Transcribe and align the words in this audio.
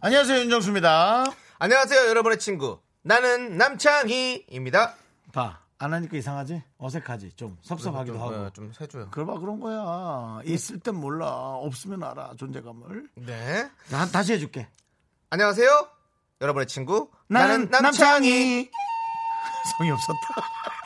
안녕하세요 0.00 0.38
윤정수입니다. 0.42 1.24
안녕하세요, 1.58 2.08
여러분의 2.08 2.38
친구. 2.38 2.80
나는 3.02 3.56
남창희입니다. 3.58 4.94
봐, 5.32 5.58
안 5.78 5.92
하니까 5.92 6.16
이상하지? 6.16 6.62
어색하지? 6.78 7.32
좀 7.34 7.58
섭섭하기도 7.62 8.16
좀, 8.16 8.22
하고. 8.22 8.34
어, 8.44 8.50
좀 8.50 8.72
해줘요. 8.80 9.08
그래 9.10 9.24
봐 9.26 9.38
그런 9.40 9.58
거야. 9.58 10.40
있을 10.44 10.78
땐 10.78 10.94
몰라. 10.94 11.26
없으면 11.28 12.04
알아 12.04 12.34
존재감을. 12.38 13.08
네. 13.16 13.68
나 13.90 14.06
다시 14.06 14.34
해줄게. 14.34 14.68
안녕하세요, 15.30 15.88
여러분의 16.42 16.68
친구. 16.68 17.10
나는 17.26 17.68
남창희. 17.68 18.70
성이 19.78 19.90
없었다. 19.90 20.77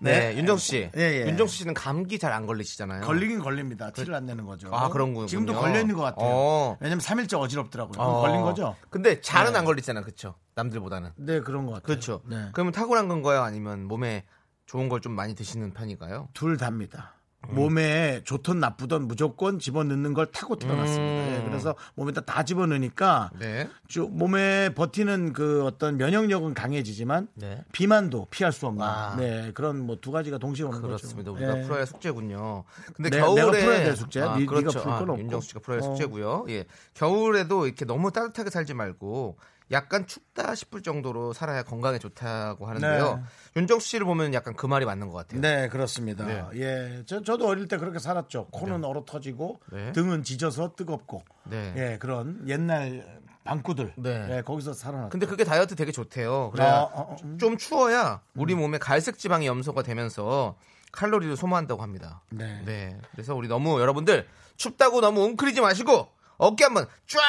네, 0.00 0.36
윤정수 0.36 0.64
씨. 0.66 0.90
예, 0.96 1.00
예. 1.22 1.26
윤정수 1.28 1.56
씨는 1.56 1.74
감기 1.74 2.18
잘 2.18 2.32
안 2.32 2.46
걸리시잖아요. 2.46 3.02
걸리긴 3.02 3.40
걸립니다. 3.40 3.90
티를 3.90 4.14
안 4.14 4.24
내는 4.26 4.46
거죠. 4.46 4.68
아, 4.72 4.88
그런 4.88 5.12
거군요. 5.14 5.26
지금도 5.26 5.54
걸려 5.54 5.80
있는 5.80 5.94
것 5.96 6.02
같아요. 6.02 6.28
어. 6.30 6.76
왜냐면 6.80 7.00
3일째 7.02 7.38
어지럽더라고요. 7.40 8.00
어. 8.00 8.20
걸린 8.20 8.40
거죠? 8.42 8.76
근데 8.88 9.20
잘은 9.20 9.52
네. 9.52 9.58
안 9.58 9.64
걸리잖아, 9.64 10.02
그쵸? 10.02 10.34
남들보다는. 10.54 11.10
네, 11.16 11.40
그런 11.40 11.66
것 11.66 11.72
같아요. 11.72 11.86
그렇죠. 11.86 12.22
네. 12.26 12.48
그러면 12.52 12.72
탁월한 12.72 13.08
건가요? 13.08 13.42
아니면 13.42 13.84
몸에 13.84 14.24
좋은 14.66 14.88
걸 14.88 15.00
좀 15.00 15.12
많이 15.12 15.34
드시는 15.34 15.72
편인가요? 15.72 16.28
둘 16.34 16.56
다입니다. 16.56 17.14
음. 17.48 17.54
몸에 17.54 18.20
좋든 18.24 18.60
나쁘든 18.60 19.08
무조건 19.08 19.58
집어넣는 19.58 20.12
걸 20.14 20.26
타고 20.26 20.56
태어났습니다. 20.56 21.02
음. 21.02 21.40
예, 21.40 21.48
그래서 21.48 21.74
몸에다 21.94 22.20
다 22.22 22.44
집어넣으니까 22.44 23.30
네. 23.38 23.68
쭉 23.88 24.14
몸에 24.16 24.74
버티는 24.74 25.32
그 25.32 25.64
어떤 25.64 25.96
면역력은 25.96 26.54
강해지지만 26.54 27.28
네. 27.34 27.64
비만도 27.72 28.26
피할 28.30 28.52
수 28.52 28.66
없는 28.66 28.82
아. 28.82 29.16
네, 29.16 29.52
그런 29.54 29.80
뭐 29.86 29.96
두 30.00 30.10
가지가 30.12 30.38
동시에 30.38 30.64
오는 30.66 30.80
그렇습니다. 30.80 31.30
거죠. 31.32 31.44
우리가 31.44 31.58
예. 31.58 31.62
풀어야 31.66 31.84
숙제군요. 31.86 32.64
근데 32.94 33.10
네, 33.10 33.18
겨울에 33.18 33.40
내가 33.42 33.50
풀어야 33.52 33.78
될 33.84 33.96
숙제야? 33.96 34.30
아, 34.30 34.34
니- 34.36 34.40
네가 34.40 34.54
그렇죠. 34.56 34.82
풀 34.82 34.92
아, 34.92 34.98
건 34.98 35.10
없고. 35.10 35.22
윤정수 35.22 35.48
씨가 35.48 35.60
될 35.60 35.78
어. 35.78 35.82
숙제고요. 35.82 36.44
예. 36.50 36.64
겨울에도 36.94 37.66
이렇게 37.66 37.84
너무 37.84 38.10
따뜻하게 38.12 38.50
살지 38.50 38.74
말고 38.74 39.36
약간 39.72 40.06
춥다 40.06 40.54
싶을 40.54 40.82
정도로 40.82 41.32
살아야 41.32 41.62
건강에 41.62 41.98
좋다고 41.98 42.66
하는데요. 42.66 43.16
네. 43.16 43.22
윤정수 43.60 43.86
씨를 43.86 44.04
보면 44.06 44.34
약간 44.34 44.54
그 44.54 44.66
말이 44.66 44.84
맞는 44.84 45.08
것 45.08 45.14
같아요. 45.14 45.40
네, 45.40 45.68
그렇습니다. 45.68 46.26
네. 46.26 46.44
예, 46.54 47.02
저, 47.06 47.22
저도 47.22 47.46
어릴 47.46 47.68
때 47.68 47.76
그렇게 47.76 47.98
살았죠. 47.98 48.48
코는 48.50 48.84
얼어 48.84 49.04
터지고 49.04 49.60
네. 49.72 49.92
등은 49.92 50.24
지져서 50.24 50.74
뜨겁고, 50.74 51.22
네. 51.44 51.72
예, 51.76 51.98
그런 51.98 52.48
옛날 52.48 53.20
방구들, 53.44 53.94
네. 53.96 54.38
예, 54.38 54.42
거기서 54.42 54.72
살아났죠. 54.72 55.10
근데 55.10 55.26
그게 55.26 55.44
다이어트 55.44 55.74
되게 55.76 55.92
좋대요. 55.92 56.50
그래야 56.50 56.80
어, 56.80 56.90
어, 56.92 57.00
어. 57.14 57.36
좀 57.38 57.56
추워야 57.56 58.22
우리 58.34 58.54
몸에 58.54 58.78
갈색 58.78 59.18
지방이 59.18 59.46
염소가 59.46 59.82
되면서 59.82 60.56
칼로리를 60.92 61.36
소모한다고 61.36 61.82
합니다. 61.82 62.22
네. 62.30 62.98
그래서 63.12 63.34
우리 63.34 63.48
너무 63.48 63.80
여러분들 63.80 64.26
춥다고 64.56 65.00
너무 65.00 65.22
웅크리지 65.22 65.60
마시고 65.60 66.08
어깨 66.36 66.64
한번 66.64 66.86
쫙 67.06 67.20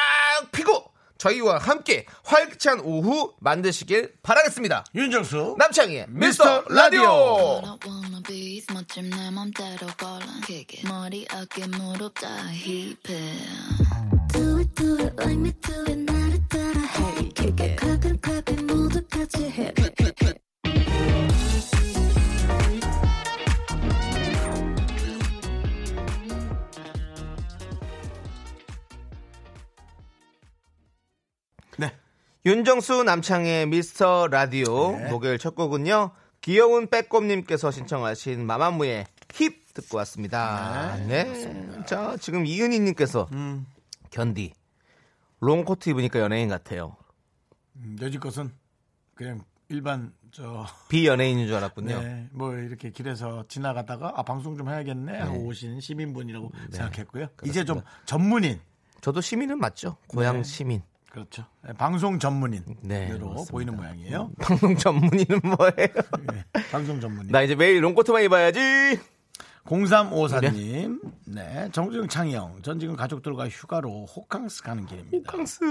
펴고 0.52 0.91
저희와 1.22 1.59
함께 1.59 2.05
활기찬 2.23 2.80
오후 2.80 3.33
만드시길 3.39 4.14
바라겠습니다. 4.23 4.86
윤정수 4.95 5.55
남창희의 5.59 6.08
미스터 6.09 6.64
미스터 6.64 6.73
라디오. 6.73 7.61
윤정수 32.71 33.04
남창의 33.04 33.65
미스터 33.65 34.27
라디오 34.27 34.95
네. 34.98 35.09
목요일 35.09 35.37
첫 35.37 35.55
곡은요. 35.55 36.11
귀여운 36.39 36.87
빼꼼님께서 36.87 37.70
신청하신 37.70 38.45
마마무의 38.45 39.08
힙 39.33 39.73
듣고 39.73 39.98
왔습니다. 39.98 40.95
네. 41.05 41.83
자, 41.86 42.15
지금 42.21 42.45
이은희님께서 42.45 43.27
음. 43.33 43.65
견디. 44.09 44.54
롱코트 45.42 45.89
입으니까 45.89 46.21
연예인 46.21 46.48
같아요. 46.48 46.95
음, 47.76 47.98
여지껏은 47.99 48.54
그냥 49.15 49.43
일반 49.67 50.14
저 50.32 50.65
비연예인인 50.88 51.48
줄 51.48 51.58
알았군요. 51.58 52.02
네, 52.02 52.30
뭐 52.32 52.55
이렇게 52.55 52.89
길에서 52.89 53.43
지나가다가 53.49 54.14
아 54.15 54.23
방송 54.23 54.55
좀 54.55 54.70
해야겠네 54.70 55.20
하고 55.20 55.39
오신 55.48 55.82
시민분이라고 55.82 56.49
생각했고요. 56.71 57.27
이제 57.43 57.65
좀 57.65 57.82
전문인 58.05 58.61
저도 59.02 59.20
시민은 59.20 59.59
맞죠? 59.59 59.98
고향 60.08 60.38
네. 60.38 60.43
시민. 60.43 60.83
그렇죠. 61.11 61.45
네, 61.61 61.73
방송 61.73 62.20
전문인으로 62.20 62.76
네. 62.83 63.20
보이는 63.52 63.76
모양이에요. 63.76 64.32
방송 64.39 64.77
전문의는 64.77 65.42
뭐예요? 65.44 66.33
네, 66.33 66.45
방송 66.72 67.02
전문인. 67.02 67.32
나 67.32 67.42
이제 67.42 67.54
매일 67.54 67.83
롱코트만 67.83 68.23
입어야지. 68.23 68.60
0354님, 69.66 71.00
네, 71.27 71.70
정주영 71.71 72.08
창영, 72.08 72.61
전 72.64 72.80
지금 72.80 72.95
가족들과 72.95 73.48
휴가로 73.48 74.05
호캉스 74.05 74.64
가는 74.64 74.86
길입니다. 74.86 75.17
호캉스. 75.17 75.66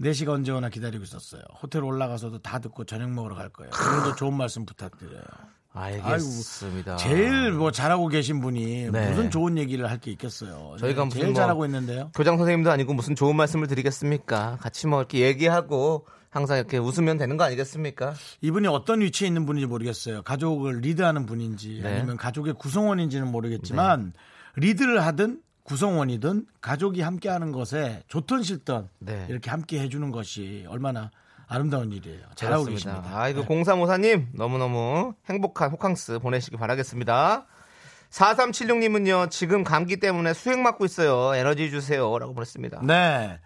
4시가 0.00 0.30
언제 0.30 0.52
오나 0.52 0.68
기다리고 0.68 1.04
있었어요. 1.04 1.42
호텔 1.62 1.82
올라가서도 1.82 2.42
다 2.42 2.58
듣고 2.58 2.84
저녁 2.84 3.10
먹으러 3.12 3.36
갈 3.36 3.48
거예요. 3.48 3.70
오늘도 3.72 4.16
좋은 4.16 4.34
말씀 4.34 4.66
부탁드려요. 4.66 5.22
알겠습니다. 5.72 6.96
제일 6.96 7.52
뭐 7.52 7.70
잘하고 7.70 8.08
계신 8.08 8.40
분이 8.40 8.90
네. 8.90 9.08
무슨 9.10 9.30
좋은 9.30 9.56
얘기를 9.58 9.88
할 9.88 10.00
게 10.00 10.10
있겠어요. 10.12 10.76
저희가 10.78 11.04
네, 11.04 11.08
제일 11.10 11.26
뭐 11.26 11.34
잘하고 11.34 11.64
있는데요. 11.66 12.10
교장 12.14 12.38
선생님도 12.38 12.70
아니고 12.70 12.94
무슨 12.94 13.14
좋은 13.14 13.36
말씀을 13.36 13.66
드리겠습니까? 13.66 14.58
같이 14.60 14.86
뭐 14.86 15.00
이렇게 15.00 15.20
얘기하고 15.20 16.06
항상 16.30 16.56
이렇게 16.58 16.78
웃으면 16.78 17.18
되는 17.18 17.36
거 17.36 17.44
아니겠습니까? 17.44 18.14
이분이 18.40 18.66
어떤 18.68 19.00
위치에 19.00 19.28
있는 19.28 19.44
분인지 19.46 19.66
모르겠어요. 19.66 20.22
가족을 20.22 20.80
리드하는 20.80 21.26
분인지 21.26 21.80
네. 21.82 21.96
아니면 21.96 22.16
가족의 22.16 22.54
구성원인지는 22.54 23.28
모르겠지만 23.30 24.12
리드를 24.56 25.04
하든 25.04 25.42
구성원이든 25.64 26.46
가족이 26.60 27.00
함께하는 27.02 27.52
것에 27.52 28.02
좋든 28.08 28.42
싫든 28.42 28.88
네. 29.00 29.26
이렇게 29.28 29.50
함께 29.50 29.80
해주는 29.80 30.10
것이 30.10 30.64
얼마나 30.68 31.10
아름다운 31.50 31.90
일이에요. 31.92 32.20
잘하고. 32.36 32.64
계십니다. 32.66 33.02
아이고 33.12 33.40
네. 33.42 33.46
0354님 33.46 34.26
너무너무 34.34 35.14
행복한 35.28 35.70
호캉스 35.72 36.20
보내시기 36.20 36.56
바라겠습니다. 36.56 37.46
4376님은요 38.10 39.30
지금 39.30 39.62
감기 39.64 39.98
때문에 39.98 40.32
수액 40.32 40.60
맞고 40.60 40.84
있어요. 40.84 41.34
에너지 41.34 41.70
주세요 41.70 42.18
라고 42.18 42.34
보냈습니다. 42.34 42.80
네. 42.84 43.38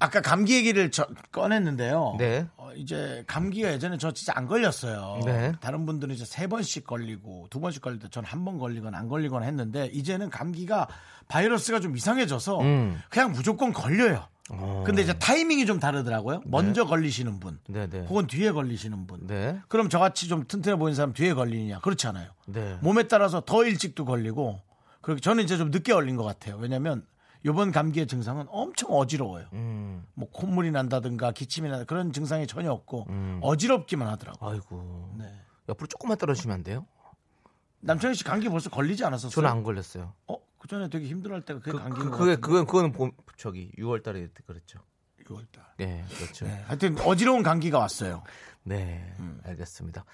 아까 0.00 0.20
감기 0.20 0.56
얘기를 0.56 0.90
저- 0.90 1.06
꺼냈는데요. 1.32 2.16
네. 2.18 2.46
어, 2.56 2.70
이제 2.74 3.22
감기가 3.28 3.72
예전에 3.72 3.96
저 3.96 4.12
진짜 4.12 4.32
안 4.36 4.46
걸렸어요. 4.46 5.20
네. 5.24 5.52
다른 5.60 5.86
분들은 5.86 6.14
이제 6.14 6.24
세 6.24 6.46
번씩 6.48 6.84
걸리고 6.84 7.46
두 7.50 7.60
번씩 7.60 7.82
때전한 8.00 8.44
번 8.44 8.58
걸리거나 8.58 8.98
안 8.98 9.08
걸리거나 9.08 9.46
했는데 9.46 9.86
이제는 9.86 10.30
감기가 10.30 10.88
바이러스가 11.28 11.78
좀 11.80 11.96
이상해져서 11.96 12.60
음. 12.60 13.00
그냥 13.08 13.32
무조건 13.32 13.72
걸려요. 13.72 14.26
어. 14.50 14.84
근데 14.86 15.02
이제 15.02 15.18
타이밍이 15.18 15.64
좀 15.66 15.78
다르더라고요. 15.80 16.42
먼저 16.44 16.84
걸리시는 16.84 17.40
분, 17.40 17.58
네네. 17.68 18.06
혹은 18.06 18.26
뒤에 18.26 18.52
걸리시는 18.52 19.06
분. 19.06 19.26
네. 19.26 19.58
그럼 19.68 19.88
저같이 19.88 20.28
좀 20.28 20.46
튼튼해 20.46 20.76
보이는 20.76 20.94
사람 20.94 21.12
뒤에 21.14 21.32
걸리느냐? 21.32 21.80
그렇지 21.80 22.06
않아요. 22.08 22.30
네. 22.46 22.78
몸에 22.82 23.04
따라서 23.04 23.40
더 23.40 23.64
일찍도 23.64 24.04
걸리고 24.04 24.60
그리고 25.00 25.20
저는 25.20 25.44
이제 25.44 25.56
좀 25.56 25.70
늦게 25.70 25.92
걸린 25.94 26.16
것 26.16 26.24
같아요. 26.24 26.56
왜냐하면 26.56 27.06
이번 27.46 27.72
감기의 27.72 28.06
증상은 28.06 28.46
엄청 28.48 28.90
어지러워요. 28.90 29.46
음. 29.52 30.04
뭐 30.14 30.28
콧물이 30.30 30.70
난다든가 30.70 31.32
기침이 31.32 31.68
난다 31.68 31.84
그런 31.84 32.12
증상이 32.12 32.46
전혀 32.46 32.70
없고 32.70 33.06
음. 33.08 33.38
어지럽기만 33.42 34.08
하더라고요. 34.08 34.50
아이고. 34.50 35.14
네. 35.18 35.30
옆으로 35.68 35.86
조금만 35.86 36.18
떨어지시면 36.18 36.54
안 36.54 36.62
돼요? 36.62 36.86
남창희 37.80 38.14
씨 38.14 38.24
감기 38.24 38.48
벌써 38.48 38.70
걸리지 38.70 39.04
않았었어요? 39.04 39.30
저는 39.30 39.48
안 39.48 39.62
걸렸어요. 39.62 40.14
어, 40.26 40.36
그 40.64 40.68
전에 40.68 40.88
되게 40.88 41.06
힘들어할 41.08 41.42
때가 41.42 41.60
그게 41.60 41.72
그, 41.72 41.78
감기인 41.78 42.04
그, 42.06 42.10
것 42.10 42.16
그게. 42.16 42.36
그건 42.36 42.64
그거는 42.64 42.92
봄, 42.92 43.12
저기 43.36 43.70
6월 43.76 44.02
달에 44.02 44.28
그랬죠. 44.46 44.78
6월달. 45.26 45.60
네, 45.76 46.02
그렇죠. 46.16 46.46
네, 46.46 46.64
하여튼 46.66 46.98
어지러운 47.00 47.42
감기가 47.42 47.78
왔어요. 47.78 48.22
네, 48.62 49.14
음. 49.18 49.42
알겠습니다. 49.44 50.06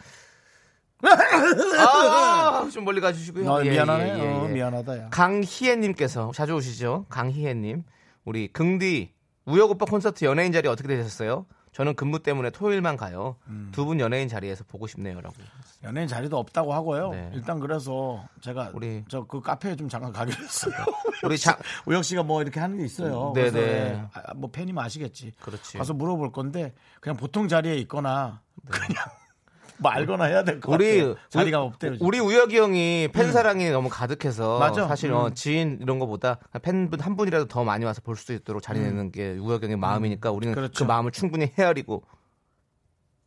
아, 1.06 2.68
좀 2.72 2.84
멀리 2.84 3.00
가주시고요. 3.00 3.48
어, 3.48 3.64
예, 3.64 3.70
미안하네. 3.70 4.04
예, 4.04 4.18
예, 4.18 4.26
어, 4.26 4.48
예. 4.48 4.52
미안하다. 4.52 4.98
야. 4.98 5.08
강희애님께서 5.10 6.32
자주 6.34 6.56
오시죠. 6.56 7.06
강희애님, 7.10 7.84
우리 8.24 8.52
긍디 8.52 9.14
우혁 9.44 9.70
오빠 9.70 9.86
콘서트 9.86 10.24
연예인 10.24 10.50
자리 10.50 10.66
어떻게 10.66 10.88
되셨어요? 10.88 11.46
저는 11.72 11.94
근무 11.94 12.18
때문에 12.20 12.50
토요일만 12.50 12.96
가요. 12.96 13.36
음. 13.46 13.68
두분 13.72 14.00
연예인 14.00 14.28
자리에서 14.28 14.64
보고 14.64 14.86
싶네요라고. 14.88 15.34
연예인 15.84 16.08
자리도 16.08 16.36
없다고 16.36 16.74
하고요. 16.74 17.10
네. 17.10 17.30
일단 17.32 17.60
그래서 17.60 18.22
제가 18.40 18.70
우리- 18.74 19.04
저 19.08 19.24
그 19.26 19.40
카페에 19.40 19.76
좀 19.76 19.88
잠깐 19.88 20.12
가기로 20.12 20.36
했어요. 20.42 20.74
우리 21.24 21.38
자 21.38 21.56
우혁 21.86 22.04
씨가 22.04 22.22
뭐 22.24 22.42
이렇게 22.42 22.58
하는 22.58 22.76
게 22.76 22.84
있어요. 22.84 23.32
네, 23.34 23.50
그래서 23.50 23.58
네. 23.58 23.62
예, 23.66 24.04
아, 24.12 24.34
뭐 24.34 24.50
팬이면 24.50 24.84
아시겠지. 24.84 25.32
그렇지. 25.40 25.78
가서 25.78 25.94
물어볼 25.94 26.32
건데 26.32 26.74
그냥 27.00 27.16
보통 27.16 27.46
자리에 27.46 27.76
있거나 27.78 28.40
그냥 28.68 29.04
뭐 29.80 29.90
알거나 29.90 30.24
해야 30.24 30.44
될것 30.44 30.74
우리 30.74 30.98
같아요. 31.00 31.16
자리가 31.30 31.60
우- 31.62 31.66
없대요. 31.66 31.94
지금. 31.94 32.06
우리 32.06 32.18
우혁이 32.20 32.56
형이 32.58 33.08
팬 33.12 33.32
사랑이 33.32 33.70
너무 33.70 33.88
가득해서 33.88 34.58
맞아. 34.58 34.86
사실 34.86 35.10
음. 35.10 35.16
어, 35.16 35.30
지인 35.30 35.78
이런 35.80 35.98
거보다 35.98 36.38
팬분 36.62 37.00
한 37.00 37.16
분이라도 37.16 37.46
더 37.46 37.64
많이 37.64 37.84
와서 37.84 38.00
볼 38.04 38.16
수 38.16 38.32
있도록 38.32 38.62
자리 38.62 38.80
내는 38.80 39.10
게 39.10 39.32
우혁이 39.38 39.64
형의 39.64 39.76
마음이니까 39.78 40.30
우리는 40.30 40.54
그 40.54 40.60
음. 40.60 40.62
그렇죠. 40.62 40.84
마음을 40.84 41.10
충분히 41.12 41.50
헤아리고 41.58 42.02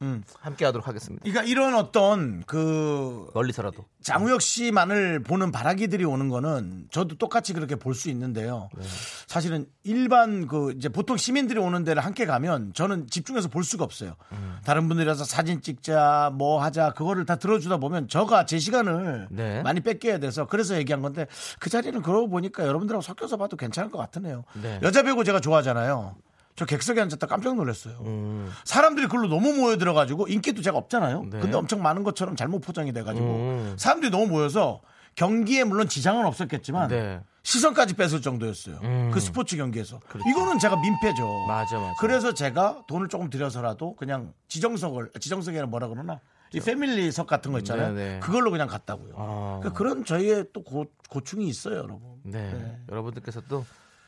음. 0.04 0.24
함께하도록 0.42 0.88
하겠습니다. 0.88 1.24
그러니까 1.24 1.44
이런 1.50 1.74
어떤 1.76 2.44
그 2.46 3.30
멀리서라도. 3.34 3.86
장우혁 4.04 4.42
씨만을 4.42 5.24
보는 5.24 5.52
바라기들이 5.54 6.04
오는 6.04 6.28
거는 6.30 6.88
저도 6.92 7.16
똑같이 7.18 7.54
그렇게 7.54 7.76
볼 7.76 7.94
수 7.96 8.10
있는데요. 8.10 8.70
네. 8.78 8.84
사실은 9.28 9.66
일반 9.84 10.48
그 10.48 10.74
이제 10.76 10.90
보통 10.90 11.16
시민들이 11.16 11.60
오는 11.60 11.84
데를 11.84 12.04
함께 12.04 12.26
가면 12.26 12.74
저는 12.74 13.08
집중해서 13.08 13.48
볼 13.48 13.64
수가 13.64 13.84
없어요. 13.86 14.16
음. 14.34 14.58
다른 14.66 14.88
분들이라서 14.90 15.24
사진 15.24 15.62
찍자 15.62 16.32
뭐 16.34 16.62
하자 16.62 16.92
그거를 16.94 17.26
다 17.26 17.36
들어주다 17.38 17.78
보면 17.78 18.08
저가 18.10 18.46
제 18.46 18.60
시간을 18.60 19.28
네. 19.32 19.62
많이 19.62 19.80
뺏겨야 19.80 20.18
돼서 20.18 20.46
그래서 20.48 20.76
얘기한 20.76 21.02
건데 21.02 21.28
그 21.60 21.70
자리는 21.70 22.02
그러고 22.02 22.28
보니까 22.30 22.66
여러분들하고 22.68 23.02
섞여서 23.02 23.38
봐도 23.38 23.56
괜찮을 23.56 23.90
것 23.90 24.00
같으네요. 24.00 24.44
네. 24.62 24.80
여자 24.84 25.04
배우 25.04 25.24
제가 25.24 25.40
좋아하잖아요. 25.40 26.16
저 26.56 26.66
객석에 26.66 27.02
앉았다 27.02 27.26
깜짝 27.28 27.56
놀랐어요. 27.56 27.96
음. 28.02 28.52
사람들이 28.64 29.08
글로 29.08 29.28
너무 29.28 29.54
모여들어가지고 29.54 30.28
인기도 30.28 30.62
제가 30.62 30.78
없잖아요. 30.78 31.24
네. 31.24 31.40
근데 31.40 31.58
엄청 31.58 31.82
많은 31.82 32.04
것처럼 32.04 32.36
잘못 32.36 32.60
포장이 32.60 32.94
돼가지고 32.94 33.26
음. 33.26 33.76
사람들이 33.78 34.12
너무 34.12 34.28
모여서 34.28 34.82
경기에 35.16 35.64
물론 35.64 35.88
지장은 35.88 36.26
없었겠지만 36.26 36.90
네. 36.90 37.22
시선까지 37.44 37.96
뺏을 37.96 38.22
정도였어요. 38.22 38.80
음. 38.84 39.12
그 39.14 39.20
스포츠 39.20 39.58
경기에서 39.58 40.00
이거는 40.30 40.60
제가 40.60 40.78
민폐죠. 40.78 41.46
맞아, 41.48 41.78
맞아. 41.78 41.94
그래서 42.00 42.34
제가 42.34 42.84
돈을 42.88 43.10
조금 43.10 43.30
들여서라도 43.30 43.96
그냥 43.96 44.34
지정석을 44.48 45.12
지정석이 45.20 45.58
아니라 45.58 45.68
뭐라 45.68 45.88
그러나 45.88 46.20
이 46.54 46.60
패밀리석 46.60 47.26
같은 47.28 47.52
거 47.52 47.58
있잖아요. 47.60 47.94
네, 47.94 48.14
네. 48.14 48.20
그걸로 48.20 48.52
그냥 48.52 48.68
갔다고요. 48.68 49.14
아. 49.18 49.58
그러니까 49.60 49.74
그런 49.78 50.06
저희의 50.06 50.46
또 50.54 50.64
고, 50.64 50.86
고충이 51.10 51.48
있어요, 51.48 51.78
여러분. 51.78 52.02
네. 52.24 52.54
네. 52.54 52.78
여러분들께서도 52.90 53.66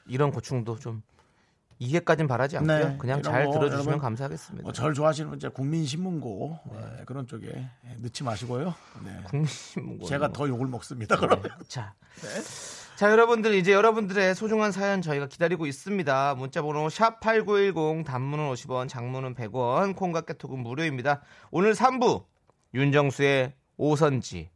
이런 0.07 0.31
고충도 0.31 0.77
좀 0.77 1.01
이해까진 1.79 2.27
바라지 2.27 2.57
않고요. 2.57 2.89
네. 2.89 2.97
그냥 2.97 3.21
잘 3.21 3.45
거 3.45 3.51
들어주시면 3.51 3.85
여러분 3.85 3.99
감사하겠습니다. 3.99 4.63
뭐 4.63 4.71
저를 4.71 4.93
좋아하시는 4.93 5.29
분 5.29 5.37
이제 5.37 5.49
국민신문고 5.49 6.59
네, 6.71 7.03
그런 7.05 7.27
쪽에 7.27 7.67
넣지 7.99 8.23
마시고요. 8.23 8.73
네. 9.03 9.19
국민신문고. 9.25 10.05
제가 10.05 10.31
더 10.31 10.47
욕을 10.47 10.67
먹습니다. 10.67 11.17
그럼. 11.17 11.41
자. 11.67 11.93
자, 12.95 13.11
여러분들 13.11 13.55
이제 13.55 13.73
여러분들의 13.73 14.35
소중한 14.35 14.71
사연 14.71 15.01
저희가 15.01 15.27
기다리고 15.27 15.65
있습니다. 15.65 16.35
문자 16.35 16.61
번호 16.61 16.87
샵 16.87 17.19
8910 17.19 18.05
단문은 18.05 18.49
50원, 18.53 18.87
장문은 18.87 19.35
100원, 19.35 19.97
콩과 19.97 20.21
깨톡은 20.21 20.59
무료입니다. 20.59 21.21
오늘 21.51 21.73
3부 21.73 22.23
윤정수의 22.73 23.53
오선지. 23.75 24.49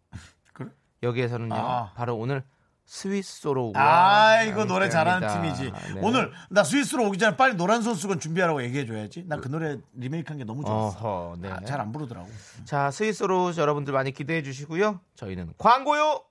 그래? 0.53 0.69
여기에서는요. 1.03 1.53
아. 1.53 1.91
바로 1.95 2.15
오늘 2.15 2.43
스위스로 2.89 3.71
아, 3.75 4.41
이거 4.41 4.65
노래 4.65 4.89
잘하는 4.89 5.27
팀이지. 5.27 5.71
네. 5.93 6.01
오늘 6.01 6.31
나 6.49 6.63
스위스로 6.63 7.05
오기 7.07 7.19
전에 7.19 7.37
빨리 7.37 7.53
노란 7.55 7.83
손수건 7.83 8.19
준비하라고 8.19 8.63
얘기해줘야지. 8.63 9.25
난 9.27 9.39
그 9.39 9.47
노래 9.47 9.77
리메이크한 9.93 10.39
게 10.39 10.43
너무 10.43 10.63
좋았어. 10.65 11.35
네. 11.39 11.49
아, 11.51 11.59
잘안 11.61 11.91
부르더라고. 11.91 12.27
자, 12.65 12.89
스위스로 12.89 13.55
여러분들 13.55 13.93
많이 13.93 14.11
기대해 14.11 14.41
주시고요. 14.41 14.99
저희는 15.15 15.53
광고요. 15.59 16.23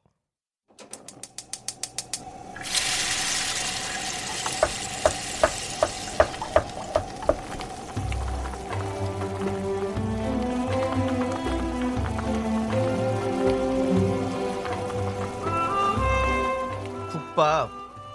국밥 17.39 17.71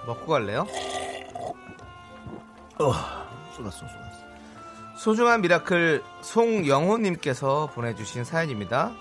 먹고 0.05 0.33
갈래요? 0.33 0.67
쏟았어, 3.55 3.71
쏟았어. 3.71 3.93
소중한 4.97 5.39
미라클 5.39 6.03
송영호님께서 6.21 7.69
보내주신 7.73 8.25
사연입니다. 8.25 8.91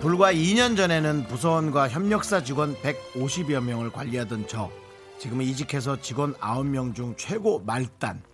불과 0.00 0.32
2년 0.32 0.78
전에는 0.78 1.24
부서원과 1.24 1.90
협력사 1.90 2.42
직원 2.42 2.74
150여 2.76 3.62
명을 3.62 3.90
관리하던 3.90 4.46
저. 4.48 4.70
지금은 5.18 5.44
이직해서 5.44 6.00
직원 6.00 6.32
9명 6.36 6.94
중 6.94 7.14
최고 7.18 7.60
말단. 7.60 8.29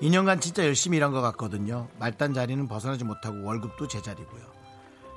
2년간 0.00 0.40
진짜 0.40 0.64
열심히 0.64 0.98
일한 0.98 1.12
것 1.12 1.22
같거든요. 1.22 1.88
말단 1.98 2.34
자리는 2.34 2.68
벗어나지 2.68 3.04
못하고 3.04 3.42
월급도 3.44 3.88
제자리고요. 3.88 4.42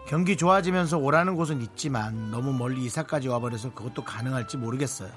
경기 0.07 0.37
좋아지면서 0.37 0.97
오라는 0.97 1.35
곳은 1.35 1.61
있지만 1.61 2.31
너무 2.31 2.53
멀리 2.53 2.85
이사까지 2.85 3.27
와버려서 3.27 3.73
그것도 3.73 4.03
가능할지 4.03 4.57
모르겠어요. 4.57 5.11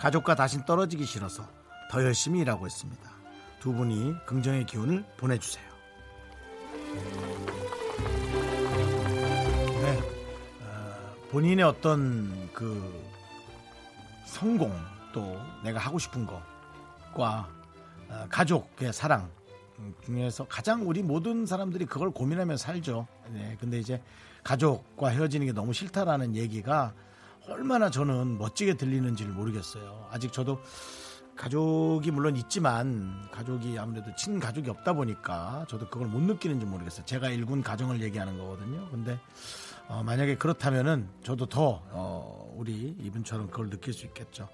가족과 0.00 0.34
다신 0.34 0.64
떨어지기 0.64 1.04
싫어서 1.04 1.46
더 1.90 2.02
열심히 2.02 2.40
일하고 2.40 2.66
있습니다. 2.66 3.10
두 3.60 3.72
분이 3.72 4.14
긍정의 4.26 4.64
기운을 4.64 5.04
보내주세요. 5.18 5.64
네. 9.82 10.00
어, 10.62 11.14
본인의 11.30 11.64
어떤 11.64 12.50
그 12.54 13.04
성공 14.24 14.74
또 15.12 15.38
내가 15.62 15.78
하고 15.78 15.98
싶은 15.98 16.26
것과 16.26 16.40
어, 17.14 17.59
가족의 18.30 18.92
사랑 18.92 19.30
음, 19.78 19.94
중에서 20.04 20.46
가장 20.46 20.86
우리 20.88 21.02
모든 21.02 21.46
사람들이 21.46 21.86
그걸 21.86 22.10
고민하며 22.10 22.56
살죠. 22.56 23.06
네, 23.30 23.56
근데 23.60 23.78
이제 23.78 24.02
가족과 24.44 25.08
헤어지는 25.08 25.46
게 25.46 25.52
너무 25.52 25.72
싫다라는 25.72 26.36
얘기가 26.36 26.94
얼마나 27.48 27.90
저는 27.90 28.38
멋지게 28.38 28.74
들리는지를 28.74 29.32
모르겠어요. 29.32 30.08
아직 30.10 30.32
저도 30.32 30.60
가족이 31.36 32.10
물론 32.10 32.36
있지만 32.36 33.28
가족이 33.32 33.78
아무래도 33.78 34.14
친가족이 34.14 34.68
없다 34.68 34.92
보니까 34.92 35.64
저도 35.68 35.88
그걸 35.88 36.08
못 36.08 36.20
느끼는지 36.20 36.66
모르겠어요. 36.66 37.06
제가 37.06 37.30
일군 37.30 37.62
가정을 37.62 38.02
얘기하는 38.02 38.36
거거든요. 38.38 38.88
근데 38.90 39.18
어, 39.88 40.02
만약에 40.02 40.36
그렇다면은 40.36 41.08
저도 41.22 41.46
더 41.46 41.82
어, 41.90 42.52
우리 42.56 42.94
이분처럼 43.00 43.50
그걸 43.50 43.70
느낄 43.70 43.94
수 43.94 44.04
있겠죠. 44.06 44.48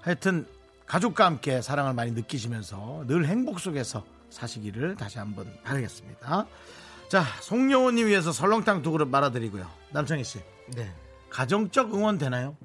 하여튼 0.00 0.46
가족과 0.88 1.26
함께 1.26 1.60
사랑을 1.62 1.92
많이 1.92 2.12
느끼시면서 2.12 3.04
늘 3.06 3.26
행복 3.26 3.60
속에서 3.60 4.04
사시기를 4.30 4.96
다시 4.96 5.18
한번 5.18 5.52
바라겠습니다. 5.62 6.46
자, 7.08 7.24
송영호님 7.42 8.06
위해서 8.06 8.32
설렁탕 8.32 8.82
두 8.82 8.90
그릇 8.90 9.06
말아드리고요. 9.06 9.66
남창희 9.92 10.24
씨, 10.24 10.40
네. 10.74 10.92
가정적 11.30 11.94
응원 11.94 12.18
되나요? 12.18 12.56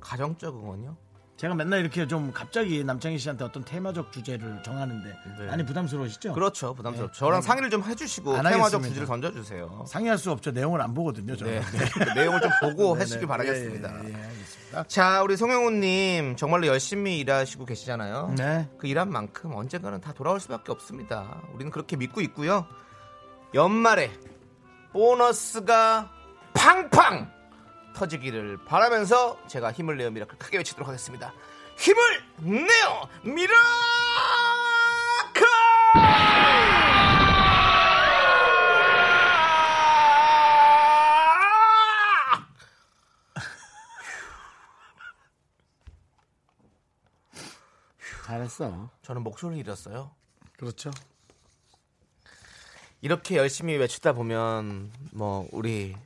가정적 0.00 0.56
응원요? 0.56 0.96
제가 1.42 1.56
맨날 1.56 1.80
이렇게 1.80 2.06
좀 2.06 2.30
갑자기 2.32 2.84
남창희 2.84 3.18
씨한테 3.18 3.42
어떤 3.42 3.64
테마적 3.64 4.12
주제를 4.12 4.62
정하는데 4.62 5.08
네. 5.40 5.46
많이 5.46 5.64
부담스러우시죠? 5.64 6.34
그렇죠. 6.34 6.72
부담스럽죠. 6.72 7.12
네. 7.12 7.18
저랑 7.18 7.42
상의를 7.42 7.68
좀 7.68 7.82
해주시고 7.82 8.30
안 8.30 8.44
테마적 8.44 8.62
하겠습니다. 8.62 8.88
주제를 8.88 9.06
던져주세요. 9.08 9.84
상의할 9.88 10.18
수 10.18 10.30
없죠. 10.30 10.52
내용을 10.52 10.80
안 10.80 10.94
보거든요. 10.94 11.34
저는. 11.34 11.60
네. 11.60 12.14
내용을 12.14 12.40
좀 12.40 12.50
보고 12.60 12.96
네, 12.96 13.04
네. 13.04 13.26
바라겠습니다. 13.26 13.90
예, 13.90 14.04
예, 14.04 14.08
예, 14.10 14.14
알겠습니다. 14.14 14.84
자, 14.84 15.22
우리 15.24 15.36
송영훈님 15.36 16.36
정말로 16.36 16.68
열심히 16.68 17.18
일하시고 17.18 17.64
계시잖아요. 17.64 18.34
네. 18.38 18.68
그 18.78 18.86
일한 18.86 19.10
만큼 19.10 19.52
언젠가는 19.52 20.00
다 20.00 20.12
돌아올 20.12 20.38
수밖에 20.38 20.70
없습니다. 20.70 21.42
우리는 21.54 21.72
그렇게 21.72 21.96
믿고 21.96 22.20
있고요. 22.20 22.68
연말에 23.52 24.12
보너스가 24.92 26.08
팡팡 26.54 27.41
터지기를 27.92 28.58
바라면서 28.64 29.38
제가 29.46 29.72
힘을 29.72 29.96
내어 29.96 30.10
miracle 30.10 30.38
크게 30.38 30.58
외치도록 30.58 30.88
하겠습니다. 30.88 31.32
힘을 31.76 32.22
내어 32.40 33.08
miracle! 33.22 33.52
잘했어. 48.32 48.90
저는 49.02 49.22
목소리를 49.22 49.62
잃었어요. 49.62 50.10
그렇죠. 50.56 50.90
이렇게 53.02 53.36
열심히 53.36 53.76
외치다 53.76 54.12
보면 54.12 54.90
뭐 55.12 55.48
우리 55.52 55.96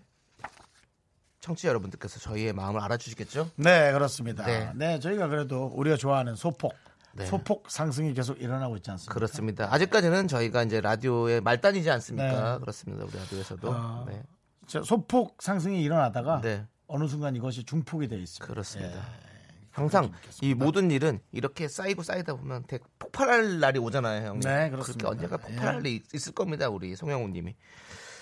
청취자 1.47 1.69
여러분들께서 1.69 2.19
저희의 2.19 2.53
마음을 2.53 2.81
알아주시겠죠? 2.81 3.51
네, 3.57 3.93
그렇습니다. 3.93 4.45
네. 4.45 4.73
네. 4.75 4.99
저희가 4.99 5.29
그래도 5.29 5.67
우리가 5.75 5.97
좋아하는 5.97 6.35
소폭, 6.35 6.75
네. 7.13 7.25
소폭 7.25 7.71
상승이 7.71 8.15
계속 8.15 8.41
일어나고 8.41 8.77
있지 8.77 8.91
않습니까? 8.91 9.15
그렇습니다. 9.15 9.73
아직까지는 9.73 10.27
저희가 10.27 10.65
이제 10.65 10.81
라디오의 10.81 11.41
말단이지 11.43 11.89
않습니까? 11.89 12.55
네. 12.55 12.59
그렇습니다. 12.59 13.05
우리 13.05 13.17
라디오에서도. 13.17 13.73
아, 13.73 14.05
네. 14.09 14.23
저 14.67 14.83
소폭 14.83 15.37
상승이 15.41 15.81
일어나다가 15.83 16.41
네. 16.41 16.67
어느 16.89 17.07
순간 17.07 17.37
이것이 17.37 17.63
중폭이 17.65 18.09
되어 18.09 18.19
있습니다. 18.19 18.47
그렇습니다. 18.53 18.97
예. 18.99 19.27
항상 19.71 20.11
이 20.41 20.55
모든 20.55 20.91
일은 20.91 21.21
이렇게 21.33 21.69
쌓이고 21.69 22.03
쌓이다 22.03 22.35
보면 22.35 22.65
대- 22.67 22.79
폭발할 22.99 23.61
날이 23.61 23.79
오잖아요, 23.79 24.27
형님. 24.27 24.41
네, 24.41 24.55
그렇게 24.71 24.71
그렇습니다. 24.71 25.09
언젠가 25.11 25.37
폭발할 25.37 25.75
날이 25.77 26.03
있을 26.13 26.33
겁니다, 26.33 26.69
우리 26.71 26.97
송영우 26.97 27.29
님이. 27.29 27.55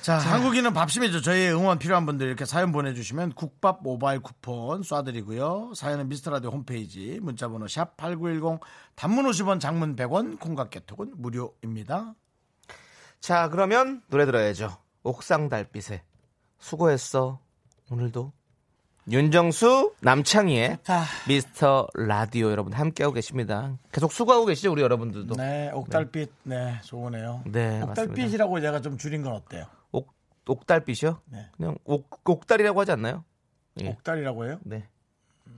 자, 0.05 0.19
한국인은 0.19 0.75
밥심이죠. 0.75 1.23
저희 1.23 1.49
응원 1.49 1.79
필요한 1.79 2.05
분들 2.05 2.27
이렇게 2.27 2.45
사연 2.45 2.73
보내주시면 2.73 3.33
국밥 3.33 3.83
모바일 3.83 4.21
쿠폰 4.21 4.83
쏴드리고요. 4.83 5.75
사연은 5.75 6.11
미스터라디오 6.11 6.51
홈페이지 6.51 7.19
문자번호 7.23 7.67
샵 7.69 7.97
8910 7.97 8.61
단문 8.97 9.25
50원 9.25 9.61
장문 9.61 9.97
100원 9.97 10.39
콩과 10.39 10.69
깨톡은 10.69 11.15
무료입니다. 11.17 12.15
자, 13.19 13.49
그러면 13.49 14.03
노래 14.09 14.27
들어야죠. 14.27 14.77
옥상 15.05 15.49
달빛에 15.49 16.03
수고했어. 16.59 17.41
오늘도 17.91 18.31
윤정수 19.11 19.95
남창희의 20.01 20.81
자, 20.83 21.05
미스터 21.27 21.89
라디오 21.95 22.51
여러분 22.51 22.75
함께하고 22.75 23.15
계십니다. 23.15 23.79
계속 23.91 24.13
수고하고 24.13 24.45
계시죠, 24.45 24.71
우리 24.71 24.83
여러분들도. 24.83 25.35
네, 25.37 25.71
옥달빛, 25.73 26.31
네, 26.43 26.79
좋으네요. 26.83 27.43
네, 27.47 27.81
옥달빛이라고 27.81 28.61
제가 28.61 28.83
좀 28.83 28.99
줄인 28.99 29.23
건 29.23 29.33
어때요? 29.33 29.65
옥 30.47 30.59
옥달빛이요? 30.61 31.21
네. 31.27 31.49
그냥 31.57 31.77
옥 31.85 32.21
옥달이라고 32.29 32.81
하지 32.81 32.93
않나요? 32.93 33.25
예. 33.81 33.89
옥달이라고 33.89 34.47
해요? 34.47 34.59
네. 34.63 34.89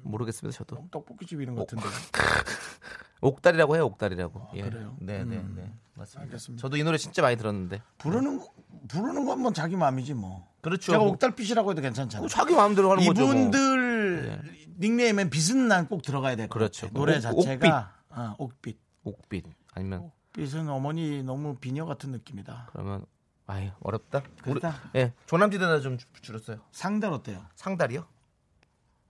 모르겠습니다, 0.03 0.57
저도. 0.57 0.87
떡볶이집 0.91 1.41
이런 1.41 1.55
것 1.57 1.67
같은데. 1.67 1.85
옥달이라고 3.21 3.77
해요, 3.77 3.85
옥달이라고. 3.87 4.49
예. 4.55 4.63
그래요? 4.63 4.97
네, 5.01 5.25
네, 5.25 5.37
네. 5.55 5.73
맞습니다. 5.95 6.23
알겠습니다. 6.23 6.61
저도 6.61 6.77
이 6.77 6.85
노래 6.85 6.99
진짜 6.99 7.23
많이 7.23 7.37
들었는데. 7.37 7.83
부르는 7.99 8.39
거- 8.39 8.53
부르는 8.89 9.25
건 9.25 9.41
뭐 9.41 9.53
자기 9.53 9.77
마음이지 9.77 10.15
뭐. 10.15 10.47
그렇죠. 10.61 10.93
제가 10.93 10.99
뭐, 10.99 11.09
옥달빛이라고 11.13 11.71
해도 11.71 11.81
괜찮잖아요. 11.83 12.29
자기 12.29 12.55
마음대로 12.55 12.91
하는 12.93 13.05
거죠. 13.07 13.23
뭐. 13.25 13.33
이분들 13.33 14.43
닉네임엔 14.79 15.31
빛은 15.31 15.69
난 15.69 15.89
꼭 15.89 16.03
들어가야 16.03 16.37
될것 16.37 16.51
그렇죠. 16.53 16.87
같아요. 16.89 16.99
노래 16.99 17.17
옥- 17.17 17.21
자체가 17.23 17.95
어, 18.11 18.35
옥빛. 18.39 18.79
옥빛 19.05 19.45
아니면 19.75 20.11
빛은 20.33 20.69
어머니 20.69 21.23
너무 21.23 21.57
비녀 21.57 21.87
같은 21.87 22.11
느낌이다. 22.13 22.69
그러면 22.73 23.07
아유 23.49 23.71
어렵다. 23.81 24.23
우리, 24.47 24.59
그렇다. 24.61 24.81
예, 24.97 25.13
조남지대나 25.27 25.81
좀 25.81 25.99
줄- 25.99 26.09
줄였어요. 26.21 26.59
상달 26.73 27.13
어때요? 27.13 27.45
상달이요? 27.55 28.07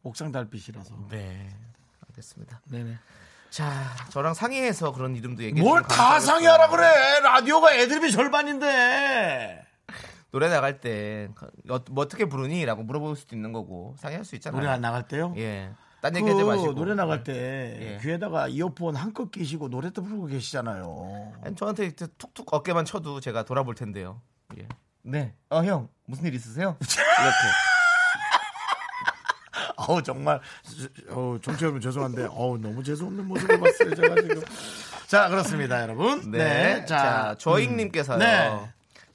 옥상 0.02 0.30
달빛이라서. 0.32 0.94
네. 1.10 1.48
알겠습니다. 2.08 2.60
네네. 2.70 2.98
자, 3.50 3.82
저랑 4.10 4.34
상의해서 4.34 4.92
그런 4.92 5.16
이름도 5.16 5.42
얘기해 5.42 5.62
뭘 5.64 5.82
다. 5.82 6.20
상의하라 6.20 6.68
그래. 6.68 7.20
라디오가 7.20 7.74
애드립이 7.74 8.12
절반인데. 8.12 9.64
노래 10.32 10.48
나갈 10.50 10.80
때 10.80 11.28
어, 11.70 11.78
뭐 11.90 12.04
어떻게 12.04 12.26
부르니?라고 12.26 12.82
물어볼 12.82 13.16
수도 13.16 13.34
있는 13.34 13.52
거고 13.52 13.94
상의할 13.98 14.24
수 14.24 14.34
있잖아요. 14.34 14.60
노래 14.60 14.70
안 14.70 14.82
나갈 14.82 15.08
때요? 15.08 15.32
예. 15.38 15.72
딴그 16.00 16.18
얘기하지 16.20 16.44
마시고. 16.44 16.74
노래 16.74 16.94
나갈 16.94 17.24
때 17.24 17.78
예. 17.80 17.98
귀에다가 18.02 18.48
이어폰 18.48 18.96
한껏 18.96 19.30
끼시고 19.30 19.68
노래도 19.68 20.02
부르고 20.02 20.26
계시잖아요. 20.26 21.32
아니, 21.42 21.56
저한테 21.56 21.90
툭툭 21.90 22.52
어깨만 22.52 22.84
쳐도 22.84 23.20
제가 23.20 23.44
돌아볼 23.44 23.74
텐데요. 23.74 24.20
예. 24.58 24.68
네. 25.02 25.34
어, 25.50 25.64
형. 25.64 25.88
무슨 26.04 26.26
일 26.26 26.34
있으세요? 26.34 26.76
이렇게. 26.82 27.36
어우 29.76 30.02
정말 30.02 30.40
어 31.10 31.36
정치 31.42 31.64
여러분 31.64 31.80
죄송한데 31.80 32.28
어우 32.30 32.58
너무 32.58 32.82
재수없는 32.82 33.26
모습을 33.26 33.60
봤어요 33.60 33.94
제가 33.94 34.14
지금. 34.16 34.42
자 35.06 35.28
그렇습니다 35.28 35.82
여러분. 35.82 36.30
네. 36.30 36.84
자, 36.86 37.34
조잉님께서요. 37.38 38.18
네. 38.18 38.68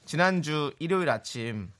지난주 0.04 0.72
일요일 0.78 1.10
아침 1.10 1.70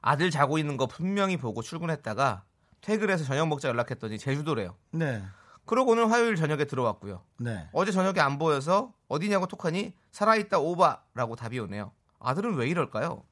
아들 0.00 0.30
자고 0.30 0.58
있는 0.58 0.76
거 0.76 0.86
분명히 0.86 1.36
보고 1.36 1.60
출근했다가 1.62 2.42
퇴근해서 2.82 3.24
저녁 3.24 3.48
먹자 3.48 3.68
연락했더니 3.68 4.18
제주도래요. 4.18 4.76
네. 4.90 5.24
그러고 5.64 5.92
오늘 5.92 6.10
화요일 6.10 6.36
저녁에 6.36 6.64
들어왔고요. 6.64 7.24
네. 7.38 7.68
어제 7.72 7.92
저녁에 7.92 8.20
안 8.20 8.38
보여서 8.38 8.92
어디냐고 9.08 9.46
톡하니 9.46 9.94
살아있다 10.10 10.58
오바라고 10.58 11.36
답이 11.36 11.58
오네요. 11.60 11.92
아들은 12.18 12.56
왜 12.56 12.68
이럴까요? 12.68 13.24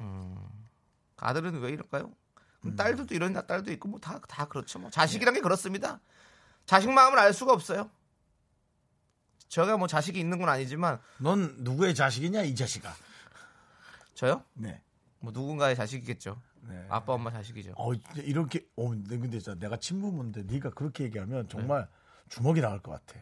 음, 0.00 0.36
아들은 1.16 1.60
왜 1.60 1.70
이럴까요? 1.70 2.12
그럼 2.60 2.76
딸들도 2.76 3.14
이런 3.14 3.32
딸도 3.32 3.72
있고 3.72 3.88
뭐다다 3.88 4.46
그렇죠. 4.46 4.78
뭐 4.78 4.90
자식이란 4.90 5.34
게 5.34 5.40
그렇습니다. 5.40 6.00
자식 6.66 6.90
마음을 6.90 7.18
알 7.18 7.32
수가 7.32 7.52
없어요. 7.52 7.90
제가 9.48 9.76
뭐 9.76 9.86
자식이 9.86 10.18
있는 10.18 10.38
건 10.38 10.48
아니지만 10.48 11.00
넌 11.18 11.56
누구의 11.58 11.94
자식이냐 11.94 12.42
이 12.42 12.54
자식아. 12.54 12.92
저요? 14.14 14.42
네. 14.54 14.82
뭐 15.20 15.32
누군가의 15.32 15.76
자식이겠죠. 15.76 16.40
네. 16.68 16.86
아빠 16.88 17.12
엄마 17.14 17.30
자식이죠. 17.30 17.74
어 17.76 17.92
이렇게 18.16 18.66
어 18.76 18.88
근데 18.88 19.38
진짜 19.38 19.54
내가 19.54 19.76
친부모인데 19.76 20.44
네가 20.44 20.70
그렇게 20.70 21.04
얘기하면 21.04 21.48
정말 21.48 21.82
네. 21.82 21.86
주먹이 22.28 22.60
나갈 22.60 22.80
것 22.80 22.92
같아. 22.92 23.20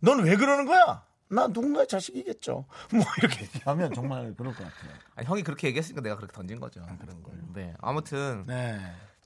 넌 0.00 0.20
왜 0.20 0.36
그러는 0.36 0.66
거야? 0.66 1.04
나 1.28 1.46
누군가의 1.46 1.88
자식이겠죠. 1.88 2.66
뭐 2.92 3.04
이렇게 3.18 3.44
얘기하면 3.44 3.92
정말 3.94 4.34
그럴 4.36 4.54
것 4.54 4.64
같아요. 4.64 4.92
아니, 5.16 5.26
형이 5.26 5.42
그렇게 5.42 5.68
얘기했으니까 5.68 6.02
내가 6.02 6.16
그렇게 6.16 6.32
던진 6.32 6.60
거죠. 6.60 6.84
그런 7.00 7.22
걸. 7.22 7.34
네. 7.54 7.74
아무튼 7.80 8.44
네. 8.46 8.78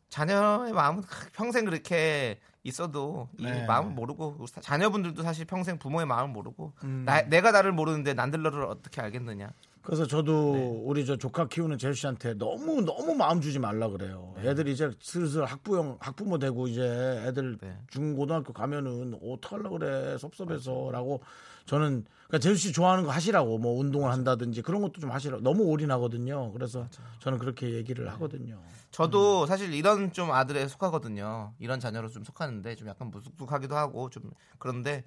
자녀의 0.09 0.73
마음은 0.73 1.03
평생 1.35 1.65
그렇게 1.65 2.39
있어도 2.63 3.29
이 3.39 3.45
네. 3.45 3.67
마음을 3.67 3.93
모르고 3.93 4.47
자녀분들도 4.61 5.23
사실 5.23 5.45
평생 5.45 5.79
부모의 5.79 6.07
마음을 6.07 6.33
모르고 6.33 6.73
음. 6.85 7.03
나, 7.05 7.23
내가 7.23 7.51
나를 7.51 7.73
모르는데 7.73 8.15
남들 8.15 8.43
너를 8.43 8.65
어떻게 8.65 9.01
알겠느냐. 9.01 9.51
그래서 9.89 10.07
저도 10.07 10.53
네. 10.53 10.83
우리 10.85 11.07
저 11.07 11.17
조카 11.17 11.49
키우는 11.49 11.79
재수 11.79 11.95
씨한테 11.95 12.35
너무 12.35 12.83
너무 12.83 13.15
마음 13.15 13.41
주지 13.41 13.59
말라 13.59 13.89
그래요. 13.89 14.35
네. 14.37 14.51
애들이 14.51 14.73
이제 14.73 14.91
슬슬 15.01 15.47
학부형 15.47 15.97
학부모 15.99 16.39
되고 16.39 16.69
이제 16.69 16.83
애들 17.27 17.57
네. 17.57 17.75
중고등학교 17.89 18.53
가면은 18.53 19.19
어떡하려 19.25 19.71
그래 19.71 20.19
섭섭해서라고 20.19 21.23
저는 21.65 22.05
그러니까 22.27 22.39
재수 22.39 22.57
씨 22.57 22.73
좋아하는 22.75 23.05
거 23.05 23.13
하시라고 23.13 23.57
뭐 23.57 23.81
운동을 23.81 24.13
한다든지 24.13 24.61
그런 24.61 24.83
것도 24.83 25.01
좀 25.01 25.11
하시라고 25.11 25.43
너무 25.43 25.65
올인하거든요. 25.65 26.53
그래서 26.53 26.87
저는 27.21 27.39
그렇게 27.39 27.73
얘기를 27.73 28.05
네. 28.05 28.11
하거든요. 28.11 28.61
저도 28.91 29.47
사실 29.47 29.73
이런 29.73 30.13
좀 30.13 30.31
아들에 30.33 30.69
속하거든요. 30.69 31.55
이런 31.61 31.81
자녀로 31.81 32.11
좀 32.11 32.25
속하는데 32.25 32.75
좀 32.75 32.89
약간 32.89 33.11
무뚝뚝하기도 33.11 33.75
하고 33.75 34.11
좀 34.11 34.31
그런데 34.59 35.05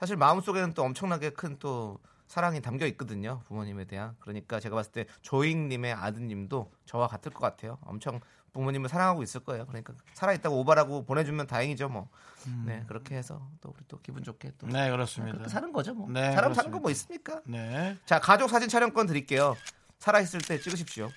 사실 0.00 0.16
마음속에는 0.16 0.74
또 0.74 0.82
엄청나게 0.82 1.30
큰또 1.30 2.00
사랑이 2.26 2.60
담겨 2.60 2.86
있거든요. 2.86 3.40
부모님에 3.46 3.84
대한. 3.84 4.16
그러니까 4.20 4.58
제가 4.60 4.74
봤을 4.76 4.92
때 4.92 5.06
조잉님의 5.22 5.92
아드님도 5.92 6.70
저와 6.84 7.06
같을 7.08 7.32
것 7.32 7.40
같아요. 7.40 7.78
엄청 7.82 8.20
부모님을 8.52 8.88
사랑하고 8.88 9.22
있을 9.22 9.40
거예요. 9.40 9.66
그러니까 9.66 9.92
살아있다고 10.14 10.58
오바라고 10.60 11.04
보내주면 11.04 11.46
다행이죠. 11.46 11.88
뭐. 11.88 12.08
네 12.64 12.84
그렇게 12.86 13.16
해서 13.16 13.44
또 13.60 13.72
우리 13.76 13.84
또 13.88 14.00
기분 14.02 14.22
좋게 14.22 14.52
또 14.58 14.68
네 14.68 14.88
그렇습니다. 14.90 15.32
그렇게 15.36 15.50
사는 15.50 15.72
거죠. 15.72 15.94
뭐. 15.94 16.08
네, 16.08 16.32
사람 16.32 16.54
사는 16.54 16.70
거 16.70 16.78
그렇습니다. 16.78 16.80
뭐 16.80 16.90
있습니까? 16.92 17.40
네. 17.44 17.96
자 18.06 18.20
가족 18.20 18.48
사진 18.48 18.68
촬영권 18.68 19.06
드릴게요. 19.08 19.56
살아있을 19.98 20.40
때 20.42 20.58
찍으십시오. 20.60 21.10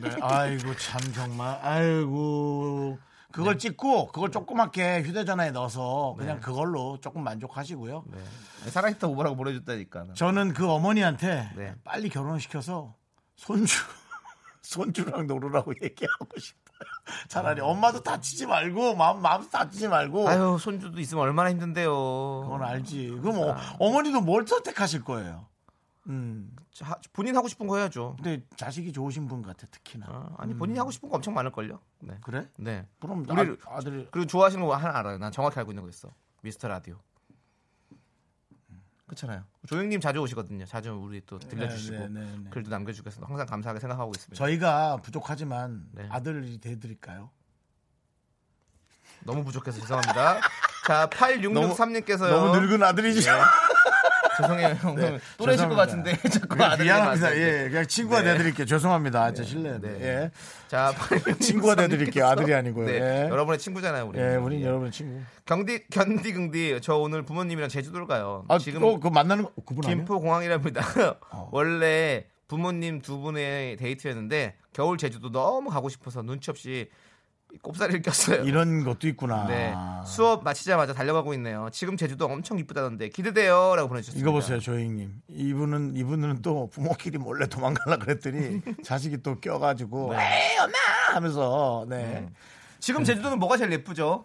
네. 0.00 0.10
아이고 0.20 0.74
참 0.76 1.00
정말 1.12 1.58
아이고 1.62 2.98
그걸 3.32 3.58
찍고 3.58 4.08
그걸 4.08 4.30
조그맣게 4.30 5.02
휴대전화에 5.02 5.50
넣어서 5.52 6.14
그냥 6.18 6.40
그걸로 6.40 6.98
조금 7.00 7.22
만족하시고요. 7.24 8.04
네. 8.06 8.70
살아있다 8.70 9.06
오바라고 9.06 9.36
보내줬다니까. 9.36 10.06
저는 10.14 10.52
그 10.52 10.68
어머니한테 10.68 11.50
네. 11.56 11.74
빨리 11.84 12.08
결혼시켜서 12.08 12.94
손주 13.36 13.74
손주랑 14.62 15.26
놀으라고 15.26 15.72
얘기하고 15.82 16.38
싶어요. 16.38 16.60
차라리 17.28 17.60
엄마도 17.60 18.02
다치지 18.02 18.46
말고 18.46 18.94
마음 18.94 19.20
마음 19.20 19.48
다치지 19.48 19.88
말고 19.88 20.28
아유 20.28 20.58
손주도 20.60 21.00
있으면 21.00 21.24
얼마나 21.24 21.50
힘든데요. 21.50 21.90
그건 22.42 22.62
알지. 22.62 23.18
그럼 23.22 23.38
어, 23.40 23.56
어머니도 23.78 24.20
뭘 24.20 24.46
선택하실 24.46 25.04
거예요. 25.04 25.46
음. 26.10 26.54
자, 26.72 26.98
본인 27.12 27.36
하고 27.36 27.46
싶은 27.48 27.66
거 27.66 27.76
해야죠. 27.78 28.16
근데 28.22 28.44
자식이 28.56 28.92
좋으신 28.92 29.28
분 29.28 29.42
같아 29.42 29.66
특히나. 29.70 30.06
아, 30.08 30.34
아니 30.38 30.54
본인이 30.54 30.78
하고 30.78 30.90
싶은 30.90 31.08
거 31.08 31.16
엄청 31.16 31.32
많을걸요. 31.34 31.78
네. 32.00 32.18
그래? 32.22 32.48
네. 32.58 32.86
그럼 33.00 33.24
우리- 33.28 33.56
아, 33.66 33.76
아들 33.76 34.08
그리고 34.10 34.26
좋아하시는 34.26 34.64
거 34.64 34.74
하나 34.74 34.98
알아요. 34.98 35.18
난 35.18 35.30
정확히 35.32 35.58
알고 35.58 35.70
있는 35.72 35.82
거 35.84 35.88
있어. 35.88 36.12
미스터 36.42 36.68
라디오. 36.68 36.98
그렇잖아요. 39.06 39.44
조영님 39.66 40.00
자주 40.00 40.20
오시거든요. 40.20 40.66
자주 40.66 40.92
우리 40.92 41.20
또 41.26 41.38
들려주시고 41.38 41.96
네, 41.98 42.08
네, 42.08 42.20
네, 42.20 42.36
네. 42.44 42.50
글도 42.50 42.70
남겨주고 42.70 43.08
해서 43.08 43.20
항상 43.24 43.44
감사하게 43.46 43.80
생각하고 43.80 44.12
있습니다. 44.14 44.36
저희가 44.36 44.98
부족하지만 44.98 45.88
네. 45.92 46.06
아들이 46.10 46.60
돼드릴까요? 46.60 47.30
너무 49.24 49.42
부족해서 49.44 49.80
죄송합니다. 49.80 50.40
자, 50.86 51.08
8663님께서요. 51.10 52.30
너무 52.30 52.60
늙은 52.60 52.82
아들이죠. 52.82 53.30
죄송해요, 54.42 54.68
형. 54.80 55.18
또래실 55.38 55.68
것. 55.68 55.74
같은데 55.74 56.16
자꾸 56.30 56.56
네, 56.56 56.64
아들 56.64 56.84
미안합니다. 56.84 57.36
예, 57.36 57.68
그냥 57.68 57.86
친구가 57.86 58.22
네. 58.22 58.32
돼드릴게요. 58.32 58.66
죄송합니다. 58.66 59.32
제 59.32 59.44
실례. 59.44 59.78
네. 59.80 59.88
예. 60.00 60.30
자, 60.68 60.92
친구가 61.40 61.74
돼드릴게요. 61.76 62.26
아들이 62.26 62.54
아니고요. 62.54 62.86
네, 62.86 62.94
예. 62.94 63.28
여러분의 63.30 63.58
친구잖아요, 63.58 64.06
우리. 64.06 64.18
예, 64.18 64.36
우린 64.36 64.62
여러분 64.62 64.90
친구. 64.90 65.20
경디 65.46 65.86
견디 65.90 66.32
긍디 66.32 66.80
저 66.82 66.96
오늘 66.96 67.22
부모님이랑 67.22 67.68
제주도를 67.68 68.06
가요. 68.06 68.44
아, 68.48 68.58
지금 68.58 68.80
또그 68.80 69.08
만나는 69.08 69.44
거 69.44 69.52
그분? 69.64 69.82
김포 69.82 70.20
공항이랍니다. 70.20 70.82
어. 71.30 71.48
원래 71.52 72.26
부모님 72.48 73.00
두 73.00 73.18
분의 73.18 73.76
데이트였는데 73.76 74.56
겨울 74.72 74.98
제주도 74.98 75.30
너무 75.30 75.70
가고 75.70 75.88
싶어서 75.88 76.22
눈치 76.22 76.50
없이 76.50 76.88
꼽사리를 77.62 78.02
꼈어요. 78.02 78.44
이런 78.44 78.84
것도 78.84 79.08
있구나. 79.08 79.46
네. 79.46 79.74
수업 80.06 80.44
마치자마자 80.44 80.92
달려가고 80.94 81.34
있네요. 81.34 81.68
지금 81.72 81.96
제주도 81.96 82.26
엄청 82.26 82.58
이쁘다던데 82.58 83.08
기대돼요라고 83.10 83.88
보내주셨습니다. 83.88 84.22
이거 84.24 84.32
보세요, 84.32 84.58
조잉님. 84.60 85.22
이분은 85.28 85.96
이분은 85.96 86.42
또 86.42 86.68
부모끼리 86.70 87.18
몰래 87.18 87.46
도망가려 87.46 87.98
그랬더니 87.98 88.60
자식이 88.84 89.22
또 89.22 89.38
껴가지고 89.40 90.14
에이 90.14 90.58
엄마 90.58 90.74
하면서 91.14 91.84
네. 91.88 92.28
지금 92.78 93.04
제주도는 93.04 93.38
뭐가 93.38 93.56
제일 93.56 93.72
예쁘죠? 93.72 94.24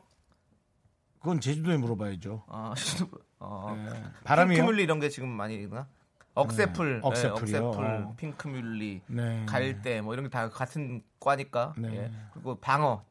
그건 1.20 1.40
제주도에 1.42 1.78
물어봐야죠. 1.78 2.44
아, 2.48 2.74
제주도. 2.78 3.10
어. 3.40 3.76
네. 3.76 4.04
바람이요. 4.24 4.56
핑크뮬리 4.58 4.84
이런 4.84 5.00
게 5.00 5.10
지금 5.10 5.30
많이 5.30 5.56
있나? 5.56 5.88
억새풀, 6.36 6.96
네, 6.96 7.00
억새풀이요. 7.02 7.60
네, 7.60 7.66
억새풀, 7.66 7.86
어. 7.86 8.14
핑크뮬리, 8.18 9.02
네. 9.08 9.46
갈대 9.48 10.02
뭐 10.02 10.14
이런 10.14 10.26
게 10.26 10.30
다 10.30 10.50
같은 10.50 11.02
과니까. 11.20 11.74
네. 11.78 11.96
예. 11.96 12.12
그리고 12.34 12.56
방어, 12.60 13.04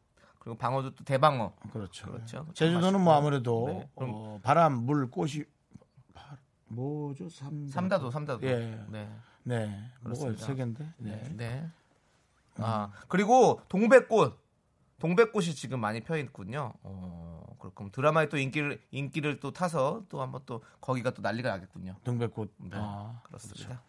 그리고 0.45 0.59
방어도 0.59 0.95
또 0.95 1.03
대방어. 1.05 1.55
그렇죠. 1.73 2.07
그렇죠. 2.13 2.47
제주도는 2.53 3.01
뭐 3.01 3.15
아무래도 3.15 3.65
네. 3.67 3.89
어, 3.97 4.39
바람, 4.43 4.75
물, 4.85 5.11
꽃이 5.11 5.45
바- 6.13 6.37
뭐죠? 6.67 7.31
삼 7.31 7.67
삼다도, 7.67 8.11
삼다도. 8.11 8.47
예. 8.47 8.85
네. 8.89 9.11
네. 9.43 9.67
뭐가 9.67 10.03
그렇습니다. 10.03 10.45
세 10.47 10.55
개인데. 10.55 10.87
네. 10.99 11.29
네. 11.35 11.71
아 12.59 12.93
그리고 13.09 13.63
동백꽃, 13.71 14.39
동백꽃이 15.01 15.55
지금 15.55 15.81
많이 15.81 16.01
펴 16.03 16.17
있군요. 16.19 16.75
어, 16.83 17.43
그렇군. 17.59 17.91
드라마에 17.91 18.29
또 18.29 18.37
인기를 18.37 18.81
인기를 18.91 19.41
또 19.41 19.51
타서 19.51 20.05
또 20.11 20.21
한번 20.21 20.43
또 20.45 20.63
거기가 20.83 21.11
또 21.13 21.23
난리가 21.23 21.49
나겠군요. 21.49 21.97
동백꽃. 22.05 22.53
네, 22.59 22.71
아, 22.75 23.19
그렇습니다. 23.25 23.83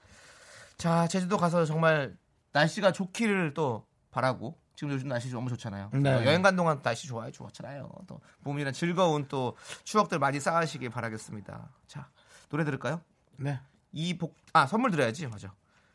자, 0.78 1.08
제주도 1.08 1.38
가서 1.38 1.66
정말 1.66 2.18
날씨가 2.54 2.94
좋기를 2.94 3.54
또 3.54 3.86
바라고 4.12 4.58
지금 4.76 4.94
요즘 4.94 5.08
날씨 5.08 5.30
너무 5.32 5.50
좋잖아요. 5.50 5.90
네. 5.94 6.10
어, 6.10 6.26
여행 6.26 6.42
간 6.42 6.56
동안 6.56 6.82
날씨 6.82 7.08
좋아요, 7.08 7.32
좋았잖아요. 7.32 7.90
또 8.08 8.20
부모님이랑 8.44 8.74
즐거운 8.74 9.26
또 9.28 9.56
추억들 9.84 10.20
많이 10.20 10.40
쌓으시길 10.40 10.90
바라겠습니다. 10.90 11.70
자, 11.88 12.10
노래 12.50 12.64
들을까요? 12.66 13.02
네. 13.38 13.60
이복 13.92 14.36
아 14.54 14.68
선물 14.68 14.92
드려야지 14.92 15.28
맞아. 15.28 15.54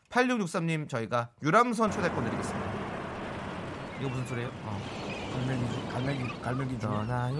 8663님 0.09 0.89
저희가 0.89 1.29
유람선 1.43 1.91
초대권 1.91 2.23
드리겠습니다. 2.25 2.71
이거 3.99 4.09
무슨 4.09 4.25
소리예요? 4.27 4.49
어. 4.63 5.01
갈매기, 5.31 5.87
갈매기, 5.89 6.41
갈매기 6.41 6.79
중. 6.79 6.89
떠나요 6.89 7.35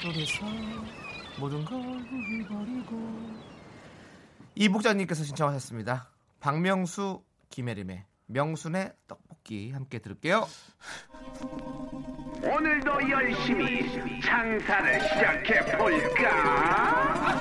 둘이서 0.00 0.46
모든 1.38 1.64
걸 1.64 1.80
버리고 2.48 3.44
이복자님께서 4.54 5.24
신청하셨습니다. 5.24 6.10
박명수 6.40 7.22
김혜림의 7.50 8.04
명순의 8.26 8.92
떡 9.08 9.23
볶이 9.44 9.70
함께 9.72 9.98
들을게요. 9.98 10.48
오늘도 12.42 13.10
열심히 13.10 14.20
장사를 14.22 15.00
시작해 15.02 15.76
볼까? 15.76 17.38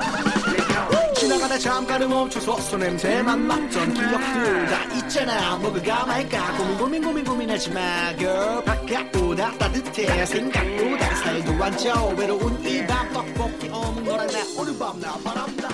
지나가다 1.15 1.57
잠깐은 1.57 2.10
멈춰서 2.10 2.58
손냄새만 2.58 3.47
맡던 3.47 3.93
기억들 3.93 4.65
다. 4.67 4.84
있잖아 4.95 5.58
먹을까 5.58 6.06
말까? 6.06 6.58
고민 6.58 6.77
고민 6.77 7.04
고민 7.04 7.23
고민하지 7.25 7.71
마 7.71 8.13
girl. 8.17 8.63
바깥보다 8.65 9.58
따뜻해. 9.58 10.25
생각보다 10.25 11.15
살도 11.15 11.63
안쪄 11.63 12.08
외로운 12.17 12.62
이밤 12.65 13.13
떡볶이 13.13 13.69
어묵 13.69 14.04
너랑 14.04 14.27
나 14.27 14.39
오늘 14.58 14.77
밤 14.77 14.99
나 14.99 15.17
바람 15.23 15.56
났 15.58 15.71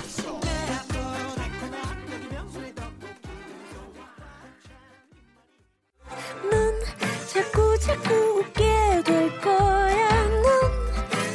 자꾸 7.89 8.13
웃게 8.39 9.01
될 9.03 9.41
거야. 9.41 10.27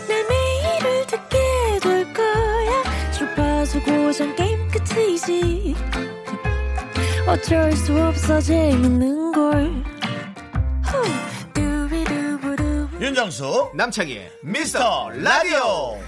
넌내 0.09 0.23
매일을 0.29 1.07
듣게 1.07 1.38
될 1.83 2.12
거야. 2.12 3.11
주파수 3.11 3.83
고정 3.83 4.37
게임 4.37 4.69
끝이지. 4.71 5.75
어쩔 7.27 7.73
수 7.73 8.01
없어 8.01 8.40
재밌는 8.40 9.33
걸. 9.33 9.85
윤정수 13.01 13.73
남창희의 13.75 14.31
미스터 14.45 15.11
라디오. 15.11 15.99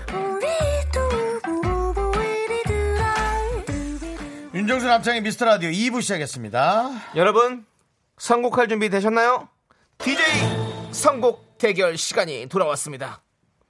윤정수 4.55 4.87
남창의 4.87 5.21
미스터 5.23 5.45
라디오 5.45 5.71
2부 5.71 6.01
시작했습니다. 6.01 6.91
여러분 7.17 7.67
선곡할 8.19 8.69
준비 8.69 8.89
되셨나요? 8.89 9.49
DJ 9.99 10.25
선곡 10.93 11.59
대결 11.59 11.97
시간이 11.97 12.47
돌아왔습니다. 12.47 13.23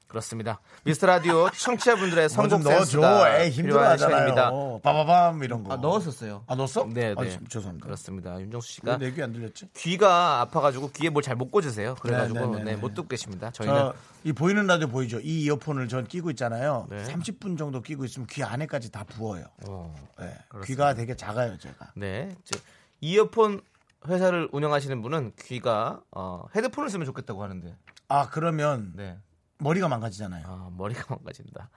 그렇습니다. 0.09 0.61
미스터 0.85 1.07
라디오 1.09 1.51
청취자분들의 1.51 2.23
뭐 2.25 2.29
선곡 2.29 2.51
좀 2.51 2.63
넣어줘. 2.63 2.79
센스가 2.85 3.39
에이, 3.41 3.51
필요한 3.57 3.99
시간입니다. 3.99 4.49
힘들어하잖아요. 4.51 4.81
빠바밤 4.83 5.43
이런 5.43 5.65
거. 5.65 5.73
아 5.75 5.77
넣었었어요. 5.77 6.45
아, 6.47 6.55
넣었어? 6.55 6.87
네, 6.93 7.13
아, 7.17 7.23
네. 7.23 7.39
죄송합니다. 7.49 7.85
그렇습니다. 7.85 8.41
윤정수 8.41 8.69
왜 8.69 8.73
씨가 8.75 8.99
내 8.99 9.11
귀 9.13 9.23
안 9.23 9.33
들렸지? 9.33 9.69
귀가 9.77 10.41
아파가지고 10.43 10.93
귀에 10.93 11.11
뭘 11.11 11.23
잘 11.23 11.35
못 11.37 11.51
꽂으세요. 11.51 11.97
그래가지고 11.97 12.39
네, 12.39 12.47
네, 12.47 12.53
네, 12.59 12.65
네, 12.65 12.71
네. 12.73 12.77
못 12.77 12.95
듣고 12.95 13.09
계십니다. 13.09 13.51
저희는 13.51 13.75
저, 13.77 13.95
이 14.25 14.33
보이는 14.33 14.65
라디오 14.67 14.87
보이죠? 14.89 15.19
이 15.21 15.43
이어폰을 15.45 15.89
전 15.89 16.07
끼고 16.07 16.31
있잖아요. 16.31 16.87
네. 16.89 17.03
30분 17.05 17.59
정도 17.59 17.83
끼고 17.83 18.05
있으면 18.05 18.29
귀 18.31 18.45
안에까지 18.45 18.93
다 18.93 19.03
부어요. 19.05 19.45
어, 19.67 19.95
네. 20.21 20.33
그렇습니다. 20.49 20.67
귀가 20.67 20.95
되게 20.95 21.17
작아요, 21.17 21.59
제가. 21.59 21.91
네, 21.97 22.29
저, 22.45 22.59
이어폰 23.01 23.61
회사를 24.07 24.49
운영하시는 24.53 25.03
분은 25.03 25.33
귀가 25.41 26.01
어, 26.11 26.45
헤드폰을 26.55 26.91
쓰면 26.91 27.07
좋겠다고 27.07 27.43
하는데, 27.43 27.77
아, 28.09 28.29
그러면 28.31 28.93
네, 28.95 29.19
머리가 29.59 29.89
망가지잖아요. 29.89 30.45
아, 30.47 30.71
머리가 30.77 31.05
망가진다. 31.15 31.71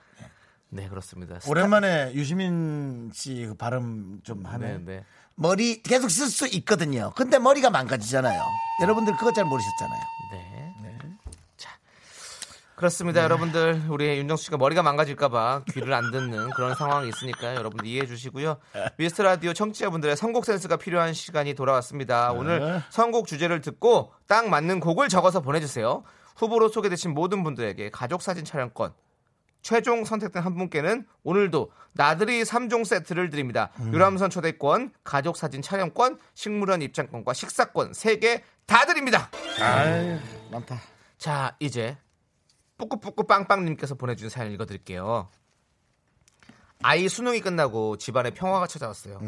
네, 0.71 0.87
그렇습니다. 0.87 1.39
오랜만에 1.47 2.13
유시민 2.13 3.09
씨그 3.13 3.55
발음 3.55 4.21
좀 4.23 4.45
하네. 4.45 4.77
네, 4.79 4.85
네. 4.85 5.05
머리 5.35 5.81
계속 5.81 6.09
쓸 6.09 6.27
수 6.27 6.47
있거든요. 6.57 7.11
근데 7.15 7.39
머리가 7.39 7.69
망가지잖아요. 7.69 8.41
여러분들 8.81 9.15
그거 9.17 9.31
잘 9.33 9.45
모르셨잖아요. 9.45 10.01
네. 10.31 10.58
자, 12.79 12.81
그렇습니다, 12.81 13.23
여러분들. 13.23 13.83
우리 13.89 14.07
윤정수 14.19 14.45
씨가 14.45 14.55
머리가 14.57 14.81
망가질까봐 14.83 15.63
귀를 15.73 15.93
안 15.93 16.11
듣는 16.11 16.49
그런 16.51 16.75
상황이 16.75 17.09
있으니까 17.09 17.53
여러분들 17.55 17.85
이해해 17.85 18.07
주시고요. 18.07 18.57
미스터 18.97 19.23
라디오 19.23 19.51
청취자분들의 19.51 20.15
선곡 20.15 20.45
센스가 20.45 20.77
필요한 20.77 21.13
시간이 21.13 21.55
돌아왔습니다. 21.55 22.31
오늘 22.31 22.81
선곡 22.89 23.27
주제를 23.27 23.59
듣고 23.59 24.13
딱 24.27 24.47
맞는 24.47 24.79
곡을 24.79 25.09
적어서 25.09 25.41
보내주세요. 25.41 26.03
후보로 26.37 26.69
소개되신 26.69 27.13
모든 27.13 27.43
분들에게 27.43 27.89
가족 27.91 28.21
사진 28.21 28.45
촬영권, 28.45 28.93
최종 29.61 30.05
선택된 30.05 30.41
한 30.41 30.55
분께는 30.55 31.05
오늘도 31.23 31.71
나들이 31.95 32.43
3종 32.43 32.85
세트를 32.85 33.29
드립니다. 33.29 33.71
유람선 33.91 34.29
초대권, 34.29 34.93
가족 35.03 35.35
사진 35.35 35.61
촬영권, 35.61 36.17
식물원 36.33 36.81
입장권과 36.81 37.33
식사권 37.33 37.91
3개 37.91 38.41
다 38.65 38.85
드립니다. 38.85 39.29
아유, 39.59 40.17
많다. 40.49 40.79
자, 41.17 41.57
이제 41.59 41.97
뿌꾸뿌꾸 42.79 43.25
빵빵님께서 43.25 43.93
보내준 43.93 44.29
사연 44.29 44.51
읽어드릴게요. 44.51 45.29
아이 46.81 47.07
수능이 47.07 47.41
끝나고 47.41 47.97
집안에 47.97 48.31
평화가 48.31 48.65
찾아왔어요. 48.65 49.19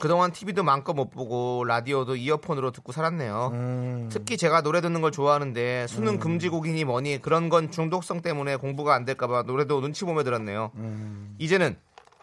그동안 0.00 0.32
TV도 0.32 0.64
마음껏 0.64 0.94
못 0.94 1.10
보고 1.10 1.64
라디오도 1.64 2.16
이어폰으로 2.16 2.72
듣고 2.72 2.90
살았네요. 2.90 3.50
음. 3.52 4.08
특히 4.10 4.36
제가 4.36 4.62
노래 4.62 4.80
듣는 4.80 5.00
걸 5.02 5.12
좋아하는데 5.12 5.86
수능 5.86 6.18
금지곡이니 6.18 6.84
뭐니 6.84 7.20
그런 7.22 7.48
건 7.50 7.70
중독성 7.70 8.22
때문에 8.22 8.56
공부가 8.56 8.94
안 8.94 9.04
될까봐 9.04 9.42
노래도 9.42 9.80
눈치 9.80 10.04
보며 10.04 10.24
들었네요. 10.24 10.72
이제는 11.38 11.76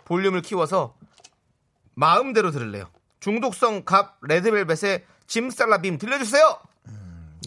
볼륨을 0.05 0.41
키워서 0.41 0.95
마음대로 1.93 2.51
들을래요. 2.51 2.85
중독성 3.19 3.83
갑 3.85 4.17
레드벨벳의 4.23 5.05
짐살라빔 5.27 5.99
들려주세요. 5.99 6.59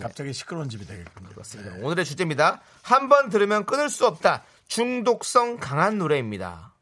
갑자기 0.01 0.33
시끄러운 0.33 0.69
집이 0.69 0.87
되겠군요. 0.87 1.29
네, 1.29 1.35
그렇습니다. 1.35 1.75
오늘의 1.87 2.05
주제입니다. 2.05 2.61
한 2.83 3.09
번 3.09 3.29
들으면 3.29 3.67
끊을 3.67 3.89
수 3.89 4.07
없다. 4.07 4.43
중독성 4.69 5.59
강한 5.59 5.99
노래입니다. 5.99 6.73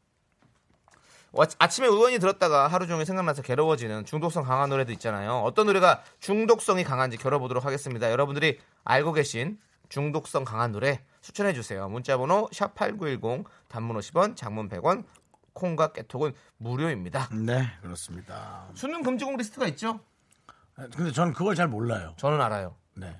아침에 1.59 1.87
우연히 1.87 2.19
들었다가 2.19 2.67
하루 2.67 2.87
종일 2.87 3.05
생각나서 3.05 3.41
괴로워지는 3.41 4.05
중독성 4.05 4.43
강한 4.43 4.69
노래도 4.69 4.91
있잖아요. 4.93 5.39
어떤 5.39 5.67
노래가 5.67 6.03
중독성이 6.19 6.83
강한지 6.83 7.17
겨뤄보도록 7.17 7.65
하겠습니다. 7.65 8.11
여러분들이 8.11 8.59
알고 8.83 9.13
계신 9.13 9.57
중독성 9.89 10.43
강한 10.45 10.71
노래 10.71 11.03
추천해 11.21 11.53
주세요. 11.53 11.87
문자번호 11.89 12.49
샵8910 12.51 13.45
단문 13.67 13.97
50원, 13.97 14.35
장문 14.35 14.67
100원, 14.69 15.05
콩과 15.53 15.91
깨톡은 15.93 16.33
무료입니다. 16.57 17.29
네, 17.33 17.67
그렇습니다. 17.81 18.67
수능 18.73 19.01
금지곡 19.01 19.37
리스트가 19.37 19.67
있죠? 19.67 19.99
아, 20.77 20.87
근데 20.95 21.11
저는 21.11 21.33
그걸 21.33 21.55
잘 21.55 21.67
몰라요. 21.67 22.13
저는 22.17 22.39
알아요. 22.41 22.75
네. 22.95 23.15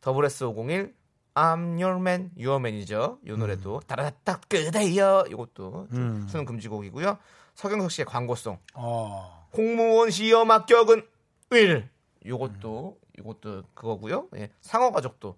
더블 0.00 0.24
S 0.24 0.44
501 0.44 0.94
I'm 1.34 1.80
Your 1.82 1.96
Man, 1.96 2.30
Your 2.36 2.56
Man이죠. 2.56 3.18
이 3.26 3.30
노래도 3.32 3.76
음. 3.76 3.80
다라닥 3.86 4.48
그대여 4.48 5.24
이것도 5.30 5.88
음. 5.92 6.26
수능 6.28 6.44
금지곡이고요. 6.44 7.18
서경석 7.54 7.90
씨의 7.90 8.06
광고송. 8.06 8.58
어. 8.74 9.48
공무원 9.50 10.10
시험 10.10 10.50
합격은 10.50 11.06
일. 11.52 11.88
요것도 12.26 12.98
음. 13.00 13.18
요것도 13.18 13.64
그거고요. 13.74 14.28
예. 14.36 14.50
상어 14.60 14.90
가족도 14.90 15.36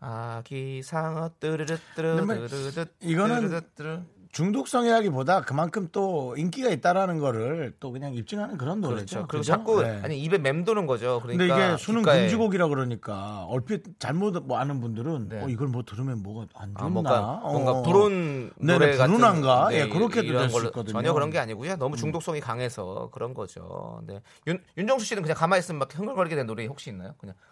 아기 0.00 0.82
상어 0.82 1.30
뜨르르 1.40 1.76
뜨르르 1.96 2.48
뜨르르 2.48 2.86
이거는 3.00 3.50
중독성이라기보다 4.32 5.42
그만큼 5.42 5.88
또 5.92 6.34
인기가 6.36 6.68
있다라는 6.70 7.18
거를 7.18 7.74
또 7.80 7.90
그냥 7.92 8.14
입증하는 8.14 8.58
그런 8.58 8.80
노래죠. 8.80 9.26
그렇죠. 9.26 9.26
그리고 9.28 9.42
자꾸 9.42 9.82
네. 9.82 10.00
아니 10.02 10.20
입에 10.20 10.38
맴도는 10.38 10.86
거죠. 10.86 11.20
그러니까 11.22 11.46
근데 11.46 11.66
이게 11.66 11.76
수능 11.78 12.02
귓가에... 12.02 12.20
금지곡이라 12.20 12.68
그러니까 12.68 13.44
얼핏 13.48 13.82
잘못 13.98 14.42
뭐 14.44 14.58
아는 14.58 14.80
분들은 14.80 15.28
네. 15.28 15.42
어, 15.42 15.48
이걸 15.48 15.68
뭐 15.68 15.82
들으면 15.82 16.22
뭐가 16.22 16.46
안 16.54 16.74
좋나 16.74 16.84
아, 16.84 16.88
뭔가, 16.88 17.40
어. 17.42 17.52
뭔가 17.52 17.82
불운 17.82 18.52
노래 18.58 18.96
같은 18.96 19.14
불운한가 19.14 19.68
네, 19.70 19.80
예, 19.80 19.88
그렇게도 19.88 20.38
될 20.38 20.50
수 20.50 20.64
있거든요. 20.66 20.92
전혀 20.92 21.12
그런 21.12 21.30
게 21.30 21.38
아니고요. 21.38 21.76
너무 21.76 21.94
음. 21.94 21.96
중독성이 21.96 22.40
강해서 22.40 23.10
그런 23.12 23.34
거죠. 23.34 24.02
네. 24.06 24.20
윤, 24.46 24.62
윤정수 24.76 25.04
씨는 25.04 25.22
그냥 25.22 25.36
가만히 25.36 25.60
있으면 25.60 25.78
막 25.78 25.98
흥얼거리게 25.98 26.36
된 26.36 26.46
노래 26.46 26.66
혹시 26.66 26.90
있나요? 26.90 27.14
그냥 27.18 27.34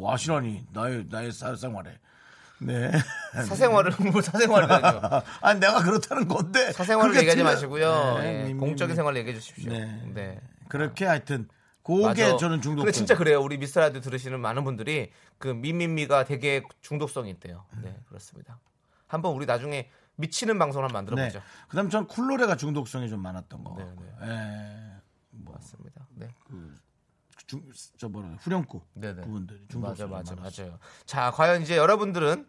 와시라니 0.00 0.66
나의 0.72 1.06
나의 1.10 1.32
사생활에. 1.32 1.98
네. 2.58 2.90
사생활을 3.32 3.92
뭐 4.12 4.20
사생활을 4.20 4.70
아니요. 4.70 5.22
아니 5.40 5.60
내가 5.60 5.82
그렇다는 5.82 6.28
건데. 6.28 6.72
사생활을 6.72 7.16
얘기하지 7.16 7.38
틀려. 7.38 7.44
마시고요. 7.50 8.18
네, 8.18 8.44
네. 8.44 8.54
공적인 8.54 8.94
생활 8.94 9.16
얘기해 9.16 9.34
주십시오. 9.38 9.72
네. 9.72 10.10
네. 10.12 10.40
그렇게 10.68 11.06
아. 11.06 11.10
하여튼 11.10 11.48
그게 11.82 12.24
맞아. 12.24 12.36
저는 12.36 12.60
중독. 12.60 12.82
근데 12.82 12.92
진짜 12.92 13.16
그래요. 13.16 13.40
우리 13.40 13.56
미스라디오 13.58 14.00
들으시는 14.00 14.38
많은 14.40 14.64
분들이 14.64 15.10
그 15.38 15.48
미미미가 15.48 16.24
되게 16.24 16.62
중독성이 16.82 17.30
있대요. 17.30 17.64
네, 17.82 17.88
음. 17.88 17.96
그렇습니다. 18.08 18.58
한번 19.06 19.34
우리 19.34 19.46
나중에 19.46 19.88
미치는 20.16 20.58
방송을 20.58 20.84
한번 20.84 20.98
만들어 21.00 21.16
네. 21.16 21.28
보죠. 21.28 21.42
그다음 21.68 21.88
전 21.88 22.06
쿨노래가 22.06 22.56
중독성이 22.56 23.08
좀 23.08 23.20
많았던 23.22 23.64
거. 23.64 23.74
네, 23.78 23.84
네. 23.84 24.28
예. 24.28 25.00
뭐. 25.30 25.54
맞습니다. 25.54 26.06
네. 26.14 26.28
그 26.46 26.74
중, 27.50 27.62
저 27.98 28.08
뭐라 28.08 28.28
후렴구 28.40 28.80
네네. 28.94 29.22
부분들이 29.22 29.58
맞아, 29.60 29.72
중독성이 29.72 30.10
맞아, 30.10 30.34
많았어요. 30.36 30.66
맞아요. 30.68 30.78
자, 31.04 31.30
과연 31.32 31.62
이제 31.62 31.76
여러분들은 31.76 32.46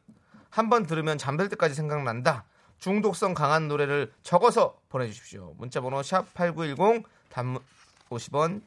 한 0.51 0.69
번 0.69 0.85
들으면 0.85 1.17
잠들 1.17 1.49
때까지 1.49 1.73
생각난다. 1.73 2.45
중독성 2.77 3.33
강한 3.33 3.67
노래를 3.67 4.11
적어서 4.21 4.79
보내주십시오. 4.89 5.55
문자번호 5.57 6.03
샵 6.03 6.31
#8910 6.35 7.03
단문 7.29 7.61
50원, 8.09 8.61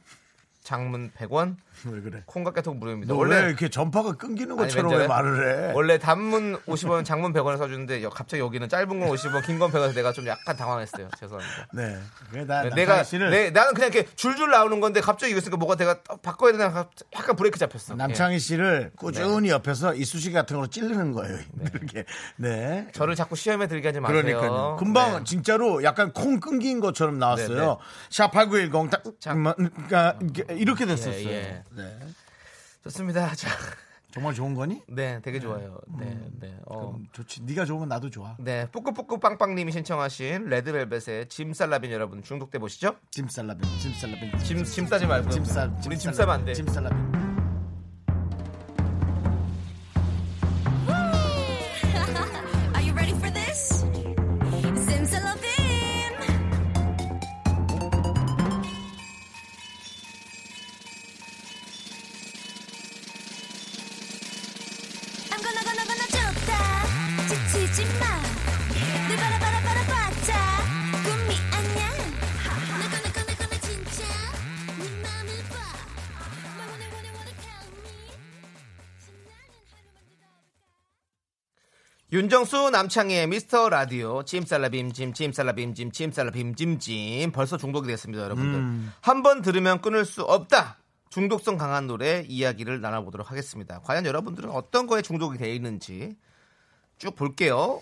장문 0.68 1.10
100원, 1.18 1.56
왜 1.84 2.00
그래? 2.00 2.22
콩과 2.24 2.52
깨톡 2.54 2.78
무료입니다. 2.78 3.12
너왜 3.12 3.40
이렇게 3.48 3.68
전파가 3.68 4.12
끊기는 4.16 4.56
것처럼 4.56 4.90
아니, 4.92 5.00
왜 5.02 5.06
말을 5.06 5.68
해? 5.68 5.72
원래 5.74 5.98
단문 5.98 6.56
50원, 6.66 7.04
장문 7.04 7.34
100원을 7.34 7.58
써주는데 7.58 8.02
여- 8.02 8.08
갑자기 8.08 8.40
여기는 8.40 8.66
짧은 8.70 8.88
건 8.88 9.10
50원, 9.10 9.44
긴 9.44 9.58
건 9.58 9.70
100원에서 9.70 9.94
내가 9.94 10.12
좀 10.12 10.26
약간 10.26 10.56
당황했어요. 10.56 11.10
죄송합니다. 11.20 11.66
네. 11.74 11.98
나 12.46 12.62
네, 12.62 12.70
내가 12.70 13.04
씨를 13.04 13.28
네, 13.30 13.50
나는 13.50 13.74
그냥 13.74 13.90
이렇게 13.92 14.08
줄줄 14.16 14.50
나오는 14.50 14.80
건데 14.80 15.02
갑자기 15.02 15.32
이거 15.32 15.38
있으니까 15.38 15.58
뭐가 15.58 15.76
내가 15.76 16.02
또 16.02 16.16
바꿔야 16.16 16.52
되나 16.52 16.88
약간 17.14 17.36
브레이크 17.36 17.58
잡혔어. 17.58 17.94
남창희 17.96 18.38
씨를 18.38 18.92
꾸준히 18.96 19.50
옆에서 19.50 19.94
이쑤시개 19.94 20.32
같은 20.32 20.56
걸로 20.56 20.66
찌르는 20.68 21.12
거예요. 21.12 21.38
이렇게. 21.60 22.04
네. 22.36 22.86
예. 22.88 22.92
저를 22.92 23.14
자꾸 23.16 23.36
시험에 23.36 23.66
들게 23.66 23.88
하지 23.88 24.00
마세요. 24.00 24.22
그러니까요. 24.22 24.76
금방 24.78 25.18
네. 25.18 25.24
진짜로 25.24 25.82
약간 25.84 26.12
콩 26.14 26.40
끊긴 26.40 26.80
것처럼 26.80 27.18
나왔어요. 27.18 27.48
네, 27.48 27.54
네. 27.66 27.76
샵8910 28.10 28.90
딱, 28.90 29.02
그러니까 29.22 30.14
이렇게 30.54 30.86
됐었어요. 30.86 31.28
예, 31.28 31.34
예. 31.34 31.64
네. 31.76 31.98
좋습니다. 32.84 33.32
자, 33.36 33.48
정말 34.12 34.32
좋은 34.34 34.54
거니? 34.54 34.80
네, 34.86 35.20
되게 35.22 35.40
좋아요. 35.40 35.80
네, 35.98 36.16
네. 36.40 36.56
어. 36.66 36.78
그럼 36.78 37.08
좋지. 37.12 37.42
네가 37.42 37.64
좋으면 37.64 37.88
나도 37.88 38.10
좋아. 38.10 38.36
네, 38.38 38.66
뿌꾸뿌꾸 38.70 39.18
빵빵님이 39.18 39.72
신청하신 39.72 40.46
레드벨벳의 40.46 41.28
짐 41.28 41.52
살라빈 41.52 41.90
여러분 41.90 42.22
중독돼 42.22 42.58
보시죠. 42.58 42.96
짐 43.10 43.28
살라빈, 43.28 43.68
짐 43.80 43.92
살라빈. 43.94 44.38
짐, 44.38 44.64
짐 44.64 44.86
싸지 44.86 45.06
말고요. 45.06 45.30
짐싸, 45.30 45.72
우리 45.86 45.98
짐 45.98 46.12
싸면 46.12 46.34
안 46.34 46.44
돼. 46.44 46.54
짐 46.54 46.66
살라빈. 46.68 47.33
윤정수 82.14 82.70
남창희의 82.70 83.26
미스터 83.26 83.68
라디오. 83.68 84.22
찜살라빔 84.22 84.92
찜 84.92 85.12
찜살라빔 85.12 85.74
찜 85.74 85.90
찜살라빔 85.90 86.54
찜찜 86.54 87.32
벌써 87.32 87.56
중독이 87.56 87.88
됐습니다 87.88 88.22
여러분들. 88.22 88.54
음. 88.54 88.92
한번 89.00 89.42
들으면 89.42 89.80
끊을 89.80 90.04
수 90.04 90.22
없다. 90.22 90.78
중독성 91.10 91.58
강한 91.58 91.88
노래 91.88 92.24
이야기를 92.28 92.80
나눠보도록 92.80 93.32
하겠습니다. 93.32 93.80
과연 93.80 94.06
여러분들은 94.06 94.48
어떤 94.50 94.86
거에 94.86 95.02
중독이 95.02 95.38
되어 95.38 95.52
있는지 95.52 96.16
쭉 96.98 97.16
볼게요 97.16 97.80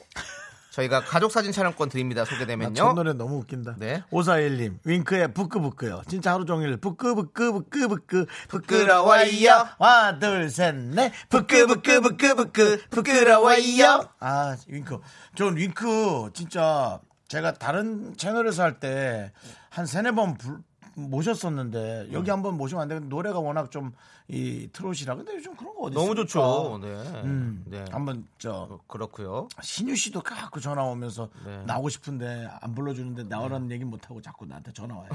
저희가 0.72 1.02
가족 1.04 1.30
사진 1.30 1.52
촬영권 1.52 1.90
드립니다 1.90 2.22
나첫 2.22 2.34
소개되면요 2.34 2.94
노래 2.94 3.12
너무 3.12 3.36
웃긴다. 3.38 3.76
네. 3.78 4.02
오사일님 4.10 4.78
윙크의 4.84 5.34
부끄부끄요. 5.34 6.00
진짜 6.08 6.32
하루 6.32 6.46
종일 6.46 6.78
부끄부끄부끄부끄 6.78 8.24
부끄러워요. 8.48 9.68
하나 9.78 10.18
둘셋 10.18 10.74
넷 10.94 11.12
부끄부끄부끄부끄 11.28 12.82
부끄러워요. 12.90 14.08
아 14.20 14.56
윙크. 14.66 14.98
전 15.36 15.56
윙크 15.56 16.30
진짜 16.34 17.00
제가 17.28 17.52
다른 17.54 18.14
채널에서 18.16 18.62
할 18.62 18.80
때 18.80 19.30
한 19.70 19.86
세네 19.86 20.10
번 20.12 20.36
불- 20.36 20.58
모셨었는데 20.94 22.08
여기 22.12 22.30
한번 22.30 22.56
모시면 22.56 22.82
안 22.82 22.88
되는데 22.88 23.08
노래가 23.08 23.38
워낙 23.40 23.70
좀 23.70 23.92
이 24.28 24.68
트롯이라 24.72 25.16
근데 25.16 25.34
요즘 25.34 25.54
그런 25.56 25.74
거 25.74 25.82
어디 25.82 25.94
너무 25.96 26.12
있습니까? 26.12 26.22
좋죠 26.22 26.78
네. 26.80 26.88
음, 27.24 27.64
네. 27.66 27.84
한번 27.90 28.24
저 28.38 28.66
그- 28.68 28.78
그렇고요 28.86 29.48
신유 29.60 29.96
씨도 29.96 30.22
갖고 30.22 30.60
전화 30.60 30.84
오면서 30.84 31.28
네. 31.44 31.64
나오고 31.66 31.88
싶은데 31.88 32.48
안 32.60 32.72
불러주는데 32.74 33.24
나오라는 33.24 33.70
얘기 33.72 33.84
못 33.84 34.08
하고 34.08 34.22
자꾸 34.22 34.46
나한테 34.46 34.72
전화 34.72 34.94
와요. 34.96 35.08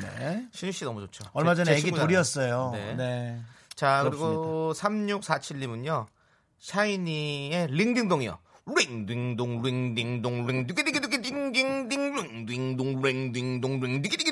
네. 0.00 0.48
신유 0.50 0.72
씨 0.72 0.84
너무 0.84 1.02
좋죠 1.02 1.24
얼마 1.34 1.54
제- 1.54 1.62
전에 1.62 1.66
제 1.66 1.72
애기 1.74 1.82
친구잖아요. 1.82 2.06
둘이었어요. 2.08 2.70
네. 2.72 2.94
네. 2.94 3.40
자. 3.76 4.02
그리고 4.08 4.72
3647님은요. 4.74 6.06
샤이니의 6.58 7.66
링딩동이요. 7.70 8.38
링딩동 8.64 9.60
링딩동 9.62 10.46
링디기디기디기 10.46 11.20
딩딩딩 11.20 12.46
링딩동 12.46 13.02
링딩동 13.02 13.80
링디기디기디기 13.80 14.31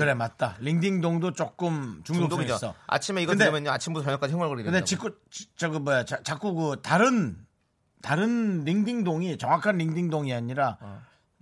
그래 0.00 0.14
맞다. 0.14 0.56
링딩동도 0.60 1.32
조금 1.32 2.00
중독성 2.04 2.28
중독이죠. 2.40 2.54
있어. 2.56 2.74
아침에 2.86 3.22
이거 3.22 3.32
근데- 3.32 3.44
들으면요. 3.44 3.70
아침부터 3.70 4.04
저녁까지 4.04 4.34
흥얼거리는 4.34 4.70
근데 4.70 4.84
자꾸 4.84 5.14
지- 5.30 5.46
저거 5.56 5.78
뭐야 5.78 6.04
자, 6.04 6.22
자꾸 6.22 6.54
그 6.54 6.80
다른 6.82 7.36
다른 8.02 8.64
링딩동이 8.64 9.36
정확한 9.38 9.78
링딩동이 9.78 10.32
아니라 10.32 10.78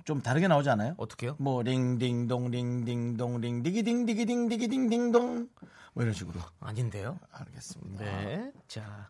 좀 0.04 0.20
다르게 0.22 0.48
나오지 0.48 0.70
않아요? 0.70 0.94
어떻게요? 0.96 1.36
뭐 1.38 1.62
링딩동 1.62 2.50
링딩동 2.50 3.40
링디기딩디기딩디기딩동 3.40 5.48
뭐 5.94 6.02
이런 6.02 6.14
식으로 6.14 6.40
아닌데요. 6.60 7.18
알겠습니다. 7.32 8.04
네. 8.04 8.52
자. 8.66 9.08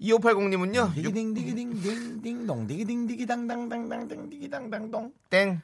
2580님은요. 0.00 0.94
디기딩디기딩딩딩동 0.94 2.66
디기딩디기당당당당당 2.68 4.28
디기당당동 4.30 5.12
땡. 5.30 5.60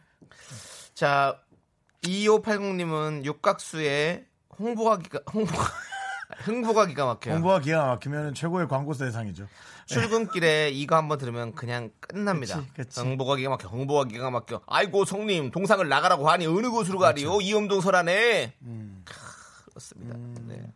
자, 0.94 1.38
2580님은 2.04 3.24
육각수의 3.24 4.24
홍보가 4.58 4.98
기가 4.98 5.20
홍보가 5.32 5.64
흥보가 6.44 6.86
기가 6.86 7.06
막혀요. 7.06 7.34
홍보가 7.34 7.60
기가 7.60 7.86
막히면 7.86 8.34
최고의 8.34 8.68
광고 8.68 8.92
대상이죠. 8.94 9.46
출근길에 9.86 10.70
이거 10.70 10.96
한번 10.96 11.18
들으면 11.18 11.54
그냥 11.54 11.90
끝납니다. 12.00 12.56
그치, 12.60 12.72
그치. 12.74 13.00
홍보가 13.00 13.36
기가 13.36 13.50
막혀. 13.50 13.68
홍보가 13.68 14.04
기가 14.04 14.30
막혀. 14.30 14.60
아이고 14.66 15.04
성님 15.04 15.50
동상을 15.50 15.86
나가라고 15.88 16.28
하니 16.30 16.46
어느 16.46 16.70
곳으로 16.70 16.98
가리요? 16.98 17.40
이음동 17.40 17.80
설안에. 17.80 18.54
음. 18.62 19.02
크, 19.04 19.14
그렇습니다. 19.70 20.16
네. 20.46 20.72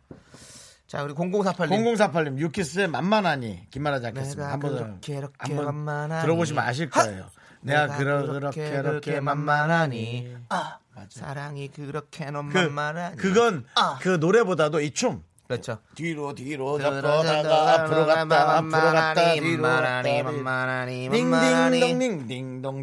자 0.87 1.03
그리고 1.03 1.23
0048님. 1.23 1.69
0048님 1.97 2.37
유키스의 2.39 2.87
만만하니 2.87 3.69
기말하지 3.71 4.07
않겠습니다. 4.07 4.41
내가 4.43 4.53
한번 4.53 5.67
한번. 5.67 6.21
들어보시면 6.21 6.63
아실 6.63 6.89
거예요. 6.89 7.25
내가, 7.61 7.97
그러, 7.97 8.25
그렇게 8.25 8.71
그렇게 8.71 9.19
만만하니 9.19 10.35
아 10.49 10.77
사랑이 11.09 11.69
그렇게 11.69 12.29
넌 12.31 12.49
그, 12.49 12.57
만만하니. 12.57 13.17
그건 13.17 13.65
아. 13.75 13.97
그 14.01 14.09
노래보다도 14.09 14.81
이 14.81 14.91
춤. 14.91 15.23
그렇죠. 15.47 15.79
뒤로 15.95 16.35
뒤로 16.35 16.77
접어다가 16.77 17.73
앞으로 17.73 18.05
갔다 18.05 18.57
앞으로 18.57 18.75
갔다 18.75 19.33
뒤로 19.33 19.61
갔다 19.63 20.03
딩딩동 20.03 20.43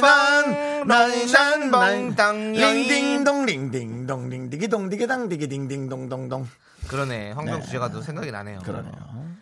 방 0.87 2.51
링딩동 2.53 3.45
링딩동 3.45 4.29
링디기동 4.29 4.89
디기당 4.89 5.29
디기딩딩동동동 5.29 6.47
그러네. 6.87 7.31
황비용 7.31 7.59
네. 7.59 7.65
주제가도 7.65 8.01
생각이 8.01 8.31
나네요. 8.31 8.59
그러네요. 8.59 8.93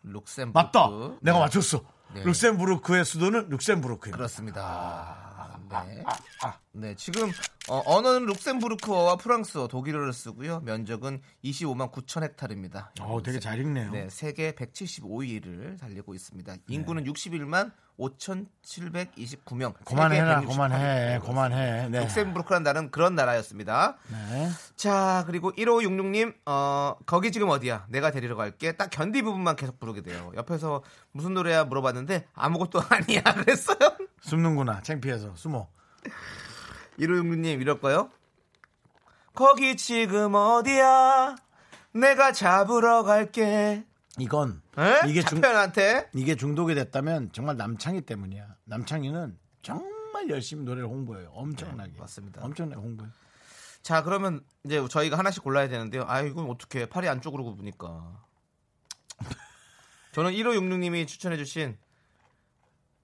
룩셈부르크. 0.03 0.53
맞다. 0.53 0.89
내가 1.21 1.37
네. 1.37 1.39
맞췄어. 1.39 1.81
네. 2.13 2.23
룩셈부르크의 2.23 3.03
수도는 3.03 3.49
룩셈부르크입니다. 3.49 4.17
그렇습니다. 4.17 5.24
네. 5.69 6.03
아. 6.41 6.59
네, 6.71 6.93
지금 6.95 7.31
어, 7.69 7.81
언어는 7.85 8.25
룩셈부르크어와 8.27 9.15
프랑스어, 9.15 9.67
독일어를 9.67 10.13
쓰고요. 10.13 10.59
면적은 10.61 11.21
25만 11.43 11.91
9천 11.91 12.21
헥타르입니다. 12.23 12.91
어, 13.01 13.21
되게 13.23 13.39
잘 13.39 13.59
읽네요. 13.59 13.91
네, 13.91 14.09
세계 14.09 14.51
175위를 14.51 15.79
달리고 15.79 16.13
있습니다. 16.13 16.55
인구는 16.67 17.05
61만 17.05 17.71
5,729명. 17.99 19.73
그만해라, 19.85 20.41
세계 20.41 20.47
168위. 20.47 20.51
그만해, 20.51 21.19
그만해. 21.23 21.89
네. 21.89 21.99
룩셈부르크라는 22.01 22.63
나라는 22.63 22.91
그런 22.91 23.15
나라였습니다. 23.15 23.95
네. 24.11 24.49
자, 24.75 25.23
그리고 25.27 25.51
1566님, 25.53 26.33
어, 26.45 26.95
거기 27.05 27.31
지금 27.31 27.49
어디야? 27.49 27.85
내가 27.89 28.11
데리러 28.11 28.35
갈게. 28.35 28.73
딱 28.73 28.89
견디 28.89 29.21
부분만 29.21 29.55
계속 29.55 29.79
부르게 29.79 30.01
돼요. 30.01 30.31
옆에서 30.35 30.83
무슨 31.11 31.33
노래야 31.33 31.63
물어봤는데 31.63 32.27
아무것도 32.33 32.81
아니야. 32.89 33.21
그랬어요. 33.21 33.77
숨는구나. 34.21 34.81
창피해서 34.81 35.33
숨어. 35.35 35.67
1566님, 36.99 37.61
이럴 37.61 37.79
거요? 37.79 38.09
거기 39.33 39.75
지금 39.77 40.33
어디야? 40.35 41.35
내가 41.93 42.31
잡으러 42.31 43.03
갈게. 43.03 43.83
이건 44.17 44.61
에? 44.77 45.09
이게 45.09 45.21
중 45.21 45.41
차편한테? 45.41 46.09
이게 46.13 46.35
중독이 46.35 46.75
됐다면 46.75 47.31
정말 47.33 47.57
남창희 47.57 48.01
때문이야. 48.01 48.55
남창희는 48.65 49.37
정말 49.61 50.29
열심히 50.29 50.63
노래를 50.63 50.87
홍보해요. 50.87 51.29
엄청나게. 51.33 51.93
네, 51.93 51.99
맞습니다. 51.99 52.43
엄청나게 52.43 52.79
홍보해. 52.79 53.09
자, 53.81 54.03
그러면 54.03 54.43
이제 54.63 54.85
저희가 54.87 55.17
하나씩 55.17 55.43
골라야 55.43 55.67
되는데요. 55.67 56.05
아, 56.07 56.21
이건 56.21 56.49
어떻게 56.49 56.87
팔이 56.87 57.07
안쪽으로 57.07 57.43
굽으니까. 57.43 58.23
저는 60.13 60.31
1566님이 60.31 61.07
추천해주신 61.07 61.77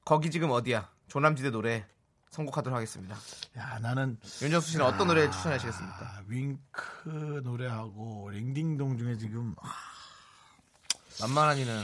거기 0.05 0.31
지금 0.31 0.49
어디야? 0.51 0.89
조남지대 1.07 1.51
노래 1.51 1.85
선곡하도록 2.29 2.75
하겠습니다. 2.75 3.15
야, 3.57 3.77
나는 3.79 4.17
윤정수 4.41 4.71
씨는 4.71 4.85
어떤 4.85 5.07
노래 5.07 5.29
추천하시겠습니까? 5.29 5.99
아, 5.99 6.23
윙크 6.27 7.41
노래하고 7.43 8.29
링딩동 8.29 8.97
중에 8.97 9.17
지금 9.17 9.53
아, 9.61 9.69
만만한이는 11.19 11.81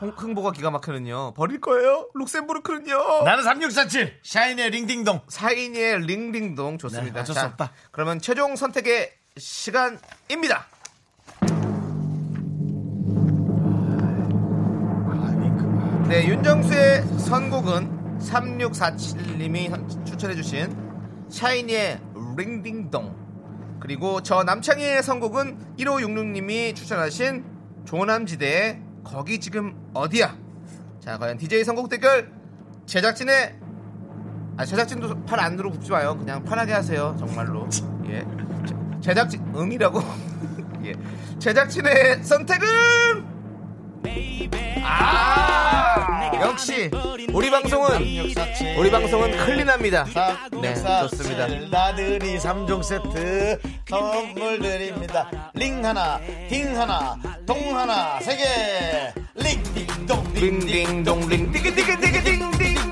홍, 0.00 0.10
흥보가 0.10 0.50
기가 0.50 0.70
막히는요. 0.70 1.34
버릴 1.34 1.60
거예요. 1.60 2.08
룩셈부르크는요. 2.14 3.22
나는 3.24 3.44
3647 3.44 4.18
샤인의 4.24 4.70
링딩동. 4.70 5.20
사인의 5.28 6.00
링딩동 6.06 6.78
좋습니다. 6.78 7.14
네, 7.14 7.20
어쩔 7.20 7.34
수 7.34 7.40
자, 7.40 7.46
없다. 7.46 7.72
그러면 7.92 8.18
최종 8.18 8.56
선택의 8.56 9.12
시간입니다. 9.36 10.66
아. 11.40 11.46
네, 16.08 16.26
윤정수의 16.26 17.02
선곡은 17.20 18.18
3647님이 18.18 20.06
추천해주신 20.06 20.76
샤이니의 21.30 22.00
링딩동. 22.36 23.22
그리고 23.80 24.20
저 24.22 24.42
남창희의 24.42 25.02
선곡은 25.02 25.76
1566님이 25.78 26.74
추천하신 26.76 27.51
조남지대의 27.84 28.80
거기 29.04 29.38
지금 29.40 29.74
어디야? 29.94 30.36
자, 31.00 31.18
과연 31.18 31.36
DJ 31.38 31.64
선곡 31.64 31.88
대결 31.88 32.30
제작진의 32.86 33.58
아 34.56 34.64
제작진도 34.64 35.24
팔 35.24 35.40
안으로 35.40 35.70
굽지 35.70 35.90
마요. 35.90 36.16
그냥 36.18 36.44
편하게 36.44 36.72
하세요. 36.72 37.16
정말로. 37.18 37.68
예. 38.08 38.24
제- 38.66 38.74
제작진 39.00 39.42
응이라고. 39.56 40.00
예. 40.84 40.94
제작진의 41.38 42.22
선택은 42.22 42.66
아! 44.84 45.61
역시 46.40 46.90
우리 47.32 47.50
방송은 47.50 48.02
우리 48.76 48.90
방송은 48.90 49.36
클린합니다. 49.36 50.06
네, 50.60 50.74
좋습니다. 50.74 51.46
나들이 51.70 52.38
3종 52.38 52.82
세트 52.82 53.60
선물 53.88 54.58
드립니다. 54.58 55.30
링 55.54 55.84
하나, 55.84 56.18
딩 56.48 56.76
하나, 56.78 57.16
동 57.46 57.76
하나, 57.76 58.18
세 58.20 58.36
개. 58.36 59.12
링, 59.34 59.62
딩, 59.74 60.06
동, 60.06 60.24
링, 60.34 60.60
딩. 60.60 60.68
딩딩동링 60.68 61.52
띠기띠기띠 61.52 62.91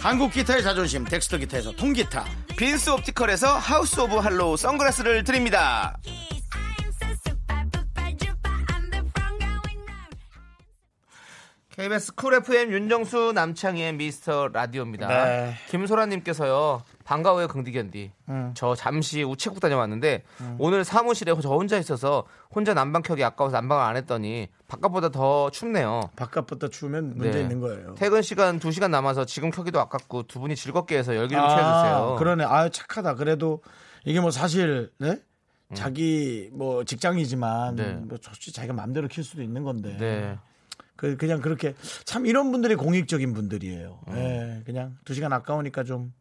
한국 0.00 0.32
기타의 0.32 0.62
자존심 0.62 1.04
덱스터 1.04 1.38
기타에서 1.38 1.72
통기타. 1.72 2.24
빈스 2.56 2.90
옵티컬에서 2.90 3.56
하우스 3.56 4.00
오브 4.00 4.16
할로우 4.16 4.56
선글라스를 4.56 5.22
드립니다 5.22 5.96
KBS 11.70 12.14
쿨 12.16 12.34
FM 12.34 12.72
윤정수 12.72 13.30
남창희의 13.36 13.92
미스터 13.92 14.48
라디오입니다. 14.48 15.06
네. 15.06 15.54
김소라님께서요 15.70 16.82
반가워요 17.08 17.48
긍디견디. 17.48 18.12
저 18.52 18.74
잠시 18.74 19.22
우체국 19.22 19.60
다녀왔는데 19.60 20.24
오늘 20.58 20.84
사무실에 20.84 21.32
저 21.40 21.48
혼자 21.48 21.78
있어서 21.78 22.26
혼자 22.54 22.74
난방 22.74 23.00
켜기 23.00 23.24
아까워서 23.24 23.56
난방을 23.56 23.82
안 23.82 23.96
했더니 23.96 24.48
바깥보다 24.68 25.08
더 25.08 25.48
춥네요. 25.48 26.10
바깥부터 26.16 26.68
추우면 26.68 27.16
문제 27.16 27.38
네. 27.38 27.40
있는 27.40 27.60
거예요. 27.60 27.94
퇴근 27.94 28.20
시간 28.20 28.60
2시간 28.60 28.90
남아서 28.90 29.24
지금 29.24 29.50
켜기도 29.50 29.80
아깝고 29.80 30.24
두 30.24 30.38
분이 30.38 30.54
즐겁게 30.54 30.98
해서 30.98 31.16
열기를 31.16 31.42
아, 31.42 31.48
채워주세요. 31.48 32.16
그러네. 32.18 32.44
아 32.44 32.68
착하다. 32.68 33.14
그래도 33.14 33.62
이게 34.04 34.20
뭐 34.20 34.30
사실 34.30 34.92
네? 34.98 35.18
자기 35.72 36.50
뭐 36.52 36.84
직장이지만 36.84 37.70
음. 37.70 37.76
네. 37.76 37.92
뭐 37.94 38.18
솔직히 38.20 38.52
자기가 38.52 38.74
마음대로 38.74 39.08
킬 39.08 39.24
수도 39.24 39.42
있는 39.42 39.64
건데. 39.64 39.96
네. 39.98 40.38
그 40.94 41.16
그냥 41.16 41.40
그렇게 41.40 41.74
참 42.04 42.26
이런 42.26 42.52
분들이 42.52 42.74
공익적인 42.74 43.32
분들이에요. 43.32 44.00
음. 44.08 44.14
예, 44.16 44.62
그냥 44.66 44.98
두 45.06 45.14
시간 45.14 45.32
아까우니까 45.32 45.84
좀 45.84 46.12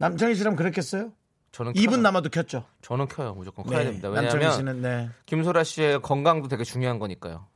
남창희 0.00 0.34
씨라면 0.34 0.56
그랬겠어요? 0.56 1.12
저는 1.52 1.72
2분 1.74 1.90
켜요. 1.90 1.96
남아도 2.02 2.28
켰죠. 2.30 2.64
저는 2.80 3.06
켜요. 3.08 3.34
무조건 3.34 3.64
켜야 3.66 3.84
됩니다. 3.84 4.08
남창희 4.08 4.34
왜냐하면 4.36 4.56
씨는 4.56 4.82
네. 4.82 5.10
김소라 5.26 5.62
씨의 5.64 6.00
건강도 6.02 6.48
되게 6.48 6.64
중요한 6.64 6.98
거니까요. 6.98 7.46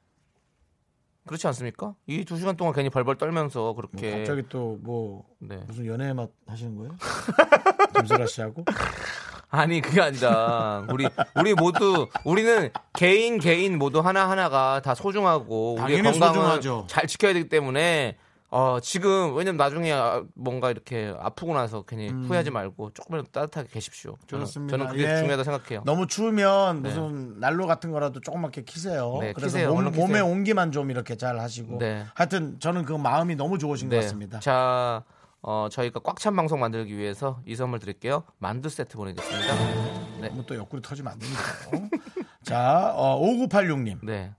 그렇지 1.26 1.46
않습니까? 1.46 1.94
이 2.06 2.22
두 2.24 2.36
시간 2.36 2.54
동안 2.56 2.74
괜히 2.74 2.90
벌벌 2.90 3.16
떨면서 3.16 3.60
뭐 3.60 3.74
그렇게 3.74 4.18
갑자기 4.18 4.42
또뭐 4.48 5.24
네. 5.38 5.56
무슨 5.66 5.86
연애 5.86 6.12
맛 6.12 6.28
하시는 6.46 6.76
거예요? 6.76 6.92
김소라 7.96 8.26
씨하고? 8.26 8.64
아니 9.48 9.80
그게 9.80 10.02
아니라 10.02 10.84
우리 10.90 11.06
우리 11.36 11.54
모두 11.54 12.08
우리는 12.24 12.70
개인 12.92 13.38
개인 13.38 13.78
모두 13.78 14.00
하나 14.00 14.28
하나가 14.28 14.82
다 14.82 14.94
소중하고 14.94 15.74
우리의 15.80 16.02
당연히 16.02 16.18
건강을 16.18 16.34
소중하죠. 16.34 16.86
잘 16.88 17.06
지켜야 17.06 17.32
되기 17.32 17.48
때문에 17.48 18.18
어 18.56 18.78
지금 18.78 19.34
왜냐면 19.34 19.56
나중에 19.56 19.92
아, 19.92 20.22
뭔가 20.34 20.70
이렇게 20.70 21.12
아프고 21.18 21.54
나서 21.54 21.82
괜히 21.82 22.08
후회하지 22.08 22.52
말고 22.52 22.92
조금이라도 22.92 23.30
따뜻하게 23.32 23.68
계십시오. 23.68 24.16
저는, 24.28 24.42
음. 24.42 24.46
좋습니다. 24.46 24.76
저는 24.76 24.92
그게 24.92 25.10
예. 25.10 25.16
중요하다 25.16 25.42
생각해요. 25.42 25.82
너무 25.84 26.06
추우면 26.06 26.82
무슨 26.82 27.40
난로 27.40 27.66
같은 27.66 27.90
거라도 27.90 28.20
조그맣게 28.20 28.62
키세요. 28.62 29.18
네, 29.20 29.32
그래서 29.32 29.56
키세요. 29.56 29.74
몸. 29.74 29.90
몸의 29.90 30.22
온기만 30.22 30.70
좀 30.70 30.92
이렇게 30.92 31.16
잘 31.16 31.40
하시고. 31.40 31.78
네. 31.78 32.04
하여튼 32.14 32.60
저는 32.60 32.84
그 32.84 32.92
마음이 32.92 33.34
너무 33.34 33.58
좋으신 33.58 33.88
것 33.88 33.96
같습니다. 33.96 34.38
자, 34.38 35.02
어, 35.42 35.66
저희가 35.68 35.98
꽉 35.98 36.20
찬 36.20 36.36
방송 36.36 36.60
만들기 36.60 36.96
위해서 36.96 37.40
이 37.46 37.56
선물 37.56 37.80
드릴게요. 37.80 38.22
만두 38.38 38.68
세트 38.68 38.96
보내겠습니다. 38.96 39.54
네. 40.20 40.28
너무 40.28 40.46
또 40.46 40.54
옆구리 40.54 40.80
터지면 40.80 41.12
안 41.12 41.18
됩니다. 41.18 41.42
자, 42.44 42.92
어, 42.94 43.20
5986님. 43.20 43.98
네. 44.04 44.32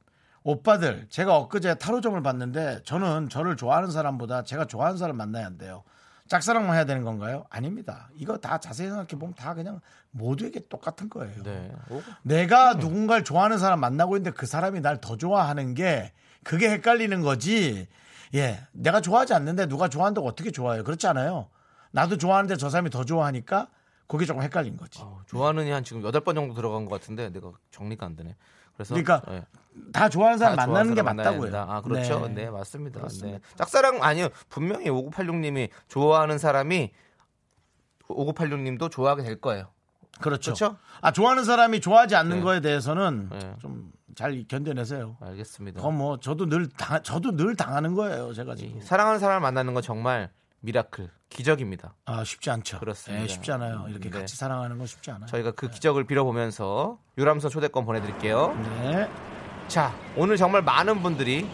오빠들, 0.45 1.07
제가 1.09 1.37
엊그제 1.37 1.75
타로점을 1.79 2.21
봤는데 2.21 2.81
저는 2.83 3.29
저를 3.29 3.57
좋아하는 3.57 3.89
사람보다 3.89 4.43
제가 4.43 4.65
좋아하는 4.65 4.95
사람 4.95 5.17
만나야 5.17 5.43
한대요. 5.43 5.83
짝사랑만 6.27 6.75
해야 6.75 6.85
되는 6.85 7.03
건가요? 7.03 7.45
아닙니다. 7.49 8.09
이거 8.15 8.37
다 8.37 8.59
자세히 8.59 8.87
생각해 8.87 9.07
보면 9.09 9.33
다 9.33 9.55
그냥 9.55 9.79
모두에게 10.11 10.59
똑같은 10.69 11.09
거예요. 11.09 11.41
네. 11.41 11.71
오, 11.89 11.99
내가 12.21 12.75
누군가를 12.75 13.23
좋아하는 13.23 13.57
사람 13.57 13.79
만나고 13.79 14.17
있는데 14.17 14.35
그 14.35 14.45
사람이 14.45 14.81
날 14.81 15.01
더 15.01 15.17
좋아하는 15.17 15.73
게 15.73 16.13
그게 16.43 16.69
헷갈리는 16.69 17.21
거지. 17.21 17.87
예. 18.35 18.59
내가 18.71 19.01
좋아하지 19.01 19.33
않는데 19.33 19.65
누가 19.67 19.87
좋아한다고 19.87 20.27
어떻게 20.27 20.51
좋아해요? 20.51 20.83
그렇지 20.83 21.07
않아요. 21.07 21.47
나도 21.91 22.17
좋아하는데 22.17 22.55
저 22.57 22.69
사람이 22.69 22.91
더 22.91 23.03
좋아하니까 23.03 23.67
그게 24.07 24.25
조금 24.25 24.43
헷갈린 24.43 24.77
거지. 24.77 25.01
어, 25.01 25.21
좋아하는 25.25 25.71
한 25.73 25.83
지금 25.83 26.03
8번 26.03 26.35
정도 26.35 26.53
들어간 26.53 26.85
것 26.85 26.99
같은데 26.99 27.29
내가 27.31 27.51
정리가 27.71 28.05
안 28.05 28.15
되네. 28.15 28.35
그래서 28.75 28.93
그러니까 28.93 29.21
네. 29.27 29.43
다 29.91 30.09
좋아하는 30.09 30.37
사람 30.37 30.55
다 30.55 30.67
만나는 30.67 30.95
게 30.95 31.01
맞다고요. 31.01 31.41
된다. 31.43 31.65
아, 31.69 31.81
그렇죠. 31.81 32.27
네, 32.27 32.45
네. 32.45 32.49
맞습니다. 32.49 32.99
그렇습니다. 32.99 33.39
네. 33.39 33.43
짝사랑 33.55 34.03
아니요. 34.03 34.29
분명히 34.49 34.85
5986님이 34.85 35.69
좋아하는 35.87 36.37
사람이 36.37 36.91
5986님도 38.07 38.91
좋아하게 38.91 39.23
될 39.23 39.41
거예요. 39.41 39.67
그렇죠. 40.21 40.53
그렇죠? 40.53 40.77
아 41.01 41.11
좋아하는 41.11 41.43
사람이 41.43 41.81
좋아하지 41.81 42.15
않는 42.15 42.37
네. 42.37 42.43
거에 42.43 42.61
대해서는 42.61 43.29
네. 43.29 43.55
좀잘 43.59 44.45
견뎌내세요. 44.47 45.17
알겠습니다. 45.19 45.81
뭐 45.89 46.19
저도 46.19 46.47
늘 46.47 46.69
당, 46.69 47.03
저도 47.03 47.35
늘 47.35 47.55
당하는 47.55 47.95
거예요. 47.95 48.33
제가 48.33 48.55
지금. 48.55 48.79
사랑하는 48.81 49.19
사람을 49.19 49.41
만나는 49.41 49.73
건 49.73 49.83
정말 49.83 50.31
miracle, 50.65 51.09
기적입니다. 51.29 51.93
아 52.05 52.23
쉽지 52.23 52.49
않죠. 52.49 52.79
그렇습니다. 52.79 53.23
예, 53.23 53.27
쉽지 53.27 53.51
않아요. 53.53 53.85
이렇게 53.89 54.09
네. 54.09 54.19
같이 54.19 54.35
사랑하는 54.35 54.77
건 54.77 54.87
쉽지 54.87 55.11
않아요. 55.11 55.27
저희가 55.27 55.51
그 55.51 55.69
기적을 55.69 56.05
빌어보면서 56.05 56.97
유람선 57.17 57.51
초대권 57.51 57.85
보내드릴게요. 57.85 58.53
네. 58.81 59.09
자, 59.67 59.95
오늘 60.15 60.37
정말 60.37 60.61
많은 60.61 61.01
분들이 61.01 61.47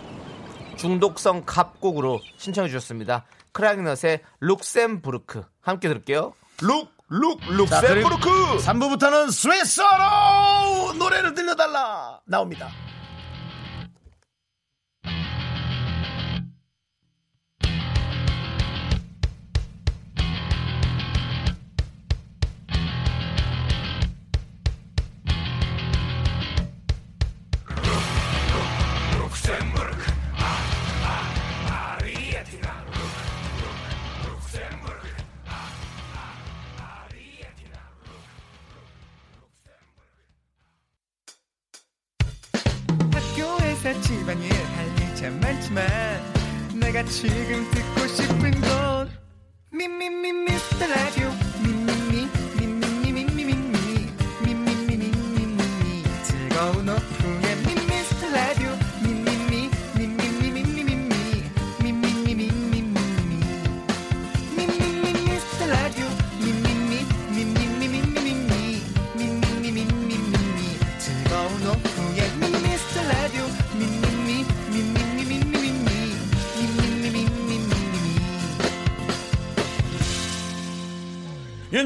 중독성 0.77 1.43
갑곡으로 1.45 2.19
신청해 2.37 2.69
주셨습니다. 2.69 3.25
크라잉넛의 3.51 4.21
룩셈부르크 4.39 5.43
함께 5.61 5.87
들을게요. 5.87 6.33
룩, 6.61 6.89
룩, 7.09 7.39
룩셈부르크. 7.49 8.57
3부부터는 8.59 9.31
스윗소로우 9.31 10.93
노래를 10.97 11.33
들려달라 11.33 12.19
나옵니다. 12.25 12.69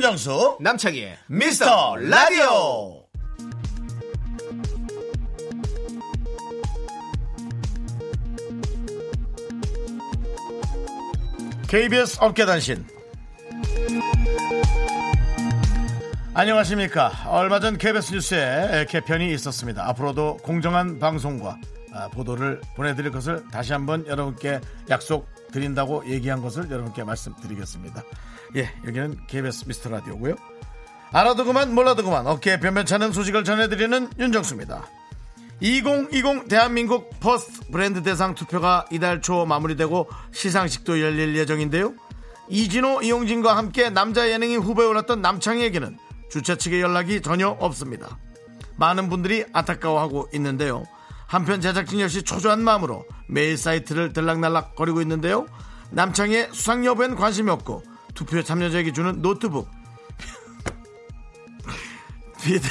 윤정수 0.05 0.57
남창희의 0.59 1.17
미스터 1.25 1.95
라디오. 1.95 3.07
KBS 11.67 12.19
업계단신. 12.21 12.85
안녕하십니까? 16.35 17.11
얼마 17.25 17.59
전 17.59 17.79
KBS 17.79 18.13
뉴스에 18.13 18.85
개편이 18.87 19.33
있었습니다. 19.33 19.87
앞으로도 19.89 20.37
공정한 20.43 20.99
방송과 20.99 21.57
아, 21.93 22.09
보도를 22.09 22.61
보내드릴 22.75 23.11
것을 23.11 23.43
다시 23.51 23.73
한번 23.73 24.05
여러분께 24.05 24.59
약속드린다고 24.87 26.07
얘기한 26.07 26.41
것을 26.41 26.69
여러분께 26.69 27.03
말씀드리겠습니다 27.05 28.03
예 28.55 28.71
여기는 28.85 29.17
KBS 29.27 29.65
미스터 29.67 29.89
라디오고요 29.89 30.35
알아도 31.11 31.45
그만 31.45 31.73
몰라도 31.73 32.03
그만 32.03 32.27
업계의 32.27 32.59
변변찮은 32.59 33.11
소식을 33.11 33.43
전해드리는 33.43 34.09
윤정수입니다 34.19 34.85
2020 35.61 36.49
대한민국 36.49 37.09
퍼스트 37.19 37.71
브랜드 37.71 38.03
대상 38.03 38.35
투표가 38.35 38.85
이달 38.91 39.21
초 39.21 39.45
마무리되고 39.45 40.09
시상식도 40.33 41.01
열릴 41.01 41.35
예정인데요. 41.37 41.93
이진호, 42.49 43.01
이용진과 43.01 43.55
함께 43.55 43.89
남자 43.89 44.29
예능인 44.29 44.59
후보에 44.59 44.85
올랐던 44.85 45.21
남창희에게는 45.21 45.97
주최 46.29 46.57
측의 46.57 46.81
연락이 46.81 47.21
전혀 47.21 47.47
없습니다. 47.47 48.19
많은 48.75 49.09
분들이 49.09 49.45
안타까워하고 49.53 50.29
있는데요. 50.33 50.83
한편 51.25 51.61
제작진 51.61 52.01
역시 52.01 52.21
초조한 52.21 52.61
마음으로 52.61 53.05
매일 53.27 53.57
사이트를 53.57 54.13
들락날락 54.13 54.75
거리고 54.75 55.01
있는데요. 55.01 55.47
남창희의 55.91 56.49
수상 56.51 56.85
여부엔 56.85 57.15
관심이 57.15 57.49
없고 57.49 57.81
투표에 58.15 58.43
참여자에게 58.43 58.93
주는 58.93 59.21
노트북 59.21 59.69
비대 62.41 62.67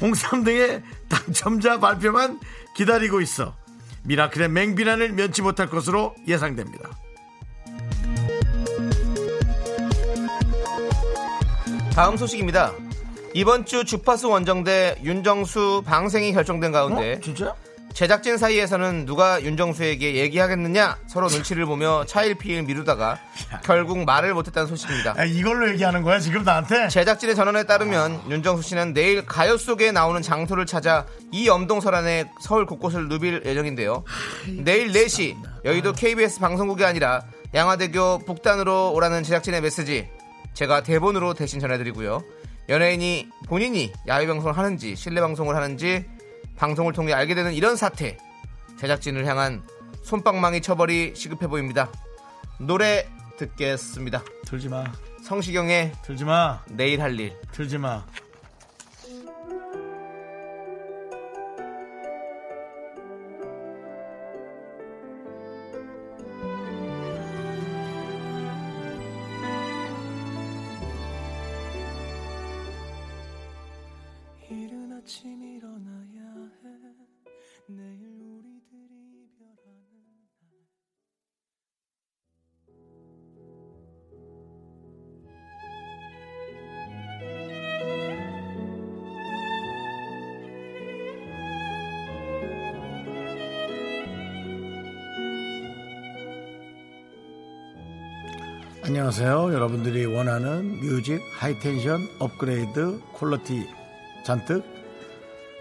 홍삼 0.00 0.42
등의 0.42 0.82
당첨자 1.08 1.78
발표만 1.78 2.40
기다리고 2.74 3.20
있어 3.20 3.54
미라클의 4.04 4.48
맹비난을 4.48 5.12
면치 5.12 5.42
못할 5.42 5.68
것으로 5.68 6.14
예상됩니다. 6.26 6.88
다음 11.94 12.16
소식입니다. 12.16 12.72
이번 13.34 13.66
주 13.66 13.84
주파수 13.84 14.28
원정대 14.30 15.00
윤정수 15.02 15.82
방생이 15.84 16.32
결정된 16.32 16.72
가운데 16.72 17.14
어? 17.14 17.20
진짜? 17.20 17.54
제작진 17.98 18.38
사이에서는 18.38 19.06
누가 19.06 19.42
윤정수에게 19.42 20.14
얘기하겠느냐 20.14 20.98
서로 21.08 21.26
눈치를 21.26 21.66
보며 21.66 22.04
차일피일 22.06 22.62
미루다가 22.62 23.18
결국 23.64 24.04
말을 24.04 24.34
못했다는 24.34 24.68
소식입니다. 24.68 25.14
아, 25.16 25.24
이걸로 25.24 25.68
얘기하는 25.70 26.04
거야 26.04 26.20
지금 26.20 26.44
나한테? 26.44 26.86
제작진의 26.86 27.34
전원에 27.34 27.64
따르면 27.64 28.30
윤정수 28.30 28.62
씨는 28.62 28.92
내일 28.92 29.26
가요 29.26 29.56
속에 29.56 29.90
나오는 29.90 30.22
장소를 30.22 30.64
찾아 30.64 31.06
이 31.32 31.48
엄동설 31.48 31.92
안에 31.96 32.30
서울 32.40 32.66
곳곳을 32.66 33.08
누빌 33.08 33.42
예정인데요. 33.44 34.04
내일 34.46 34.92
4시 34.92 35.34
여의도 35.64 35.92
KBS 35.94 36.38
방송국이 36.38 36.84
아니라 36.84 37.24
양화대교 37.52 38.18
북단으로 38.26 38.92
오라는 38.92 39.24
제작진의 39.24 39.60
메시지 39.60 40.06
제가 40.54 40.84
대본으로 40.84 41.34
대신 41.34 41.58
전해드리고요. 41.58 42.22
연예인이 42.68 43.28
본인이 43.48 43.92
야외 44.06 44.28
방송을 44.28 44.56
하는지 44.56 44.94
실내 44.94 45.20
방송을 45.20 45.56
하는지 45.56 46.04
방송을 46.58 46.92
통해 46.92 47.12
알게 47.12 47.34
되는 47.34 47.54
이런 47.54 47.76
사태 47.76 48.18
제작진을 48.78 49.24
향한 49.26 49.62
손방망이 50.02 50.60
처벌이 50.60 51.14
시급해 51.14 51.46
보입니다. 51.46 51.90
노래 52.58 53.08
듣겠습니다. 53.38 54.22
들지 54.44 54.68
마. 54.68 54.84
성시경의 55.22 55.92
들지 56.02 56.24
마. 56.24 56.62
내일 56.68 57.00
할 57.00 57.18
일. 57.18 57.32
들지 57.52 57.78
마. 57.78 58.04
안녕하세요. 99.08 99.54
여러분들이 99.54 100.04
원하는 100.04 100.80
music 100.80 101.22
high 101.38 101.64
tension 101.64 102.10
업그레이드 102.18 103.00
quality 103.14 103.66
잔뜩 104.22 104.62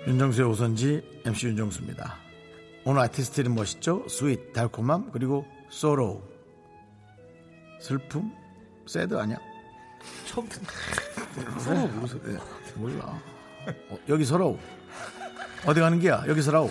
윤정수의 0.06 0.50
오선지 0.50 1.22
MC 1.26 1.48
윤정수입니다. 1.48 2.18
오늘 2.84 3.04
아티스트 3.04 3.40
이름 3.40 3.56
멋있죠? 3.56 4.04
sweet, 4.10 4.52
달콤함, 4.52 5.12
그리고 5.14 5.46
sorrow. 5.70 6.22
슬픔? 7.80 8.34
sad 8.86 9.18
아니야? 9.18 9.38
처음 10.26 10.50
듣 10.50 10.62
sorrow 11.62 11.88
무슨 12.02 12.20
예, 12.28 12.38
몰라. 12.76 13.18
어, 13.90 13.98
여기 14.10 14.26
서러우. 14.26 14.58
어디 15.66 15.80
가는 15.80 15.98
게야? 16.02 16.26
여기 16.28 16.42
서러우. 16.42 16.70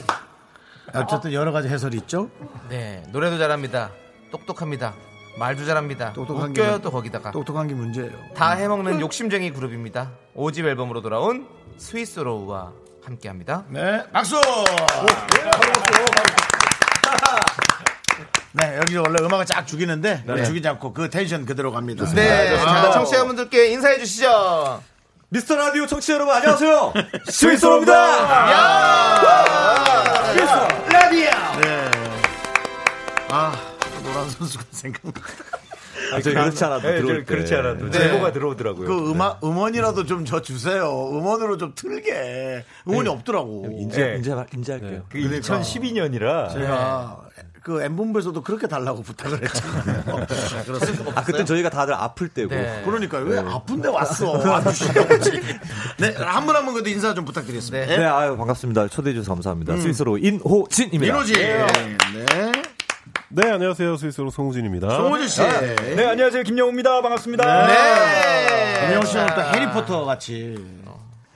어쨌든 0.95 1.33
여러 1.33 1.53
가지 1.53 1.69
해설이 1.69 1.97
있죠? 2.01 2.31
네, 2.69 3.03
노래도 3.13 3.39
잘합니다. 3.39 3.93
똑똑합니다. 4.31 4.95
말도 5.39 5.65
잘합니다. 5.67 6.13
똑똑한 6.15 6.53
게 6.53 6.61
웃겨요 6.63 6.73
문- 6.75 6.83
또 6.83 6.91
거기다가. 6.91 7.31
똑똑한 7.31 7.69
게 7.69 7.75
문제예요. 7.75 8.11
다 8.35 8.53
해먹는 8.53 9.01
욕심쟁이 9.01 9.53
그룹입니다. 9.53 10.13
5집 10.37 10.65
앨범으로 10.67 11.03
돌아온 11.03 11.47
스위스로우와 11.77 12.73
함께합니다. 13.05 13.65
네, 13.69 14.03
박수! 14.13 14.41
네, 18.53 18.77
여기 18.79 18.97
원래 18.97 19.17
음악을 19.23 19.45
쫙 19.45 19.67
죽이는데 19.67 20.25
죽이지 20.47 20.67
않고 20.69 20.95
그 20.95 21.11
텐션 21.11 21.45
그대로 21.45 21.71
갑니다. 21.71 22.07
네, 22.15 22.57
아, 22.57 22.83
자, 22.85 22.91
청취자분들께 22.93 23.67
인사해 23.73 23.99
주시죠. 23.99 24.83
미스터 25.29 25.57
라디오 25.57 25.87
청취자 25.87 26.15
여러분 26.15 26.35
안녕하세요. 26.35 26.95
스위스로입니다. 27.29 27.93
라디오! 30.91 31.31
네. 31.61 31.91
아, 33.29 33.53
노란 34.27 34.31
선수가 34.31 34.65
생각나. 34.71 35.13
아, 36.13 36.21
저 36.21 36.31
그렇지 36.31 36.65
않아도 36.65 36.83
들어올 36.83 37.25
때. 37.25 37.35
그렇지 37.35 37.55
않아도 37.55 37.91
네. 37.91 37.99
제보가 37.99 38.33
들어오더라고요. 38.33 38.87
그 38.87 39.11
음악, 39.11 39.43
음원이라도 39.43 40.05
좀 40.07 40.25
저 40.27 40.43
주세요. 40.43 40.85
음원으로 41.11 41.57
좀 41.57 41.73
틀게. 41.75 42.65
음원이 42.89 43.09
없더라고. 43.09 43.67
인제 43.81 44.05
네. 44.05 44.17
인제 44.17 44.35
인제할게요. 44.55 45.03
그 45.09 45.19
2012년이라 45.19 46.53
제가 46.53 47.21
그 47.63 47.83
M본부에서도 47.83 48.41
그렇게 48.43 48.69
달라고 48.69 49.03
부탁을 49.03 49.43
했잖아요. 49.43 50.27
그렇습니다. 50.67 51.13
아 51.17 51.25
그때 51.25 51.45
저희가 51.45 51.71
다들 51.71 51.95
아플 51.95 52.29
때고. 52.29 52.55
네. 52.55 52.83
그러니까요. 52.85 53.25
왜 53.25 53.39
아픈데 53.39 53.89
왔어? 53.89 54.33
와주시지. 54.39 54.93
네, 55.99 56.15
한 56.19 56.47
분 56.47 56.55
한 56.55 56.65
분 56.65 56.75
그래도 56.75 56.89
인사 56.91 57.13
좀 57.15 57.25
부탁드리겠습니다. 57.25 57.87
네, 57.97 58.05
아유 58.05 58.37
반갑습니다. 58.37 58.87
초대해 58.89 59.15
주셔서 59.15 59.33
감사합니다. 59.35 59.77
스위스로 59.79 60.19
인호진입니다. 60.19 61.13
민호지. 61.13 61.33
네. 61.35 61.67
네 63.29 63.51
안녕하세요 63.51 63.97
스위스로 63.97 64.31
송우진입니다. 64.31 64.89
송호진 64.89 65.29
씨. 65.29 65.41
네 65.97 66.07
안녕하세요 66.07 66.43
김영우입니다 66.45 67.03
반갑습니다. 67.03 67.67
네. 67.67 68.87
김영 68.87 69.05
씨는 69.05 69.27
또 69.35 69.43
해리포터 69.43 70.05
같이. 70.05 70.57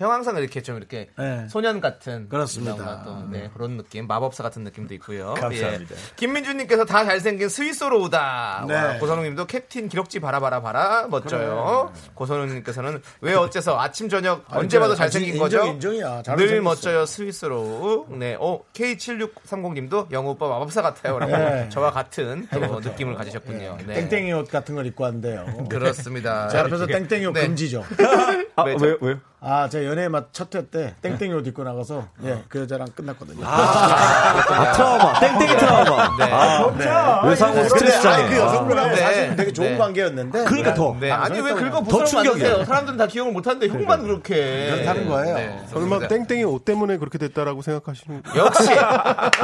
형 0.00 0.10
항상 0.10 0.38
이렇게 0.38 0.62
좀 0.62 0.78
이렇게 0.78 1.10
네. 1.18 1.46
소년 1.48 1.78
같은 1.78 2.26
그렇습니다. 2.30 3.02
또, 3.04 3.22
네, 3.30 3.50
그런 3.52 3.76
느낌 3.76 4.06
마법사 4.06 4.42
같은 4.42 4.64
느낌도 4.64 4.94
있고요. 4.94 5.34
감사합니다. 5.38 5.94
예. 5.94 6.00
김민주님께서 6.16 6.86
다 6.86 7.04
잘생긴 7.04 7.50
스위스로우다. 7.50 8.64
네. 8.66 8.74
와, 8.74 8.98
고선웅님도 8.98 9.46
캡틴 9.46 9.90
기럭지 9.90 10.18
바라바라 10.18 10.62
바라 10.62 11.06
멋져요. 11.08 11.92
고선웅님께서는 12.14 13.02
왜 13.20 13.34
어째서 13.34 13.78
아침 13.78 14.08
저녁 14.08 14.44
언제 14.48 14.78
봐도 14.78 14.94
잘생긴 14.94 15.34
인정, 15.34 15.44
거죠? 15.44 15.66
인정이야. 15.66 16.22
잘들 16.22 16.48
생겼어. 16.48 16.62
멋져요 16.62 17.04
스윗소로우. 17.04 18.06
네, 18.16 18.38
어 18.40 18.62
K7630님도 18.72 20.10
영우 20.12 20.30
오빠 20.30 20.48
마법사 20.48 20.80
같아요라고 20.80 21.36
네. 21.36 21.68
저와 21.68 21.90
같은 21.90 22.48
또 22.50 22.80
느낌을 22.80 23.16
가지셨군요. 23.16 23.76
네. 23.86 24.08
땡땡이 24.08 24.32
옷 24.32 24.50
같은 24.50 24.74
걸 24.74 24.86
입고 24.86 25.04
왔는데요. 25.04 25.66
그렇습니다. 25.68 26.48
제 26.48 26.56
앞에서 26.56 26.86
땡땡이 26.86 27.26
옷 27.26 27.32
네. 27.32 27.42
금지죠. 27.42 27.84
아, 28.56 28.62
왜, 28.62 28.76
왜 28.80 28.96
왜요? 29.02 29.29
아, 29.42 29.68
제 29.70 29.86
연애의 29.86 30.06
맛 30.08 30.28
첫 30.28 30.54
회 30.54 30.62
때 30.70 30.94
땡땡이 31.00 31.32
옷 31.32 31.46
입고 31.46 31.64
나가서 31.64 32.04
예, 32.24 32.42
그 32.48 32.60
여자랑 32.60 32.88
끝났거든요. 32.94 33.42
아, 33.46 34.72
트라우마. 34.72 35.18
땡땡이 35.20 35.56
트라우마. 35.56 36.16
네. 36.18 36.86
아, 36.88 37.22
외상후 37.24 37.66
스트레스 37.68 38.02
근데 38.02 38.08
아니, 38.16 38.22
그 38.24 38.28
장애. 38.34 38.38
여성분하고 38.38 38.88
네. 38.90 38.96
사실 38.96 39.36
되게 39.36 39.52
좋은 39.52 39.70
네. 39.72 39.78
관계였는데 39.78 40.44
그러니까 40.44 40.74
더. 40.74 40.94
네. 41.00 41.10
아니 41.10 41.40
왜 41.40 41.54
긁어. 41.54 41.80
만드세요? 41.80 42.64
사람들은 42.66 42.98
다 42.98 43.06
기억을 43.06 43.32
못 43.32 43.46
하는데 43.46 43.66
형만 43.68 44.02
그렇게 44.02 44.70
그렇다는 44.72 45.08
거예요. 45.08 45.36
설마 45.70 45.98
그렇습니다. 45.98 46.08
땡땡이 46.08 46.44
옷 46.44 46.64
때문에 46.66 46.98
그렇게 46.98 47.16
됐다라고 47.16 47.62
생각하시는 47.62 48.22
역시 48.36 48.68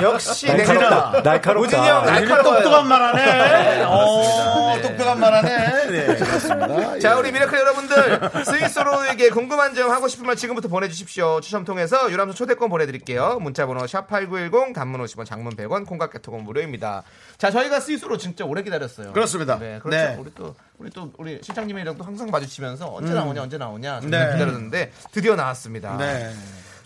역시 0.03 0.47
날카롭다. 0.49 1.21
날카롭다. 1.23 1.61
우진이 1.69 1.89
형 1.89 2.05
날카로워요. 2.05 2.63
똑똑한 2.63 2.87
말 2.87 3.03
하네. 3.03 3.83
어, 3.85 4.75
네. 4.77 4.83
똑똑한 4.83 5.21
말 5.21 5.33
하네. 5.33 5.87
네. 5.87 6.99
자, 7.01 7.17
우리 7.17 7.33
miracle 7.33 7.59
여러분들, 7.59 8.31
스윗소로우에게 8.45 9.31
궁금한 9.31 9.75
점 9.75 9.86
하고 9.91 10.09
싶은 10.09 10.27
말 10.27 10.37
지금부터 10.37 10.69
보내주십시오. 10.69 11.41
추첨 11.41 11.65
통해서 11.65 12.11
유람선 12.11 12.35
초대권 12.35 12.69
보내드릴게요. 12.69 13.39
문자번호 13.41 13.85
샵8910, 13.85 14.75
단문 14.75 15.03
50원, 15.05 15.25
장문 15.25 15.57
100원, 15.57 15.87
콩깍개톡은 15.87 16.45
무료입니다. 16.45 17.03
자, 17.39 17.51
저희가 17.51 17.81
스윗소로우 17.81 18.17
진짜 18.17 18.45
오래 18.45 18.63
기다렸어요. 18.63 19.13
그렇습니다. 19.13 19.59
네, 19.59 19.79
그렇죠. 19.83 19.97
네. 19.97 20.17
우리 20.19 20.35
또, 20.35 20.55
우리 20.79 20.91
또, 20.91 21.13
우리 21.19 21.39
실장님이랑 21.43 21.97
또 21.97 22.05
항상 22.05 22.31
마주치면서 22.31 22.93
언제 22.95 23.13
나오냐, 23.13 23.43
언제 23.43 23.59
나오냐, 23.59 24.01
네. 24.01 24.11
정말 24.11 24.33
기다렸는데 24.33 24.93
드디어 25.13 25.37
나왔습니다. 25.37 25.97
네. 25.97 26.33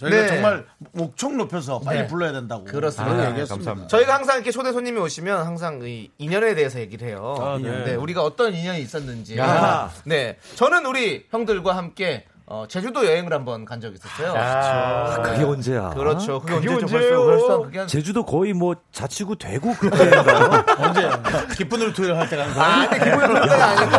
저희가 0.00 0.16
네. 0.16 0.26
정말 0.28 0.66
목청 0.92 1.36
높여서 1.36 1.80
빨리 1.80 2.00
네. 2.00 2.06
불러야 2.06 2.32
된다고. 2.32 2.64
그렇습니다. 2.64 3.22
아, 3.22 3.28
얘기했습니다. 3.30 3.86
저희가 3.86 4.14
항상 4.14 4.36
이렇게 4.36 4.50
초대 4.50 4.72
손님이 4.72 4.98
오시면 4.98 5.44
항상 5.46 5.82
이 5.82 6.10
인연에 6.16 6.54
대해서 6.54 6.80
얘기를 6.80 7.06
해요. 7.06 7.36
아, 7.38 7.58
네. 7.62 7.84
네. 7.84 7.94
우리가 7.96 8.22
어떤 8.22 8.54
인연이 8.54 8.80
있었는지. 8.80 9.36
야. 9.36 9.92
네. 10.04 10.38
저는 10.54 10.86
우리 10.86 11.26
형들과 11.30 11.76
함께 11.76 12.24
어, 12.52 12.64
제주도 12.68 13.06
여행을 13.06 13.32
한번 13.32 13.64
간 13.64 13.80
적이 13.80 13.94
있었어요. 13.94 14.34
아, 14.36 15.22
그게 15.22 15.44
언제야? 15.44 15.90
그렇죠. 15.90 16.40
그게, 16.40 16.56
그게 16.56 16.68
언제죠? 16.70 16.88
벌써, 16.96 17.24
벌써 17.24 17.62
그게 17.62 17.78
한... 17.78 17.86
제주도 17.86 18.24
거의 18.24 18.52
뭐 18.52 18.74
자치구 18.90 19.36
대구 19.38 19.72
그때인가요? 19.76 20.64
언제 20.78 21.08
기쁜 21.56 21.80
우리 21.82 21.92
토요일 21.94 22.16
할때 22.16 22.36
가는 22.36 22.52
거야? 22.52 22.64
아, 22.66 22.88
근데 22.88 23.10
그런 23.16 23.46
게 23.46 23.50
아니고 23.54 23.96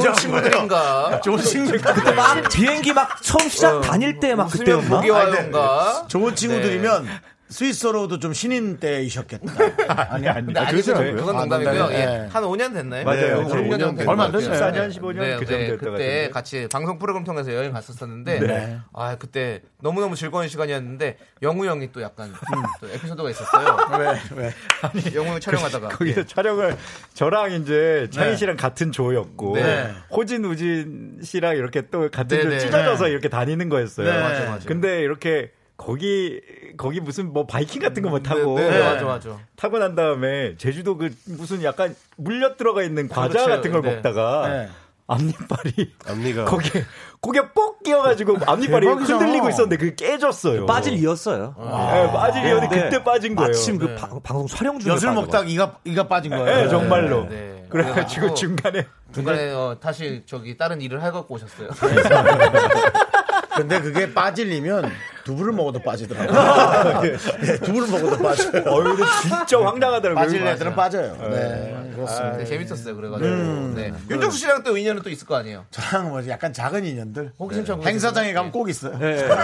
좋은 0.00 0.14
친구들인가. 0.14 1.20
좋은 1.20 1.38
친구들. 1.40 1.78
그때 1.82 2.12
막 2.12 2.48
비행기 2.48 2.94
막 2.94 3.22
처음 3.22 3.46
시작 3.50 3.82
다닐 3.82 4.18
때 4.18 4.34
막 4.34 4.48
그때였나? 4.50 4.88
보기 4.96 5.10
와요인가. 5.10 6.04
좋은 6.08 6.34
친구들이면 6.34 7.06
스위스로도 7.52 8.18
좀 8.18 8.32
신인 8.32 8.78
때이셨겠다. 8.78 9.52
아니, 10.10 10.26
아니. 10.28 10.46
근데 10.46 10.60
아니죠. 10.60 10.94
그건 10.94 11.36
아, 11.36 11.40
농담이고요. 11.40 11.88
예. 11.92 11.96
네. 12.06 12.28
한 12.32 12.42
5년 12.44 12.72
됐나요? 12.74 13.04
맞아요. 13.04 13.42
네, 13.42 13.48
거의 13.48 13.64
5년 13.64 13.74
5년 13.74 13.78
정도 13.80 14.10
얼마 14.10 14.24
안 14.24 14.32
됐어요. 14.32 14.50
됐어요. 14.52 14.72
14년, 14.72 14.90
15년 14.90 15.20
네, 15.20 15.36
그 15.36 15.44
네, 15.44 15.66
정도 15.66 15.78
그때 15.78 15.90
같은데. 15.90 16.30
같이 16.30 16.68
방송 16.72 16.98
프로그램 16.98 17.24
통해서 17.24 17.52
여행 17.54 17.72
갔었었는데 17.72 18.40
네. 18.40 18.78
아 18.92 19.16
그때 19.18 19.60
너무너무 19.80 20.16
즐거운 20.16 20.48
시간이었는데 20.48 21.18
영우 21.42 21.66
형이 21.66 21.92
또 21.92 22.00
약간 22.02 22.32
또 22.80 22.88
에피소드가 22.88 23.30
있었어요. 23.30 23.76
왜, 24.36 24.44
왜. 24.44 25.14
영우 25.14 25.28
형 25.28 25.40
촬영하다가 25.40 25.88
거기서 25.88 26.20
예. 26.22 26.24
촬영을 26.24 26.76
저랑 27.14 27.52
이제 27.52 28.08
차인 28.10 28.30
네. 28.30 28.36
씨랑 28.36 28.56
같은 28.56 28.92
조였고 28.92 29.56
네. 29.56 29.92
호진 30.10 30.44
우진 30.44 31.18
씨랑 31.22 31.56
이렇게 31.56 31.82
또 31.90 32.08
같은 32.10 32.38
네, 32.38 32.42
조 32.42 32.48
네. 32.48 32.58
찢어져서 32.58 33.04
네. 33.04 33.10
이렇게 33.10 33.28
다니는 33.28 33.68
거였어요. 33.68 34.10
네. 34.10 34.20
맞아, 34.20 34.50
맞아. 34.50 34.66
근데 34.66 35.00
이렇게 35.00 35.50
거기 35.76 36.40
거기 36.82 37.00
무슨 37.00 37.32
뭐 37.32 37.46
바이킹 37.46 37.80
같은 37.82 38.02
거 38.02 38.10
뭐 38.10 38.20
타고 38.20 38.58
네, 38.58 38.68
네, 38.70 38.78
맞아 38.80 39.04
맞아. 39.04 39.38
타고 39.56 39.78
난 39.78 39.94
다음에 39.94 40.56
제주도 40.58 40.96
그 40.98 41.10
무슨 41.26 41.62
약간 41.62 41.94
물려 42.16 42.56
들어가 42.56 42.82
있는 42.82 43.08
과자 43.08 43.28
그렇죠. 43.44 43.48
같은 43.50 43.72
걸 43.72 43.82
네. 43.82 43.94
먹다가 43.94 44.48
네. 44.48 44.68
앞니빨이 45.06 45.92
앞니가 46.08 46.44
거기에 46.46 46.84
고개 47.20 47.40
뻑 47.52 47.82
끼어가지고 47.82 48.36
앞니빨이. 48.46 48.86
흔들리고 48.86 49.48
있었는데 49.50 49.76
그게 49.76 49.94
깨졌어요. 49.94 50.64
빠질 50.66 50.94
이었어요. 50.94 51.54
네, 51.58 52.12
빠질 52.12 52.44
이었는데 52.44 52.68
근데 52.68 52.82
그때 52.90 53.04
빠진 53.04 53.34
거예요. 53.34 53.48
마침 53.48 53.78
그 53.78 53.86
네. 53.86 53.94
방- 53.96 54.20
방송 54.22 54.46
촬영 54.46 54.78
중에 54.78 54.92
엿을. 54.92 55.12
먹다가 55.14 55.44
이가, 55.44 55.76
이가 55.84 56.08
빠진 56.08 56.30
거예요. 56.30 56.44
네, 56.46 56.68
정말로. 56.68 57.28
네. 57.28 57.66
그래가지고 57.72 58.34
중간에 58.34 58.86
중간에 59.14 59.50
어, 59.52 59.76
다시 59.80 60.22
저기 60.26 60.56
다른 60.56 60.80
일을 60.80 61.02
할 61.02 61.10
갖고 61.12 61.34
오셨어요. 61.34 61.68
근데 63.56 63.80
그게 63.80 64.12
빠질리면 64.14 64.90
두부를 65.24 65.52
먹어도 65.52 65.78
빠지더라고요. 65.80 67.00
네, 67.02 67.16
두부를 67.60 67.88
먹어도 67.88 68.22
빠져요. 68.22 68.62
어, 68.66 68.80
이거 68.82 69.04
진짜 69.22 69.64
황당하더라고요. 69.64 70.14
빠질 70.24 70.46
애들은 70.46 70.74
빠져요. 70.74 71.16
네, 71.30 71.92
그렇습니다. 71.94 72.36
네, 72.38 72.44
재밌었어요. 72.44 72.96
그래가지고. 72.96 73.28
네. 73.74 73.92
윤정수 74.10 74.38
씨랑 74.38 74.62
또 74.62 74.76
인연은 74.76 75.02
또 75.02 75.10
있을 75.10 75.26
거 75.26 75.36
아니에요. 75.36 75.64
저랑 75.70 76.08
뭐 76.10 76.26
약간 76.28 76.52
작은 76.52 76.84
인연들. 76.84 77.32
호기심 77.38 77.64
천국 77.64 77.86
행사장에 77.86 78.32
가면 78.32 78.50
꼭 78.52 78.68
있어요. 78.68 78.92
행사장, 78.94 79.34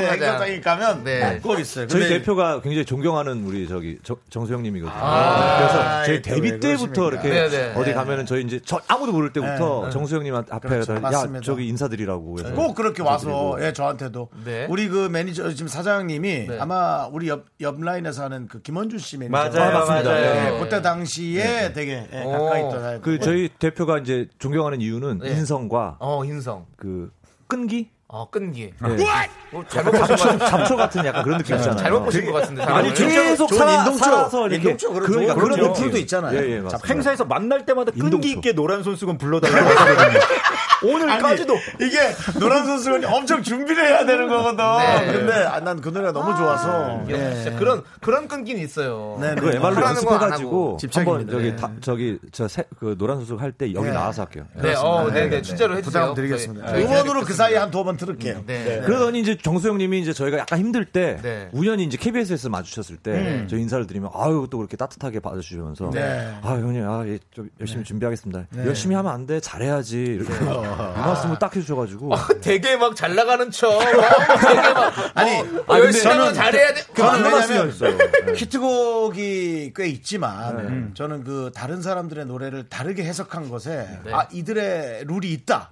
네, 0.00 0.06
행사장. 0.10 0.12
행사장에 0.12 0.60
가면 0.60 1.04
네. 1.04 1.40
꼭 1.42 1.58
있어요. 1.58 1.86
저희 1.86 2.08
대표가 2.08 2.60
굉장히 2.60 2.84
존경하는 2.84 3.44
우리 3.44 3.66
저기 3.68 3.98
정- 4.02 4.16
정수영님이거든요. 4.30 4.94
아, 4.96 5.56
그래서 5.58 6.04
저희 6.06 6.22
또 6.22 6.30
데뷔 6.34 6.50
왜 6.52 6.60
때부터? 6.60 7.08
이렇게 7.08 7.28
네, 7.28 7.48
네. 7.48 7.72
어디 7.76 7.90
네. 7.90 7.94
가면은 7.94 8.26
저희 8.26 8.42
이제 8.44 8.60
저 8.64 8.80
아무도 8.88 9.12
모를 9.12 9.32
때부터 9.32 9.90
정수영님 9.90 10.34
앞에 10.34 10.68
그렇죠. 10.68 10.94
가서 10.94 10.96
야 10.96 11.00
맞습니다. 11.00 11.40
저기 11.44 11.66
인사드리라고 11.68 12.38
해서 12.38 12.52
꼭 12.54 12.74
그렇게 12.74 13.02
와서 13.02 13.56
예 13.60 13.72
저한테도 13.72 14.28
네. 14.44 14.66
우리 14.84 14.88
그 14.88 15.08
매니저 15.08 15.52
지금 15.54 15.68
사장님이 15.68 16.46
네. 16.48 16.58
아마 16.58 17.06
우리 17.06 17.28
옆, 17.28 17.46
옆 17.60 17.80
라인에서 17.80 18.24
하는 18.24 18.48
그 18.48 18.60
김원준 18.60 18.98
씨 18.98 19.16
매니저 19.16 19.32
맞아요, 19.32 19.72
맞습니다. 19.72 20.10
맞아요. 20.10 20.56
예, 20.56 20.60
그때 20.60 20.82
당시에 20.82 21.72
되게 21.72 22.06
예, 22.12 22.22
오. 22.24 22.30
가까이 22.32 22.64
있던 22.66 23.00
그 23.00 23.18
저희 23.18 23.48
대표가 23.58 23.98
이제 23.98 24.28
존경하는 24.38 24.80
이유는 24.80 25.20
네. 25.20 25.30
인성과 25.30 25.96
어, 26.00 26.24
인성. 26.24 26.66
그 26.76 27.10
끈기 27.46 27.90
어, 28.16 28.28
끈기. 28.30 28.72
네. 28.80 29.06
어, 29.52 29.62
잘못 29.66 29.90
보신 29.90 30.06
것 30.06 30.16
같은데. 30.22 30.46
잡초 30.46 30.76
같은 30.76 31.04
약간 31.04 31.22
그런 31.24 31.38
느낌 31.38 31.56
있잖아요. 31.56 31.76
잘못 31.82 32.04
보신 32.04 32.26
것 32.26 32.32
같은데. 32.40 32.62
아니 32.62 32.94
사람을. 32.94 33.12
계속 33.14 33.52
살아, 33.52 33.74
인동초. 33.78 33.98
살아서 34.04 34.46
이렇게 34.46 34.56
인동초, 34.70 34.92
그런 34.92 35.06
그러니까 35.10 35.34
그런 35.34 35.48
그런 35.50 35.58
느낌. 35.58 35.70
어플도 35.82 35.98
있잖아요. 35.98 36.38
예, 36.38 36.50
예. 36.58 36.62
행사에서 36.88 37.24
만날 37.24 37.66
때마다 37.66 37.90
끈기 37.90 38.04
인동초. 38.06 38.28
있게 38.28 38.52
노란 38.52 38.84
손수건 38.84 39.18
불러달라고 39.18 39.68
하거든요. 39.68 40.20
오늘까지도 40.84 41.54
이게 41.80 41.98
노란 42.38 42.66
선수가 42.66 43.08
엄청 43.12 43.42
준비를 43.42 43.84
해야 43.86 44.04
되는 44.04 44.28
거거든. 44.28 44.56
네. 44.78 45.12
근데 45.12 45.44
난 45.64 45.80
그 45.80 45.88
노래가 45.88 46.12
너무 46.12 46.36
좋아서. 46.36 47.00
이게 47.04 47.14
예. 47.18 47.34
진짜 47.34 47.58
그런 47.58 47.82
그런 48.00 48.28
끈기는 48.28 48.62
있어요. 48.62 49.18
네, 49.20 49.34
그 49.34 49.46
네. 49.46 49.56
MR로 49.56 49.76
하라는 49.76 50.04
거안 50.04 50.22
연습해가지고. 50.22 50.78
한번 50.94 51.28
저기 51.28 51.50
네. 51.50 51.56
다, 51.56 51.70
저기 51.80 52.18
저그 52.32 52.96
노란 52.98 53.18
소속 53.20 53.40
할때 53.40 53.72
여기 53.74 53.86
네. 53.88 53.92
나와서 53.92 54.22
할게요. 54.22 54.44
네, 54.54 54.74
어, 54.76 55.08
네, 55.12 55.28
네, 55.28 55.42
진짜로 55.42 55.76
해주세요. 55.76 56.02
부담 56.02 56.14
드리겠습니다. 56.14 56.66
저희- 56.68 56.82
저희 56.84 56.92
음원으로 56.92 57.20
그. 57.22 57.34
사이에 57.34 57.56
한두 57.56 57.82
번 57.82 57.96
들을게요. 58.06 58.42
네. 58.46 58.82
그러더니 58.84 59.20
이제 59.20 59.36
정수영님이 59.36 60.00
이제 60.00 60.12
저희가 60.12 60.38
약간 60.38 60.58
힘들 60.58 60.84
때 60.84 61.18
네. 61.22 61.48
우연히 61.52 61.84
이제 61.84 61.96
KBS에서 61.96 62.48
마주쳤을 62.48 62.96
때 62.98 63.46
저 63.48 63.56
인사를 63.56 63.86
드리면 63.86 64.10
아유 64.14 64.46
또 64.50 64.58
그렇게 64.58 64.76
따뜻하게 64.76 65.20
받아주시면서 65.20 65.90
네. 65.92 66.34
아 66.42 66.48
형님 66.50 66.88
아, 66.88 67.04
예, 67.06 67.18
좀 67.32 67.48
열심히 67.60 67.84
준비하겠습니다. 67.84 68.46
열심히 68.64 68.94
하면 68.96 69.12
안 69.12 69.24
돼 69.26 69.40
잘해야지 69.40 69.96
이렇게 70.02 70.32
이 70.34 70.46
말씀을 70.46 71.38
딱 71.38 71.54
해주셔가지고 71.56 72.10
되게 72.42 72.76
막 72.76 72.94
잘 72.94 73.14
나가는 73.14 73.50
척. 73.50 73.70
어, 73.70 73.78
되게 73.80 74.60
막. 74.72 74.92
아니, 75.14 75.30
어, 75.40 75.44
아, 75.66 75.78
근데 75.78 75.84
열심히 75.86 76.06
하면 76.12 76.24
저는 76.26 76.34
잘해야 76.34 76.74
돼. 76.74 76.82
안 77.02 77.14
왜냐면 77.16 77.30
말씀하셨어요. 77.32 77.98
히트곡이 78.36 79.72
꽤 79.74 79.86
있지만 79.88 80.92
저는 80.94 81.24
그 81.24 81.50
다른 81.54 81.82
사람들의 81.82 82.26
노래를 82.26 82.68
다르게 82.68 83.02
해석한 83.04 83.48
것에 83.48 83.88
아 84.12 84.26
이들의 84.32 85.04
룰이 85.06 85.32
있다 85.32 85.70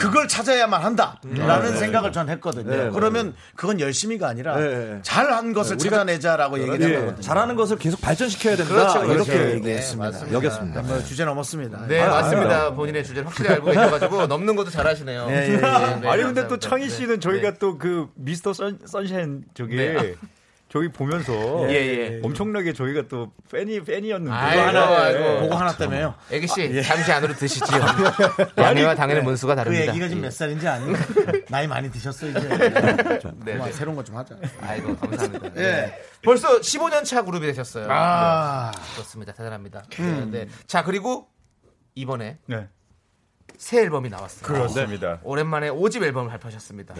그걸 0.00 0.28
찾아야만 0.28 0.82
한다라는 0.82 1.61
생각을 1.76 2.12
전 2.12 2.28
했거든요 2.28 2.70
네, 2.70 2.90
그러면 2.92 3.34
그건 3.56 3.80
열심히가 3.80 4.28
아니라 4.28 4.56
네. 4.56 4.98
잘한 5.02 5.52
것을 5.52 5.78
찾아내자라고 5.78 6.58
얘기를 6.58 6.80
예, 6.90 6.96
했거든요 6.96 7.20
잘하는 7.20 7.56
것을 7.56 7.78
계속 7.78 8.00
발전시켜야 8.00 8.56
된다 8.56 8.72
그렇죠, 8.72 9.00
그렇죠. 9.00 9.32
이렇게 9.32 9.44
네, 9.44 9.54
얘기했습니다. 9.54 10.10
맞습니다. 10.10 10.36
여겼습니다. 10.36 10.82
뭐 10.82 11.02
주제 11.02 11.24
넘었습니다 11.24 11.86
네, 11.86 12.00
아, 12.00 12.08
맞습니다. 12.08 12.74
본인의 12.74 13.04
주제를 13.04 13.26
확실히 13.26 13.50
알고 13.50 13.66
계셔가지고 13.66 14.26
넘는 14.32 14.54
것도 14.56 14.70
잘하시네요. 14.70 15.26
예, 15.30 15.34
예, 15.34 15.52
예. 15.54 15.56
네, 15.56 16.08
아니 16.08 16.22
근데. 16.22 16.42
또 16.48 16.58
창희 16.58 16.88
씨는 16.90 17.14
네. 17.14 17.20
저희가 17.20 17.52
네. 17.52 17.58
또그 17.58 18.08
미스터 18.16 18.52
선, 18.52 18.78
선샤인 18.84 19.44
저기 19.54 19.76
네. 19.76 20.14
저희 20.72 20.88
보면서 20.88 21.32
예, 21.68 21.74
예. 21.74 22.20
엄청나게 22.22 22.72
저희가 22.72 23.02
또 23.06 23.30
팬이 23.52 23.84
팬이었는데 23.84 24.34
아이고, 24.34 24.62
하나 24.62 25.02
아이고. 25.02 25.40
그거 25.40 25.56
하나 25.56 25.76
때문에요 25.76 26.14
애기 26.30 26.48
씨 26.48 26.82
잠시 26.82 27.12
안으로 27.12 27.34
드시지요. 27.34 27.78
양해와 28.56 28.94
당연히 28.94 29.20
문수가 29.20 29.52
그 29.54 29.56
다릅니다. 29.58 29.88
얘기가 29.88 30.08
지금 30.08 30.22
몇 30.22 30.32
살인지 30.32 30.66
아니 30.66 30.90
나이 31.50 31.66
많이 31.66 31.90
드셨어 31.90 32.26
이제 32.26 32.40
네, 33.44 33.54
네. 33.58 33.72
새로운 33.72 33.96
거 33.96 34.02
좀 34.02 34.16
하자 34.16 34.34
아이고 34.62 34.96
감사합니다. 34.96 35.46
예. 35.56 35.60
네. 35.60 36.02
벌써 36.22 36.58
15년 36.60 37.04
차 37.04 37.22
그룹이 37.22 37.46
되셨어요. 37.48 37.86
아 37.90 38.72
네, 38.74 38.80
그렇습니다. 38.94 39.32
대단합니다. 39.34 39.82
네, 39.90 40.24
네. 40.30 40.48
자 40.66 40.82
그리고 40.84 41.28
이번에 41.94 42.38
네. 42.46 42.66
새 43.58 43.82
앨범이 43.82 44.08
나왔어요. 44.08 44.42
그렇습니다. 44.42 45.20
오랜만에 45.22 45.68
5집 45.68 46.02
앨범을 46.02 46.30
발표하셨습니다. 46.30 46.94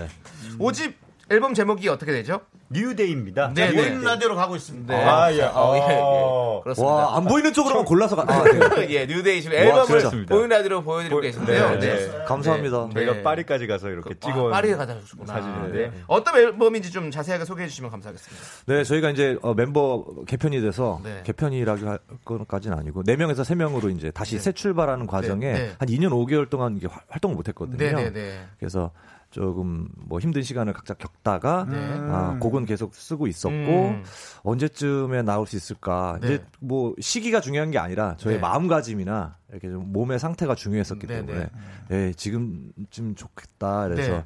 5집 0.59 0.93
앨범 1.33 1.55
제목이 1.55 1.89
어떻게 1.89 2.13
되죠? 2.13 2.43
New 2.69 2.88
Day입니다. 2.88 3.53
네, 3.55 3.73
보이는 3.73 4.01
네. 4.01 4.05
라디오로 4.05 4.35
가고 4.37 4.55
있습니다. 4.57 4.95
네. 4.97 5.03
아, 5.05 5.33
예. 5.33 5.43
어, 5.43 5.75
예, 5.77 5.95
예. 5.95 5.99
어. 6.03 6.61
그렇습니다. 6.63 6.93
와, 6.95 7.17
안 7.17 7.25
보이는 7.25 7.53
쪽으로만 7.53 7.85
골라서 7.87 8.17
가. 8.17 8.25
아, 8.27 8.45
네. 8.45 8.87
예, 8.93 9.07
New 9.07 9.24
Day 9.24 9.41
지금 9.43 9.57
와, 9.57 9.63
앨범을. 9.63 10.27
보이는 10.27 10.49
라디오로 10.51 10.83
보여드리고 10.83 11.21
계신데요. 11.21 11.71
네, 11.71 11.79
네. 11.81 12.09
네. 12.11 12.25
감사합니다. 12.25 12.87
네. 12.89 12.95
저희가 12.95 13.13
네. 13.15 13.23
파리까지 13.23 13.67
가서 13.67 13.89
이렇게 13.89 14.11
아, 14.15 14.27
찍어 14.27 14.49
파리에 14.51 14.75
가다 14.75 14.99
주셨구나. 15.01 15.33
사진인데. 15.33 15.79
네. 15.91 15.93
어떤 16.07 16.37
앨범인지 16.37 16.91
좀 16.93 17.11
자세하게 17.11 17.45
소개해 17.47 17.69
주시면 17.69 17.91
감사하겠습니다. 17.91 18.45
네, 18.67 18.85
저희가 18.85 19.11
이제 19.11 19.39
어, 19.43 19.55
멤버 19.55 20.05
개편이 20.27 20.61
돼서 20.61 21.01
네. 21.03 21.23
개편이라고 21.25 21.87
할 21.89 21.99
것까지는 22.27 22.77
아니고 22.77 23.03
네 23.05 23.17
명에서 23.17 23.43
세 23.45 23.55
명으로 23.55 23.89
이제 23.91 24.11
다시 24.11 24.39
새 24.39 24.53
출발하는 24.53 25.07
과정에 25.07 25.53
네. 25.53 25.73
한 25.79 25.89
2년 25.89 26.09
5개월 26.11 26.49
동안 26.51 26.77
이게 26.77 26.87
활- 26.87 27.03
활동을 27.09 27.37
못 27.37 27.49
했거든요. 27.49 27.77
네, 27.79 27.93
네, 27.93 28.11
네. 28.13 28.45
그래서 28.59 28.91
조금 29.33 29.89
뭐 29.97 30.21
힘든 30.21 30.43
시간을 30.43 30.75
각자 30.75 30.95
겪다가 30.95 31.67
네. 31.69 31.77
아, 31.79 32.37
곡은 32.39 32.67
계속 32.67 32.95
쓰고 32.95 33.27
있었고 33.27 33.57
음. 33.57 34.05
언제쯤에 34.45 35.23
나올 35.23 35.47
수 35.47 35.57
있을까 35.57 36.19
네. 36.21 36.27
이제 36.35 36.45
뭐 36.61 36.95
시기가 37.01 37.41
중요한 37.41 37.71
게 37.71 37.79
아니라 37.79 38.15
저의 38.19 38.37
네. 38.37 38.41
마음가짐이나 38.43 39.37
이렇게 39.51 39.69
좀 39.71 39.91
몸의 39.91 40.19
상태가 40.19 40.55
중요했었기 40.55 41.07
네, 41.07 41.17
때문에 41.17 41.49
네. 41.89 42.09
예, 42.09 42.13
지금쯤 42.13 43.15
좋겠다 43.17 43.89
그래서 43.89 44.13
네. 44.13 44.25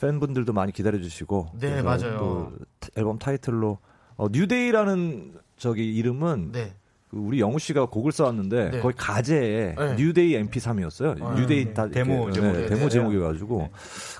팬분들도 0.00 0.52
많이 0.52 0.70
기다려 0.72 0.98
주시고 0.98 1.48
네, 1.58 1.80
맞아요. 1.82 2.18
또 2.18 2.52
타- 2.78 2.88
앨범 2.96 3.18
타이틀로 3.18 3.78
어, 4.16 4.28
New 4.30 4.56
Day라는 4.56 5.34
저기 5.56 5.94
이름은 5.96 6.52
네. 6.52 6.74
그 7.08 7.16
우리 7.18 7.40
영우 7.40 7.58
씨가 7.58 7.86
곡을 7.86 8.12
써왔는데 8.12 8.70
네. 8.70 8.80
거의 8.80 8.94
가제에 8.96 9.74
네. 9.76 9.94
New 9.96 10.19
Day 10.19 10.42
MP3이었어요. 10.44 11.22
아, 11.22 11.34
New 11.34 11.53
Day 11.53 11.72
다 11.72 11.88
데모 11.88 12.32
제목이. 12.32 12.58
네, 12.58 12.66
데모 12.66 12.82
네. 12.82 12.88
제목이가지고 12.88 13.68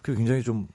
그게 0.02 0.16
굉장히 0.16 0.42
좀 0.42 0.68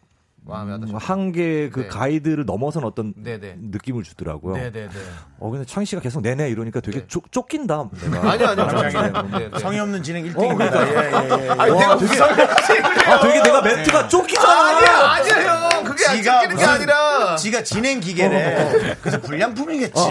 마음에 0.44 0.74
음, 0.74 0.82
와닿으셨 0.82 1.10
한계의 1.10 1.70
그 1.70 1.82
네. 1.82 1.88
가이드를 1.88 2.46
넘어선 2.46 2.84
어떤 2.84 3.14
네, 3.16 3.40
네. 3.40 3.56
느낌을 3.60 4.04
주더라고요. 4.04 4.56
네, 4.56 4.72
네, 4.72 4.88
네. 4.88 5.00
어 5.40 5.50
근데 5.52 5.66
창희 5.66 5.86
씨가 5.86 6.02
계속 6.02 6.22
내내 6.22 6.50
이러니까 6.50 6.80
되게 6.80 7.06
쫓, 7.08 7.24
쫓긴다. 7.32 7.90
내가. 8.10 8.32
아니요, 8.32 8.48
아니요. 8.48 8.68
저는- 8.68 9.38
네, 9.38 9.50
네. 9.52 9.60
성의 9.60 9.80
없는 9.80 10.02
진행 10.04 10.26
1등입니다. 10.26 10.76
예, 10.88 10.92
예, 10.92 11.46
예. 11.46 11.50
아니, 11.50 11.78
내가 11.78 11.96
무슨 11.96 12.22
아 12.24 13.20
되게 13.20 13.44
내가 13.44 13.62
멘트가 13.62 14.08
쫓기잖아. 14.08 14.68
아니에요, 14.68 14.92
아니에요. 14.92 15.84
그게 15.84 16.06
안 16.08 16.16
지가 16.18 16.40
찍히는 16.42 16.48
게 16.50 16.54
무슨- 16.56 16.70
아니라. 16.70 17.36
지가 17.36 17.64
진행 17.64 18.00
기계래. 18.00 18.98
그래서 19.02 19.22
불량품이겠지. 19.22 20.02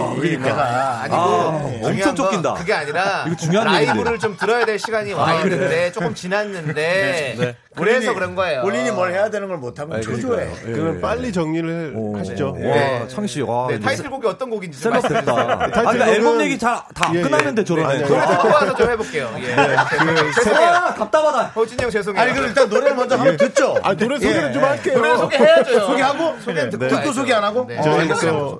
내가 0.41 1.01
아니고 1.03 1.17
아, 1.17 1.71
엄청 1.83 2.01
건 2.15 2.17
쫓긴다. 2.17 2.55
그게 2.55 2.73
아니라 2.73 3.25
이거 3.27 3.37
중요한 3.37 3.67
라이브를. 3.67 4.19
좀 4.21 4.37
들어야 4.37 4.65
될 4.65 4.79
시간이 4.79 5.13
와 5.13 5.35
있는데 5.43 5.91
조금 5.93 6.15
지났는데 6.15 7.57
그래서 7.77 8.15
그런 8.15 8.35
거예요. 8.35 8.63
본인이 8.63 8.91
뭘 8.91 9.13
해야 9.13 9.29
되는 9.31 9.49
걸 9.49 9.61
못 9.61 9.79
하면 9.79 10.01
초조해. 10.21 10.49
그걸 10.65 11.01
빨리 11.01 11.33
정리를 11.33 11.93
오. 11.97 12.17
하시죠. 12.19 12.53
와, 12.53 12.59
네. 12.59 13.09
창희 13.09 13.29
씨, 13.29 13.41
와, 13.43 13.69
네, 13.69 13.79
타이틀곡이 13.81 14.27
어떤 14.27 14.51
곡인지 14.51 14.81
좀 14.81 14.93
셀럽 14.93 15.03
말씀해 15.03 15.21
됐다. 15.21 15.33
주세요. 15.35 15.59
아니, 15.61 15.73
그러니까 15.73 16.09
앨범 16.09 16.41
얘기 16.41 16.59
잘다 16.59 17.11
예, 17.15 17.23
끝났는데 17.23 17.61
예. 17.61 17.65
저러네. 17.65 17.89
아니, 17.89 18.03
노래 18.03 18.27
듣고 18.27 18.49
와서 18.49 18.75
좀 18.75 18.91
해볼게요. 18.91 19.35
예. 19.39 19.45
죄송해요. 19.45 20.33
죄송해요. 20.35 20.71
아, 20.71 20.95
답답하다. 20.95 21.43
호진이 21.57 21.83
형 21.83 21.91
죄송해요. 21.91 22.23
아니 22.23 22.33
그럼 22.33 22.47
일단 22.49 22.69
노래를 22.69 22.97
먼저 22.97 23.17
한번 23.17 23.37
듣죠. 23.37 23.77
아, 23.83 23.95
노래 23.95 24.17
소개를 24.19 24.49
예. 24.49 24.53
좀 24.53 24.65
할게요. 24.65 24.95
노래 24.95 25.17
소개해야죠. 25.17 25.81
소개하고 25.87 26.41
소개는 26.41 26.71
듣고 26.71 26.89
듣고. 26.89 27.13
소개 27.13 27.33
안 27.33 27.45
하고? 27.45 27.65
네. 27.67 27.79
어, 27.79 27.83
저희 27.83 28.09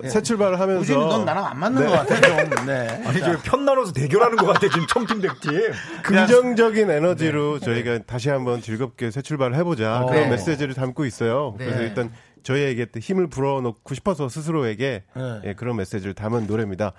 예. 0.05 0.09
새 0.09 0.23
출발을 0.23 0.59
하면서 0.61 0.81
우진이 0.81 0.99
넌 1.07 1.25
나랑 1.25 1.47
안 1.47 1.59
맞는 1.59 1.87
것 1.87 1.93
같아 1.93 2.21
좀. 2.21 2.67
네. 2.67 3.03
아니 3.07 3.21
저희 3.21 3.37
편 3.43 3.65
나눠서 3.65 3.93
대결하는 3.93 4.37
것 4.37 4.47
같아 4.47 4.61
지금 4.61 4.87
청팀백팀. 4.87 5.73
긍정적인 6.03 6.91
에너지로 6.91 7.61
저희가 7.61 8.01
다시 8.07 8.31
한번 8.31 8.61
즐겁게 8.63 9.11
새 9.11 9.23
출발을 9.23 9.57
해보자 9.57 10.05
그런 10.09 10.25
네. 10.25 10.29
메시지를 10.31 10.75
담고 10.75 11.05
있어요. 11.05 11.50
네. 11.59 11.65
그래서 11.65 11.83
일단 11.83 12.11
저희에게 12.43 12.87
또 12.87 13.01
힘을 13.01 13.29
불어넣고 13.29 13.95
싶어서 13.95 14.29
스스로에게 14.29 15.05
네. 15.15 15.41
예, 15.45 15.55
그런 15.55 15.77
메시지를 15.77 16.15
담은 16.15 16.47
노래입니다. 16.47 16.93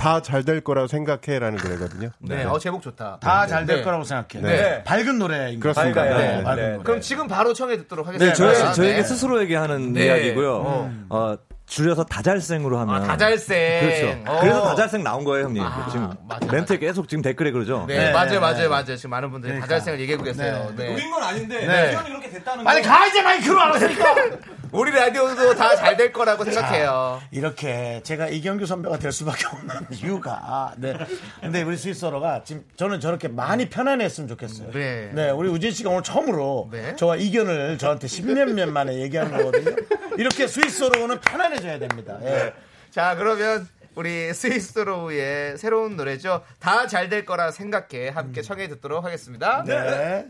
다잘 0.00 0.44
될 0.44 0.60
거라고 0.60 0.88
생각해라는 0.88 1.58
노래거든요. 1.62 2.10
네, 2.18 2.44
어 2.44 2.58
제목 2.58 2.82
좋다. 2.82 3.18
다 3.20 3.46
잘될 3.46 3.76
네. 3.78 3.82
거라고 3.82 4.04
생각해. 4.04 4.44
네. 4.44 4.82
밝은 4.84 5.18
노래인 5.18 5.60
것. 5.60 5.72
네. 5.74 5.92
네, 5.92 5.92
밝은 5.92 6.56
네. 6.56 6.68
노래. 6.72 6.78
그럼 6.82 7.00
지금 7.00 7.28
바로 7.28 7.54
청해 7.54 7.76
듣도록 7.78 8.06
네, 8.06 8.12
하겠습니다. 8.26 8.34
저희, 8.34 8.74
저에게 8.74 8.96
네. 8.96 9.02
스스로에게 9.04 9.56
하는 9.56 9.92
네. 9.92 10.06
이야기고요. 10.06 10.56
어. 10.56 10.92
어, 11.10 11.36
줄여서 11.68 12.04
다잘생으로 12.04 12.78
하면. 12.78 13.02
아, 13.02 13.06
다잘생. 13.06 13.80
그렇죠. 13.80 14.22
어. 14.26 14.40
그래서 14.40 14.62
다잘생 14.62 15.02
나온 15.04 15.22
거예요, 15.22 15.44
형님. 15.46 15.62
아, 15.62 15.86
지금 15.92 16.10
맞아, 16.26 16.50
멘트에 16.50 16.78
계속 16.78 17.08
지금 17.08 17.20
댓글에 17.22 17.50
그러죠. 17.50 17.84
네, 17.86 18.06
네. 18.06 18.12
맞아요, 18.12 18.40
맞아요, 18.40 18.70
맞아요. 18.70 18.96
지금 18.96 19.10
많은 19.10 19.30
분들이 19.30 19.52
그러니까. 19.52 19.66
다잘생을 19.66 20.00
얘기하고 20.00 20.24
계세요. 20.24 20.72
네. 20.76 20.96
건 21.10 21.22
아닌데 21.22 21.66
네. 21.66 21.98
이렇게 22.08 22.30
됐다는 22.30 22.64
빨리 22.64 22.82
가 22.82 23.06
이제 23.06 23.22
마이크로 23.22 23.60
알았으니까. 23.60 24.14
우리 24.72 24.90
라디오도 24.90 25.54
다 25.54 25.74
잘 25.76 25.96
될 25.96 26.12
거라고 26.12 26.44
생각해요. 26.44 27.20
이렇게 27.30 28.00
제가 28.04 28.28
이경규 28.28 28.66
선배가 28.66 28.98
될 28.98 29.12
수밖에 29.12 29.46
없는 29.46 29.86
이유가 29.92 30.74
네. 30.76 30.94
근데 31.40 31.62
우리 31.62 31.76
스위스어로가 31.76 32.42
지금 32.44 32.64
저는 32.76 33.00
저렇게 33.00 33.28
많이 33.28 33.68
편안했으면 33.68 34.28
좋겠어요. 34.28 34.70
네. 34.72 35.30
우리 35.30 35.48
우진 35.48 35.70
씨가 35.70 35.90
오늘 35.90 36.02
처음으로 36.02 36.68
네. 36.72 36.96
저와 36.96 37.16
이견을 37.16 37.78
저한테 37.78 38.06
십몇 38.08 38.50
년 38.50 38.72
만에 38.72 38.94
얘기하는 39.00 39.36
거거든요. 39.36 39.76
이렇게 40.16 40.46
스위스어로는 40.46 41.20
편안해져야 41.20 41.78
됩니다. 41.78 42.18
예. 42.22 42.52
자, 42.90 43.14
그러면 43.16 43.68
우리 43.94 44.32
스위스로우의 44.32 45.58
새로운 45.58 45.96
노래죠. 45.96 46.42
다 46.60 46.86
잘 46.86 47.08
될 47.08 47.24
거라 47.24 47.50
생각해. 47.50 48.08
함께 48.10 48.42
청해 48.42 48.68
듣도록 48.68 49.04
하겠습니다. 49.04 49.64
네. 49.66 50.26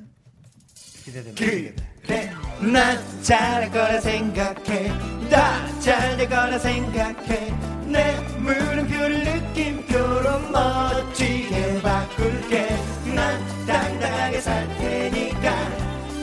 기대됩니다. 1.09 1.45
기대돼. 1.45 2.33
난 2.61 2.99
잘할 3.23 3.71
거라 3.71 4.01
생각해 4.01 4.93
다잘될 5.31 6.29
거라 6.29 6.59
생각해 6.59 7.53
내 7.87 8.17
물음표를 8.39 9.25
느낌표로 9.25 10.41
멋지게 10.51 11.81
바꿀게 11.83 12.77
난 13.15 13.67
당당하게 13.67 14.41
살 14.41 14.69
테니까 14.77 15.51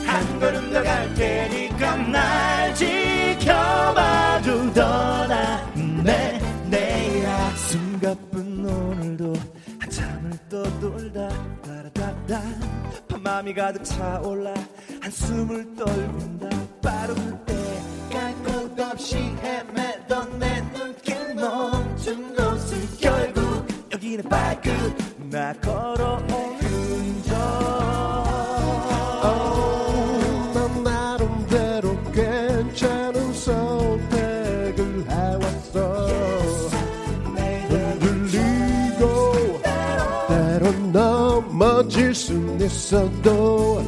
한 0.06 0.40
걸음 0.40 0.72
더 0.72 0.82
갈 0.82 1.12
테니까 1.14 1.96
날 1.96 2.45
밤마음이 13.36 13.54
가득 13.54 13.84
차올라 13.84 14.54
한숨을 15.02 15.74
떨군다 15.74 16.48
바로 16.82 17.14
그때 17.14 17.54
갈곳 18.10 18.80
없이 18.80 19.16
헤매던 19.16 20.38
내 20.38 20.60
눈길 20.72 21.34
멈춘 21.34 22.34
곳을 22.34 22.78
결국 22.98 23.66
여기는 23.92 24.24
발끝 24.28 25.28
나 25.30 25.52
걸어온 25.54 26.55
넘어질 42.32 42.68
순있 42.68 43.86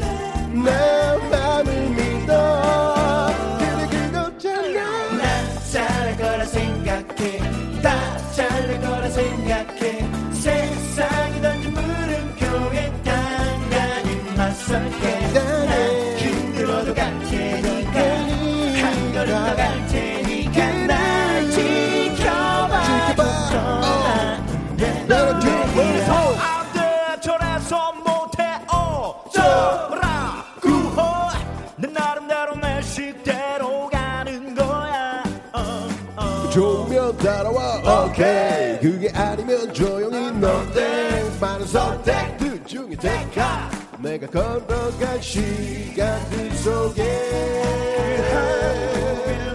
따라와. 37.39 38.07
오케이. 38.07 38.81
그게 38.81 39.11
아니면 39.15 39.73
조용히 39.73 40.33
너땡 40.33 41.39
많은 41.41 41.67
선택들 41.67 42.65
중에 42.65 42.97
택하. 43.01 43.71
내가 43.99 44.27
걸어갈 44.27 45.23
시간들 45.23 46.51
속에. 46.57 47.05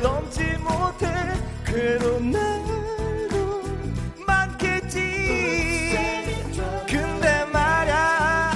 넘지 0.01 0.43
못해. 0.59 1.07
그래도 1.65 2.19
날도 2.19 3.63
많겠지. 4.25 4.99
근데 6.88 7.43
말야. 7.51 8.51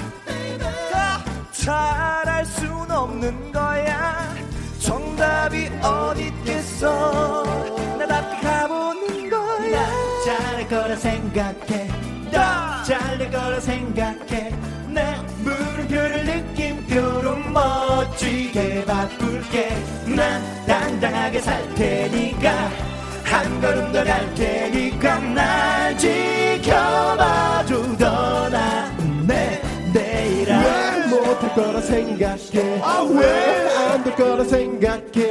다 0.93 1.23
잘할 1.51 2.45
순 2.45 2.89
없는 2.89 3.51
거야. 3.51 4.33
정답이 4.79 5.69
어디 5.83 6.27
있겠어 6.27 7.26
생각해. 11.37 11.87
더 12.31 12.83
잘될 12.83 13.29
거라 13.31 13.59
생각해. 13.59 14.51
내 14.89 15.15
물음표를 15.43 16.25
느낌표로 16.25 17.35
멋지게 17.53 18.83
바꿀게. 18.85 19.69
난 20.15 20.41
당당하게 20.65 21.39
살 21.39 21.75
테니까. 21.75 22.69
한 23.23 23.61
걸음 23.61 23.91
더 23.91 24.03
갈 24.03 24.33
테니까. 24.33 25.19
날 25.19 25.95
지켜봐줘. 25.97 27.97
더 27.97 28.49
나은 28.49 29.27
내 29.27 29.61
내일아 29.93 30.59
왜? 30.59 31.05
못할 31.07 31.53
거라 31.53 31.81
생각해. 31.81 32.81
왜? 33.11 33.77
안 33.77 34.03
될 34.03 34.15
거라 34.15 34.43
생각해 34.43 35.26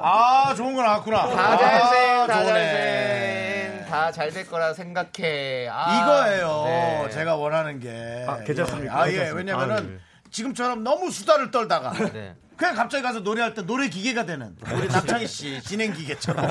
아, 0.00 0.54
좋은 0.56 0.74
거 0.74 0.82
나왔구나. 0.82 1.28
다 1.28 1.56
잘생, 1.56 2.20
아, 2.22 2.26
다. 2.26 2.44
잘생, 2.44 3.84
다 3.88 4.10
잘 4.12 4.30
될 4.32 4.46
거라 4.46 4.72
생각해. 4.74 5.68
아, 5.70 6.00
이거예요. 6.02 6.62
네. 6.66 7.10
제가 7.10 7.36
원하는 7.36 7.78
게. 7.78 8.24
아, 8.26 8.38
괜찮습니까? 8.44 9.02
아, 9.02 9.10
예. 9.10 9.30
왜냐면은 9.30 9.76
아, 9.76 9.80
네. 9.80 9.98
지금처럼 10.36 10.82
너무 10.82 11.10
수다를 11.10 11.50
떨다가 11.50 11.92
네. 12.12 12.34
그냥 12.56 12.74
갑자기 12.74 13.02
가서 13.02 13.20
노래할 13.20 13.54
때 13.54 13.62
노래 13.62 13.88
기계가 13.88 14.24
되는 14.24 14.56
우리 14.72 14.86
남창희 14.86 15.26
씨 15.26 15.60
진행 15.62 15.92
기계처럼 15.92 16.46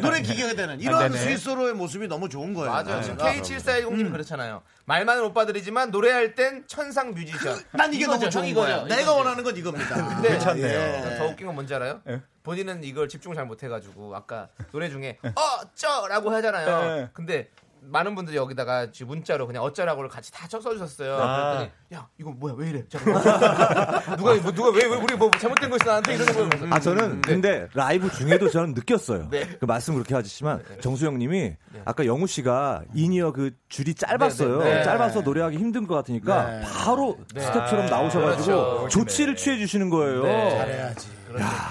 노래 0.00 0.22
기계가 0.22 0.54
되는 0.54 0.80
이런 0.80 0.94
아, 0.94 1.08
네네. 1.08 1.18
스위스로의 1.18 1.74
모습이 1.74 2.08
너무 2.08 2.28
좋은 2.28 2.54
거예요. 2.54 2.70
맞아요. 2.70 3.02
지금 3.02 3.18
제가. 3.18 3.32
K7410님 3.34 4.10
그렇잖아요. 4.10 4.62
말 4.86 5.04
많은 5.04 5.22
오빠들이지만 5.24 5.90
노래할 5.90 6.34
땐 6.34 6.64
천상 6.66 7.14
뮤지션. 7.14 7.60
난 7.72 7.92
이게 7.92 8.06
너무 8.06 8.30
좋은. 8.30 8.46
이거죠. 8.46 8.86
내가. 8.86 9.12
원하는 9.12 9.44
건 9.44 9.56
이겁니다. 9.56 9.96
근데 10.22 10.38
예. 10.62 11.18
더 11.18 11.26
웃긴 11.26 11.46
건 11.46 11.54
뭔지 11.56 11.74
알아요? 11.74 12.00
예? 12.08 12.22
본인은 12.42 12.82
이걸 12.84 13.08
집중을 13.08 13.36
잘 13.36 13.44
못해가지고 13.44 14.16
아까 14.16 14.48
노래 14.72 14.88
중에 14.88 15.18
어쩌라고 15.34 16.30
하잖아요. 16.30 17.00
예. 17.00 17.08
근데 17.12 17.50
많은 17.82 18.14
분들이 18.14 18.36
여기다가 18.36 18.90
지금 18.92 19.08
문자로 19.08 19.46
그냥 19.46 19.62
어쩌라고를 19.62 20.08
같이 20.10 20.30
다 20.32 20.46
쳐- 20.46 20.60
써주셨어요. 20.60 21.16
아. 21.16 21.52
그랬더니 21.58 21.70
야 21.94 22.08
이거 22.18 22.30
뭐야 22.30 22.54
왜 22.56 22.70
이래? 22.70 22.84
잠깐만. 22.88 23.22
누가 24.16 24.34
뭐, 24.34 24.52
누가 24.52 24.70
왜, 24.70 24.84
왜 24.86 24.96
우리 24.96 25.16
뭐 25.16 25.30
잘못된 25.30 25.70
것이 25.70 25.84
나한테 25.86 26.14
이러는 26.14 26.48
거예요. 26.50 26.74
아 26.74 26.78
저는 26.80 27.20
네. 27.22 27.32
근데 27.32 27.68
라이브 27.74 28.10
중에도 28.10 28.48
저는 28.48 28.74
느꼈어요. 28.74 29.28
네. 29.30 29.48
그 29.58 29.64
말씀 29.64 29.94
그렇게 29.94 30.14
하시지만 30.14 30.62
정수영님이 30.80 31.56
아까 31.84 32.06
영우 32.06 32.26
씨가 32.26 32.82
in-ear 32.94 33.32
그 33.32 33.52
줄이 33.68 33.94
짧았어요. 33.94 34.58
네, 34.58 34.64
네, 34.64 34.74
네. 34.76 34.84
짧아서 34.84 35.22
노래하기 35.22 35.56
힘든 35.56 35.86
것 35.86 35.94
같으니까 35.96 36.50
네. 36.50 36.60
바로 36.62 37.18
스태프처럼 37.28 37.86
나오셔가지고 37.86 38.44
그렇죠. 38.44 38.88
조치를 38.90 39.36
취해 39.36 39.58
주시는 39.58 39.90
거예요. 39.90 40.22
네. 40.22 40.50
잘해야지. 40.50 41.08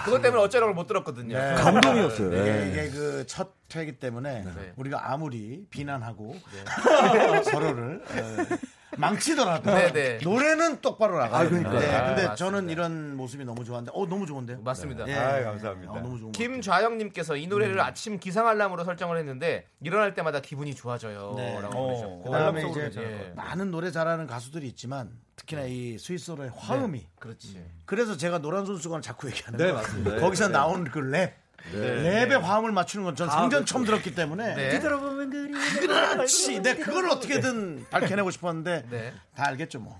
그것 0.06 0.22
때문에 0.22 0.42
어쩌라고 0.42 0.74
못 0.74 0.88
들었거든요. 0.88 1.38
네. 1.38 1.54
감동이었어요. 1.56 2.28
이게, 2.30 2.42
네. 2.52 2.70
이게 2.72 2.90
그 2.90 3.19
첫 3.19 3.59
회기 3.78 3.94
때문에 4.00 4.42
네. 4.44 4.74
우리가 4.76 5.12
아무리 5.12 5.66
비난하고 5.70 6.36
서로를 7.52 8.02
어, 8.10 8.58
망치더라도 8.98 9.72
네, 9.72 9.92
네. 9.94 10.18
노래는 10.24 10.82
똑바로 10.82 11.20
나가요. 11.20 11.46
아, 11.46 11.48
그러니까요. 11.48 11.80
네, 11.80 11.86
아, 11.88 12.06
근데 12.08 12.28
맞습니다. 12.28 12.36
저는 12.36 12.70
이런 12.70 13.16
모습이 13.16 13.46
너무 13.46 13.64
좋아하는데, 13.64 13.92
어 13.96 14.06
너무 14.08 14.26
좋은데요. 14.26 14.62
맞습니다. 14.62 15.08
예. 15.08 15.14
아이, 15.14 15.44
감사합니다. 15.44 15.92
어, 15.94 15.96
너무 16.00 16.18
좋은 16.18 16.32
거. 16.32 16.38
김좌영님께서 16.38 17.38
이 17.38 17.48
노래를 17.48 17.80
아침 17.80 18.20
기상 18.20 18.48
알람으로 18.48 18.84
설정을 18.84 19.18
했는데 19.18 19.66
일어날 19.82 20.14
때마다 20.16 20.42
기분이 20.42 20.76
좋아져요. 20.76 21.34
네. 21.38 21.62
라고 21.62 21.78
어. 21.78 22.24
그다음에 22.26 22.62
속으로 22.62 22.88
이제 22.88 23.02
예. 23.02 23.34
많은 23.36 23.72
노래 23.72 23.92
잘하는 23.92 24.28
가수들이 24.28 24.68
있지만 24.70 25.12
특히나 25.36 25.64
이 25.64 25.98
스위스로의 25.98 26.52
화음이 26.56 27.08
그렇지. 27.20 27.64
그래서 27.86 28.18
제가 28.18 28.40
노란 28.40 28.66
손수건 28.66 29.02
자꾸 29.02 29.28
얘기하는 29.30 29.58
네. 29.58 29.72
맞습니다. 29.72 30.16
네. 30.16 30.20
거기서 30.20 30.50
나온 30.50 30.84
그 30.86 31.00
랩. 31.00 31.34
랩의 31.74 32.40
화음을 32.42 32.72
맞추는 32.72 33.06
건 33.06 33.16
전 33.16 33.30
생전 33.30 33.66
처음 33.66 33.84
들었기 33.86 34.16
때문에 34.16 34.56
네. 34.56 34.70
뒤돌아보면 34.70 35.30
그리 35.30 35.52
그렇지. 35.88 36.62
내 36.62 36.76
그걸 36.76 37.10
어떻게든 37.10 37.86
밝혀내고 37.90 38.32
싶었는데 38.32 38.86
네. 38.92 39.14
다 39.36 39.48
알겠죠 39.48 39.80
뭐. 39.80 40.00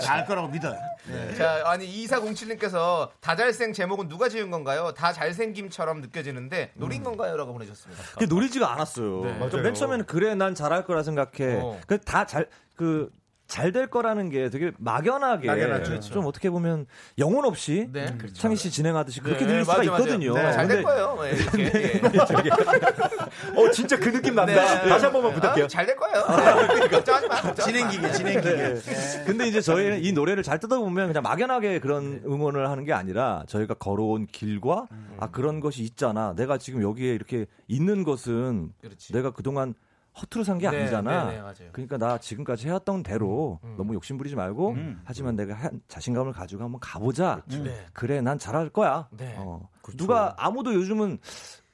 잘 0.00 0.24
거라고 0.26 0.48
믿어요. 0.48 0.76
네. 1.06 1.34
자, 1.34 1.62
아니 1.66 1.86
2407님께서 2.06 3.10
다잘생 3.20 3.72
제목은 3.72 4.08
누가 4.08 4.28
지은 4.28 4.50
건가요? 4.50 4.92
다 4.92 5.12
잘생김처럼 5.12 6.00
느껴지는데 6.00 6.72
노린 6.74 7.02
건가요?라고 7.02 7.52
보내셨습니다. 7.52 8.02
그게 8.14 8.26
노리지가 8.26 8.72
않았어요. 8.72 9.24
네. 9.24 9.50
좀맨 9.50 9.74
처음에는 9.74 10.06
그래 10.06 10.34
난 10.34 10.54
잘할 10.54 10.84
거라 10.84 11.02
생각해. 11.02 11.60
어. 11.60 11.80
그다잘그 11.86 13.10
잘 13.48 13.72
될 13.72 13.86
거라는 13.86 14.28
게 14.28 14.50
되게 14.50 14.72
막연하게 14.78 15.46
막연하죠. 15.46 16.00
좀 16.00 16.26
어떻게 16.26 16.50
보면 16.50 16.86
영혼 17.18 17.46
없이 17.46 17.88
네. 17.92 18.16
창희 18.34 18.56
씨 18.56 18.70
진행하듯이 18.70 19.20
그렇게 19.20 19.40
네, 19.44 19.46
들릴 19.48 19.64
수가 19.64 19.78
맞아요. 19.78 19.90
있거든요. 19.92 20.34
네, 20.34 20.52
잘될 20.52 20.68
근데 20.68 20.82
거예요. 20.82 21.18
네, 21.22 21.30
이렇게. 21.32 22.02
예. 22.44 23.58
어, 23.58 23.70
진짜 23.70 23.98
그 23.98 24.12
느낌 24.12 24.34
난다. 24.34 24.52
네. 24.82 24.88
다시 24.88 25.04
한 25.06 25.12
번만 25.12 25.32
부탁해요. 25.32 25.64
아, 25.64 25.68
잘될 25.68 25.96
거예요. 25.96 26.78
네. 26.80 26.88
걱정하지 26.88 27.28
마. 27.28 27.54
진행기계, 27.54 28.12
진행기계. 28.12 28.54
네. 28.54 29.24
근데 29.26 29.48
이제 29.48 29.60
저희는 29.62 30.04
이 30.04 30.12
노래를 30.12 30.42
잘 30.42 30.58
뜯어보면 30.60 31.08
그냥 31.08 31.22
막연하게 31.22 31.80
그런 31.80 32.20
응원을 32.26 32.68
하는 32.68 32.84
게 32.84 32.92
아니라 32.92 33.44
저희가 33.48 33.74
걸어온 33.74 34.26
길과 34.26 34.86
아 35.18 35.30
그런 35.30 35.60
것이 35.60 35.82
있잖아. 35.82 36.34
내가 36.36 36.58
지금 36.58 36.82
여기에 36.82 37.14
이렇게 37.14 37.46
있는 37.66 38.04
것은 38.04 38.72
그렇지. 38.82 39.12
내가 39.14 39.30
그동안 39.30 39.74
허투루 40.20 40.44
산게 40.44 40.70
네, 40.70 40.80
아니잖아. 40.82 41.24
네, 41.26 41.36
네, 41.36 41.40
맞아요. 41.40 41.70
그러니까 41.72 41.96
나 41.98 42.18
지금까지 42.18 42.66
해왔던 42.68 43.02
대로 43.02 43.60
음. 43.64 43.74
너무 43.76 43.94
욕심 43.94 44.16
부리지 44.18 44.36
말고 44.36 44.76
하지만 45.04 45.36
내가 45.36 45.54
한- 45.54 45.80
자신감을 45.88 46.32
가지고 46.32 46.64
한번 46.64 46.80
가보자. 46.80 47.42
네. 47.48 47.86
그래, 47.92 48.20
난 48.20 48.38
잘할 48.38 48.68
거야. 48.70 49.08
네. 49.16 49.34
어. 49.38 49.68
누가 49.96 50.34
아무도 50.36 50.74
요즘은 50.74 51.18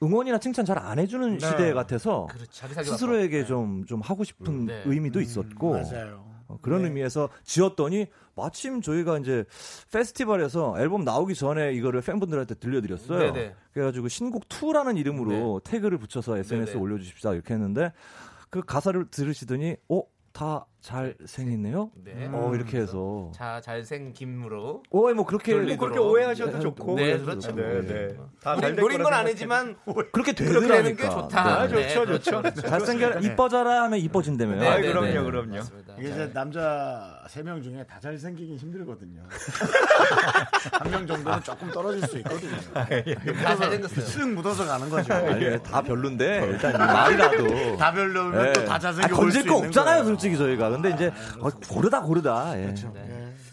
응원이나 0.01 0.37
칭찬 0.39 0.63
잘 0.65 0.77
안 0.77 0.99
해주는 0.99 1.39
시대 1.39 1.73
같아서 1.73 2.27
살기 2.51 2.83
스스로에게 2.89 3.39
바빠. 3.39 3.47
좀, 3.47 3.85
좀 3.85 4.01
하고 4.01 4.23
싶은 4.23 4.65
네. 4.65 4.83
의미도 4.85 5.19
있었고 5.21 5.71
맞아요. 5.81 6.23
어, 6.47 6.57
그런 6.61 6.85
의미에서 6.85 7.29
지었더니 7.43 8.05
마침 8.35 8.81
저희가 8.81 9.17
이제 9.17 9.45
페스티벌에서 9.91 10.75
앨범 10.79 11.03
나오기 11.03 11.33
전에 11.35 11.73
이거를 11.73 12.01
팬분들한테 12.01 12.55
들려드렸어요. 12.55 13.33
네네. 13.33 13.55
그래가지고 13.73 14.09
신곡 14.09 14.47
2라는 14.49 14.97
이름으로 14.97 15.61
태그를 15.63 15.97
붙여서 15.97 16.37
SNS에 16.37 16.73
네네. 16.73 16.79
올려주십사 16.83 17.33
이렇게 17.33 17.53
했는데 17.53 17.91
그 18.55 18.61
가사를 18.63 19.07
들으시더니 19.11 19.75
어? 19.89 20.03
다 20.31 20.65
잘생겼네요? 20.79 21.91
네. 22.05 22.29
어 22.31 22.53
이렇게 22.55 22.77
해서 22.77 23.31
자, 23.33 23.59
잘생김으로. 23.59 24.83
어, 24.89 25.13
뭐 25.13 25.25
그렇게 25.25 25.51
돌리도록. 25.51 25.79
그렇게 25.79 25.99
오해하셔도 25.99 26.59
좋고. 26.61 26.95
네, 26.95 27.17
그렇죠. 27.17 27.53
네, 27.53 27.81
네. 27.81 28.17
다 28.41 28.53
우리 28.53 28.61
잘될 28.61 28.75
노린 28.75 29.03
건 29.03 29.13
아니지만 29.13 29.75
그렇게 30.13 30.31
되는. 30.33 30.95
게 30.95 31.09
좋다. 31.09 31.61
아, 31.61 31.67
네, 31.67 31.89
좋죠, 31.89 32.05
그렇죠, 32.05 32.23
좋죠. 32.23 32.41
그렇죠. 32.41 32.61
잘생겨 32.61 33.19
이뻐져라 33.19 33.83
하면 33.83 33.99
이뻐진다며요. 33.99 34.59
네, 34.59 34.81
네, 34.81 34.87
그럼요, 34.87 35.05
네. 35.07 35.23
그럼요. 35.23 35.55
맞습니다. 35.55 35.84
이게 35.97 36.09
이제 36.09 36.31
남자 36.33 37.23
세명 37.29 37.61
중에 37.61 37.83
다 37.85 37.99
잘생기긴 37.99 38.57
힘들거든요. 38.57 39.21
한 40.71 40.91
명 40.91 41.05
정도는 41.07 41.41
조금 41.43 41.71
떨어질 41.71 42.07
수 42.07 42.17
있거든요. 42.19 42.55
다 42.73 43.55
잘생겼어요. 43.55 44.05
쓱 44.05 44.33
묻어서 44.33 44.65
가는 44.65 44.89
거죠. 44.89 45.13
아니, 45.13 45.61
다 45.63 45.81
별론데 45.81 46.47
일단 46.47 46.73
말이라도 46.77 47.77
다 47.77 47.91
별로면 47.91 48.47
예. 48.47 48.53
또다 48.53 48.79
잘생겨 48.79 49.05
아, 49.05 49.09
보일 49.09 49.19
건질 49.19 49.41
수거 49.43 49.55
있는 49.55 49.67
없잖아요, 49.69 49.95
거예요. 49.99 50.05
솔직히 50.05 50.37
저희가. 50.37 50.69
근데 50.69 50.91
이제 50.91 51.11
어, 51.39 51.49
고르다 51.69 52.01
고르다. 52.01 52.59
예. 52.59 52.73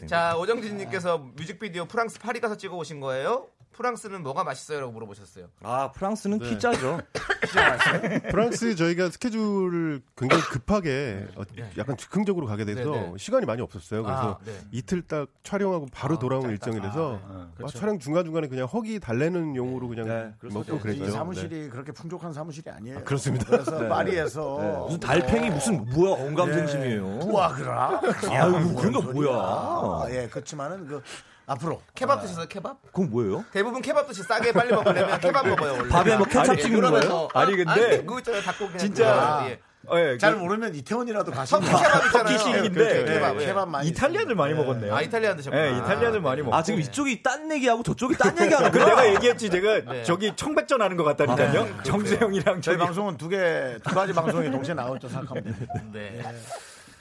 자, 0.07 0.37
오정진님께서 0.37 1.19
뮤직비디오 1.37 1.85
프랑스 1.87 2.19
파리 2.19 2.41
가서 2.41 2.57
찍어 2.57 2.77
오신 2.77 3.01
거예요? 3.01 3.47
프랑스는 3.83 4.23
뭐가 4.23 4.45
맛있어요라고 4.45 4.93
물어보셨어요. 4.93 5.49
아 5.65 5.91
프랑스는 5.91 6.39
피자죠. 6.39 7.01
프랑스 8.31 8.77
저희가 8.77 9.11
스케줄을 9.11 10.03
굉장히 10.17 10.43
급하게 10.45 11.27
어, 11.35 11.43
약간 11.77 11.97
즉흥적으로 11.97 12.47
가게 12.47 12.65
돼서 12.65 12.93
네, 12.93 13.01
네. 13.11 13.13
시간이 13.19 13.45
많이 13.45 13.61
없었어요. 13.61 14.05
그래서 14.05 14.39
아, 14.41 14.45
네. 14.45 14.53
이틀 14.71 15.03
딱 15.03 15.27
촬영하고 15.43 15.89
바로 15.93 16.15
아, 16.15 16.19
돌아온 16.21 16.43
짧다. 16.43 16.53
일정이라서 16.53 17.21
아, 17.27 17.49
네. 17.57 17.63
막 17.63 17.75
촬영 17.75 17.99
중간 17.99 18.25
중간에 18.25 18.47
그냥 18.47 18.67
허기 18.67 19.01
달래는 19.01 19.57
용으로 19.57 19.89
그냥 19.89 20.07
네, 20.07 20.49
먹고 20.49 20.77
이 20.77 20.79
그랬죠. 20.79 21.11
사무실이 21.11 21.69
그렇게 21.69 21.91
풍족한 21.91 22.33
사무실이 22.33 22.71
아니에요. 22.71 23.03
그렇습니다. 23.03 23.47
그래서 23.47 23.81
네. 23.81 23.89
파리에서 23.89 24.59
네. 24.61 24.79
무슨 24.85 25.01
달팽이 25.01 25.51
무슨 25.51 25.85
뭐야 25.91 26.23
언감생심이에요. 26.25 27.05
우와 27.25 27.49
그라. 27.55 28.01
아유, 28.31 28.75
그런 28.77 28.93
거 28.93 29.03
뭐야. 29.03 30.15
예, 30.15 30.29
그렇지만은 30.29 30.87
그 30.87 31.03
앞으로 31.47 31.83
케밥 31.95 32.21
드셨어요? 32.23 32.47
케밥? 32.47 32.77
그건 32.87 33.11
뭐예요? 33.11 33.45
대부분 33.53 33.83
케밥 33.83 34.07
드시 34.09 34.23
싸게 34.23 34.53
빨리 34.53 34.73
먹으려면 34.73 35.19
케밥 35.21 35.47
먹어요 35.47 35.73
원래. 35.73 35.89
밥에 35.89 36.17
뭐 36.17 36.27
케찹 36.27 36.51
아니, 36.53 36.63
찍는 36.63 36.81
유럽에서- 36.81 37.29
아니, 37.35 37.57
근데 37.57 37.71
아니, 37.71 37.97
그거 37.99 38.19
있잖아요 38.19 38.43
닭고기 38.43 38.79
진짜 38.79 39.47
예. 39.49 39.59
예, 39.95 40.17
잘 40.17 40.35
그 40.35 40.39
모르면 40.39 40.77
이태원이라도 40.77 41.33
가시면 41.33 41.65
터키. 41.65 42.13
터키식인데 42.13 42.71
그렇죠. 42.71 43.05
케밥, 43.05 43.41
예. 43.41 43.47
케밥 43.47 43.69
많이 43.69 43.89
이탈리아들 43.89 44.37
많이 44.37 44.55
먹었네요. 44.55 44.95
아 44.95 45.03
이탈리안 45.03 45.37
드셨구나. 45.37 45.67
예, 45.67 45.71
이탈리아들 45.79 46.21
많이 46.21 46.41
먹고. 46.41 46.55
아 46.55 46.63
지금 46.63 46.79
이쪽이 46.79 47.21
딴 47.25 47.51
얘기하고 47.51 47.83
저쪽이 47.83 48.17
딴 48.17 48.39
얘기하는 48.41 48.71
그 48.71 48.79
거야. 48.79 48.89
내가 48.91 49.13
얘기했지 49.13 49.51
제가 49.51 49.81
네. 49.93 50.05
저기 50.05 50.33
청백전 50.37 50.81
하는 50.81 50.97
것 50.97 51.03
같다니까요. 51.03 51.83
정수영이랑 51.83 52.61
저희 52.63 52.77
저희 52.77 52.77
방송은 52.79 53.17
두 53.17 53.29
개, 53.29 53.77
두 53.83 53.93
가지 53.93 54.13
방송이 54.13 54.53
동시에 54.53 54.73
나올 54.75 55.01
줄 55.01 55.11
생각하면 55.11 55.43
됩니다. 55.43 55.75
네. 55.93 56.23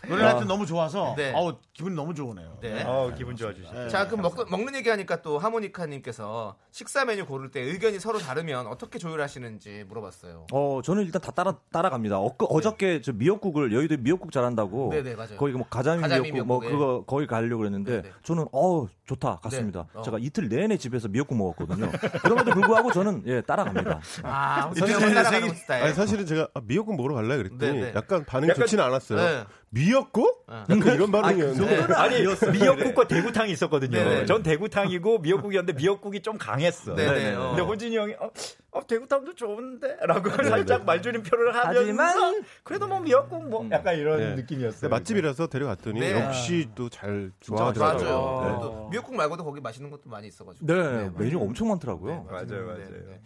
노래를 0.08 0.26
하여튼 0.30 0.47
너무 0.47 0.66
좋아서, 0.66 1.14
네. 1.16 1.32
어우, 1.36 1.58
기분이 1.74 1.95
너무 1.95 2.14
좋으네요. 2.14 2.58
네. 2.62 2.84
어, 2.86 3.12
기분 3.18 3.36
좋아지시죠. 3.36 3.88
자, 3.89 4.08
그럼 4.08 4.22
먹, 4.24 4.36
먹는 4.49 4.76
얘기하니까 4.76 5.22
또 5.22 5.38
하모니카님께서 5.39 6.56
식사 6.72 7.06
메뉴 7.06 7.26
고를 7.26 7.52
때 7.52 7.62
의견이 7.62 7.99
서로 7.99 8.20
다르면 8.20 8.68
어떻게 8.68 8.97
조율하시는지 8.99 9.86
물어봤어요. 9.88 10.47
어 10.52 10.82
저는 10.84 11.04
일단 11.04 11.22
다 11.22 11.32
따라 11.32 11.58
따라갑니다. 11.72 12.20
어, 12.20 12.36
어저께 12.39 13.02
저 13.02 13.12
미역국을 13.14 13.74
여의도 13.74 13.97
미역국 13.97 14.32
잘한다고. 14.32 14.89
네네, 14.91 15.16
맞아요. 15.16 15.38
거기 15.38 15.54
뭐 15.54 15.66
가자미, 15.70 16.02
가자미 16.02 16.32
미역국 16.32 16.47
뭐 16.47 16.60
미역국, 16.60 16.78
그거 16.80 17.04
거기 17.06 17.28
가려고 17.28 17.58
그랬는데 17.60 18.02
네네. 18.02 18.14
저는 18.24 18.45
어 18.54 18.88
좋다 19.06 19.39
갔습니다. 19.43 19.88
네. 19.93 19.99
어. 19.99 20.02
제가 20.02 20.18
이틀 20.20 20.47
내내 20.49 20.78
집에서 20.78 21.08
미역국 21.08 21.38
먹었거든요. 21.38 21.91
그럼에도 22.22 22.52
불구하고 22.52 22.91
저는 22.91 23.24
예 23.28 23.41
따라갑니다. 23.41 23.99
아, 24.24 24.72
사실은 24.76 24.99
따라가는 25.14 25.32
생일- 25.41 25.56
스타일. 25.56 25.84
아니, 25.84 25.93
사실은 25.93 26.26
제가 26.26 26.47
아, 26.54 26.62
미역국 26.64 26.95
먹으러 26.95 27.16
갈래 27.16 27.38
그랬더니 27.38 27.74
네, 27.74 27.82
네. 27.88 27.93
약간 27.95 28.24
반응이 28.26 28.49
약간- 28.52 28.62
좋지는 28.62 28.84
않았어요. 28.84 29.45
네. 29.74 29.82
미역국? 29.82 30.45
약간 30.49 30.95
이런 30.95 31.11
반응이었는데 31.11 31.93
아니 31.93 32.24
미역국과 32.26 33.07
대구탕이 33.07 33.51
있었거든요. 33.53 33.91
네네. 33.91 34.26
전 34.26 34.43
대구탕이고 34.43 35.19
미역국이었는데 35.19 35.80
미역국이 35.82 36.22
좀 36.22 36.38
강했어. 36.38 36.93
네네, 36.93 37.36
어. 37.36 37.49
근데 37.49 37.61
호진이 37.63 37.95
형이 37.97 38.13
어, 38.19 38.30
어, 38.72 38.86
대구탕도 38.86 39.34
좋은데라고 39.36 40.30
살짝 40.43 40.84
말줄임표를 40.86 41.55
하면서 41.55 41.80
하지만- 41.82 42.43
그래도 42.63 42.88
뭐 42.88 42.99
미역국 42.99 43.47
뭐 43.49 43.65
약간 43.72 43.97
이런 43.97 44.19
네. 44.19 44.36
느낌이었어요. 44.36 44.82
네, 44.82 44.88
맛집이라서 44.89 45.47
데려갔더니 45.47 45.99
네. 45.99 46.11
역시 46.19 46.69
또 46.76 46.89
잘. 46.89 47.32
좋아하더라고요. 47.39 48.01
네. 48.45 48.57
또 48.61 48.89
미역국 48.91 49.15
말고도 49.15 49.43
거기 49.45 49.61
맛있는 49.61 49.89
것도 49.89 50.09
많이 50.09 50.28
있어가지고. 50.28 50.65
네, 50.65 51.09
메뉴 51.17 51.39
엄청 51.39 51.69
많더라고요. 51.69 52.28
맞아요, 52.30 52.65
맞아요. 52.65 52.78
네, 52.78 52.86
네. 52.89 53.22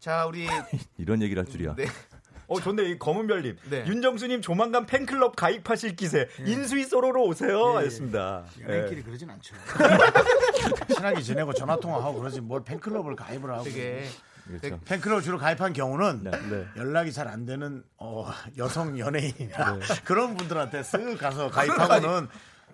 자, 0.00 0.26
우리 0.26 0.46
이런 0.98 1.22
얘기를 1.22 1.42
할 1.44 1.50
줄이야. 1.50 1.74
네. 2.54 2.60
어, 2.60 2.62
좋네. 2.62 2.82
이 2.90 2.98
검은별님. 2.98 3.56
네. 3.70 3.84
윤정수님 3.86 4.40
조만간 4.42 4.86
팬클럽 4.86 5.36
가입하실 5.36 5.96
기세. 5.96 6.28
인수위 6.46 6.84
소로로 6.84 7.24
오세요. 7.24 7.76
하셨습니다. 7.76 8.44
연예인끼리 8.62 9.02
그러진 9.02 9.30
않죠. 9.30 9.54
친하게 10.94 11.22
지내고 11.22 11.52
전화통화하고 11.52 12.18
그러지 12.20 12.40
뭘 12.40 12.62
팬클럽을 12.64 13.16
가입을 13.16 13.50
하고. 13.50 13.64
되게 13.64 14.06
그렇죠. 14.46 14.78
팬클럽 14.84 15.22
주로 15.22 15.38
가입한 15.38 15.72
경우는 15.72 16.24
네. 16.24 16.66
연락이 16.76 17.12
잘 17.12 17.24
안 17.28 17.46
되는 17.46 17.82
어, 17.96 18.30
여성 18.58 18.98
연예인이나 18.98 19.78
그런 20.04 20.36
분들한테 20.36 20.82
쓱 20.82 21.18
가서 21.18 21.48
가입하고는 21.50 22.28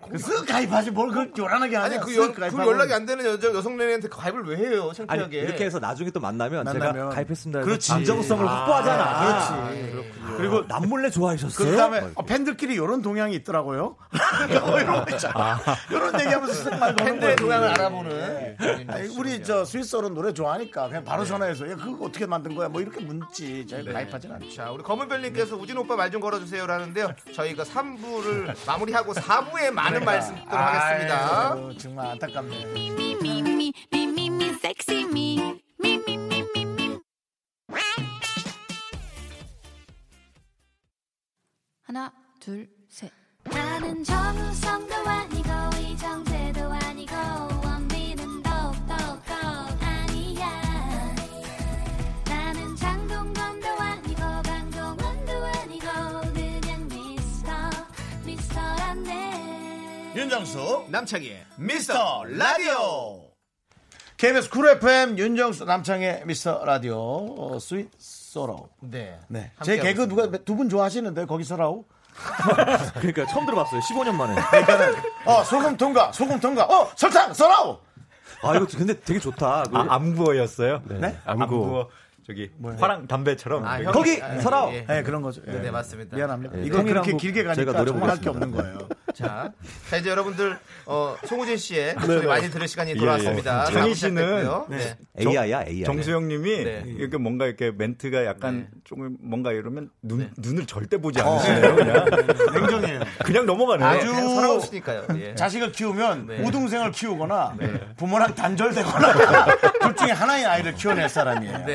그쓱 0.09 0.47
가입하지 0.47 0.91
뭘 0.91 1.09
그걸 1.09 1.31
요란하게 1.37 1.75
하냐 1.75 1.85
아니 1.85 1.99
그, 1.99 2.11
쓱 2.11 2.17
연, 2.17 2.33
그. 2.51 2.65
연락이 2.67 2.93
안 2.93 3.05
되는 3.05 3.25
여자 3.25 3.47
여성 3.53 3.73
연예인한테 3.73 4.09
가입을 4.09 4.43
왜 4.45 4.57
해요? 4.57 4.85
아니 4.85 4.93
창피하게. 4.93 5.39
이렇게 5.39 5.65
해서 5.65 5.79
나중에 5.79 6.09
또 6.11 6.19
만나면, 6.19 6.65
제가 6.65 6.77
만나면. 6.85 7.09
가입했습니다. 7.11 7.59
해서 7.59 7.65
그렇지. 7.67 7.87
진정성을 7.87 8.47
아, 8.47 8.51
확보하잖아. 8.51 9.51
그렇지. 9.51 10.11
그리고 10.37 10.63
남몰래 10.67 11.09
좋아하셨어요? 11.09 11.69
그 11.71 11.75
다음에 11.77 12.01
어, 12.15 12.23
팬들끼리 12.25 12.73
이런 12.75 13.01
동향이 13.01 13.35
있더라고요. 13.35 13.95
뭐 14.65 14.79
이런 14.79 15.05
거 15.05 15.11
있잖아. 15.11 15.59
이런 15.89 16.19
얘기하면서 16.19 16.69
쓱말 16.69 16.97
팬들의. 16.97 17.35
동향을 17.35 17.67
알아보는. 17.69 18.57
아니, 18.87 19.07
우리 19.17 19.43
저 19.43 19.65
스위스어른 19.65 20.13
노래 20.13 20.33
좋아하니까 20.33 20.87
그냥 20.87 21.03
바로 21.03 21.25
전화해서 21.25 21.69
야 21.69 21.75
그거 21.75 22.05
어떻게 22.05 22.25
만든 22.25 22.55
거야 22.55 22.69
뭐 22.69 22.81
이렇게 22.81 23.03
묻지 23.03 23.65
저희 23.67 23.83
가입하진 23.85 24.31
않죠. 24.31 24.51
자, 24.55 24.71
우리 24.71 24.83
검은별님께서 24.83 25.55
우진 25.55 25.77
오빠 25.77 25.95
말 25.95 26.11
좀 26.11 26.19
걸어주세요라는데요. 26.19 27.13
저희가 27.33 27.63
3부를 27.63 28.53
마무리하고 28.67 29.13
4부에 29.13 29.71
많은 29.91 30.05
말씀 30.05 30.35
듣도록 30.35 30.53
하겠습니다. 30.53 31.51
아이고, 31.51 31.77
정말 31.77 32.07
안타깝네. 32.07 32.65
하나, 41.83 42.13
둘, 42.39 42.69
셋. 42.87 43.11
나는 43.43 44.01
정우성도 44.03 44.95
아니 44.95 45.40
윤정수 60.15 60.85
남창희의 60.89 61.45
미스터 61.55 62.23
라디오 62.25 63.29
KBS 64.17 64.49
쿨 64.49 64.69
FM 64.69 65.17
윤정수 65.17 65.65
남창의 65.65 66.23
미스터 66.25 66.63
라디오 66.65 66.95
어, 66.97 67.57
스윗 67.59 67.89
소로 67.97 68.69
네. 68.81 69.17
네. 69.29 69.51
함께하고 69.55 69.63
제 69.65 69.77
개그. 69.77 70.07
누가 70.07 70.29
두 70.43 70.55
분 70.55 70.69
좋아하시는데 70.69 71.25
거기서라고? 71.25 71.85
그러니까 72.99 73.25
처음 73.27 73.45
들어봤어요. 73.45 73.79
15년 73.79 74.13
만에. 74.15 74.35
그러니까는 74.51 74.95
어 75.25 75.43
소금 75.45 75.77
통과 75.77 76.11
소금 76.11 76.39
통과 76.39 76.65
어 76.65 76.91
설탕 76.97 77.33
썰어 77.33 77.79
아 78.43 78.55
이거 78.55 78.67
근데 78.77 78.99
되게 78.99 79.19
좋다. 79.19 79.63
그- 79.71 79.77
아, 79.77 79.85
암구어였어요? 79.95 80.81
네? 80.89 81.17
암구어. 81.25 81.89
저기 82.27 82.51
화랑 82.79 83.07
담배처럼. 83.07 83.65
아, 83.65 83.81
거기 83.91 84.21
아, 84.21 84.39
서라오. 84.39 84.71
예. 84.73 84.85
네 84.87 85.03
그런 85.03 85.21
거죠. 85.23 85.41
네, 85.45 85.71
맞습니다. 85.71 86.15
미안합니다. 86.15 86.55
네, 86.57 86.65
이거 86.65 86.83
그렇게 86.83 87.11
국 87.13 87.17
길게 87.17 87.41
제가 87.55 87.73
가니까 87.73 87.85
정말 87.85 88.09
할게 88.11 88.25
노려보겠습니다. 88.29 88.31
없는 88.31 88.51
거예요. 88.77 88.89
자, 89.13 89.51
자 89.89 89.97
이제 89.97 90.09
여러분들 90.09 90.57
어, 90.85 91.15
송우진 91.25 91.57
씨의 91.57 91.93
목소리 91.95 92.15
네, 92.15 92.21
네. 92.21 92.27
많이 92.27 92.49
들을 92.49 92.67
시간이 92.67 92.95
돌아왔습니다. 92.95 93.65
예, 93.65 93.69
예. 93.69 93.73
정희 93.73 93.95
씨는 93.95 94.67
네. 94.69 94.77
네. 94.77 94.97
AI야 95.19 95.65
AI. 95.67 95.83
정수영님이 95.83 96.63
네. 96.63 96.83
이렇게 96.85 97.17
뭔가 97.17 97.45
이렇게 97.45 97.71
멘트가 97.71 98.25
약간 98.25 98.69
네. 98.71 98.79
조금 98.83 99.17
뭔가 99.21 99.51
이러면 99.51 99.89
눈 100.01 100.19
네. 100.19 100.29
눈을 100.37 100.65
절대 100.65 100.97
보지 100.97 101.19
어. 101.21 101.39
않으시네요. 101.39 101.75
그냥 101.75 102.05
냉정해요. 102.53 102.99
그냥 103.25 103.45
넘어가네요. 103.45 103.87
아, 103.87 103.91
아주 103.91 104.11
사랑하시니까요. 104.11 105.03
예. 105.17 105.35
자식을 105.35 105.71
키우면 105.71 106.29
우등생을 106.43 106.91
키우거나 106.91 107.55
부모랑 107.97 108.35
단절되거나 108.35 109.45
둘 109.81 109.95
중에 109.95 110.11
하나의 110.11 110.45
아이를 110.45 110.75
키워낼 110.75 111.09
사람이에요. 111.09 111.65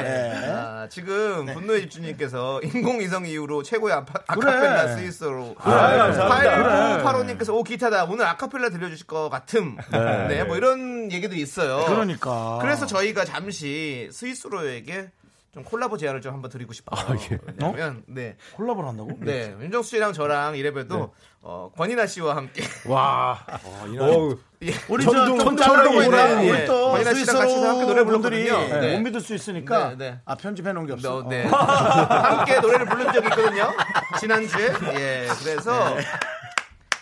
아, 0.55 0.89
지금 0.89 1.47
분노의 1.47 1.83
집주님께서 1.83 2.61
인공위성 2.63 3.27
이후로 3.27 3.63
최고의 3.63 3.95
아카, 3.95 4.23
아카펠라 4.27 4.83
그래. 4.83 4.97
스위스로 4.97 5.55
아, 5.59 5.71
아, 5.71 6.11
그래. 6.11 6.23
아, 6.23 6.29
8985 6.29 7.26
이성님께서 7.27 7.55
오 7.55 7.63
기타다 7.63 8.05
오늘 8.05 8.27
아카펠라 8.27 8.71
들려주실 8.71 9.07
것 9.07 9.29
같음. 9.29 9.77
네. 9.91 10.29
네, 10.29 10.45
뭐 10.45 10.57
이런 10.57 11.11
얘기도 11.13 11.35
있어요. 11.35 11.85
그러니까. 11.87 12.59
그래서 12.61 12.87
저희가 12.87 13.25
잠시 13.25 14.09
스위스로에게 14.13 15.11
좀 15.53 15.65
콜라보 15.65 15.97
제안을 15.97 16.21
좀 16.21 16.35
한번 16.35 16.51
드리고 16.51 16.73
싶어요. 16.75 17.01
아, 17.01 17.17
예. 17.31 17.39
왜냐면 17.47 17.97
어? 17.97 18.03
네 18.07 18.37
콜라보를 18.57 18.89
한다고? 18.91 19.11
네, 19.21 19.55
네. 19.57 19.65
윤정수 19.65 19.91
씨랑 19.91 20.13
저랑 20.13 20.57
이래봬도 20.57 20.97
네. 20.99 21.07
어, 21.41 21.71
권인아 21.75 22.07
씨와 22.07 22.37
함께 22.37 22.63
와 22.87 23.39
어, 23.65 23.87
이날 23.89 24.37
예. 24.63 24.73
우리 24.89 25.05
전동 25.05 25.57
전동 25.57 25.97
오라는 25.97 26.43
네. 26.43 26.51
우리 26.51 26.67
또 26.67 26.91
권인아 26.91 27.15
씨랑 27.15 27.39
같이 27.39 27.55
함께 27.55 27.87
노래 27.87 28.05
불렀거든요. 28.05 28.81
네. 28.81 28.97
못 28.97 29.05
믿을 29.05 29.21
수 29.23 29.35
있으니까 29.35 29.91
네, 29.91 29.97
네. 29.97 30.21
아 30.27 30.35
편집해 30.35 30.75
놓은 30.75 30.87
게 30.87 30.93
없어. 30.93 31.25
네. 31.27 31.47
어. 31.47 31.57
함께 31.57 32.61
노래를 32.61 32.85
부른 32.85 33.13
적이 33.15 33.29
있거든요. 33.29 33.73
지난주에 34.21 34.67
예 34.95 35.29
그래서 35.43 35.95
네. 35.95 36.03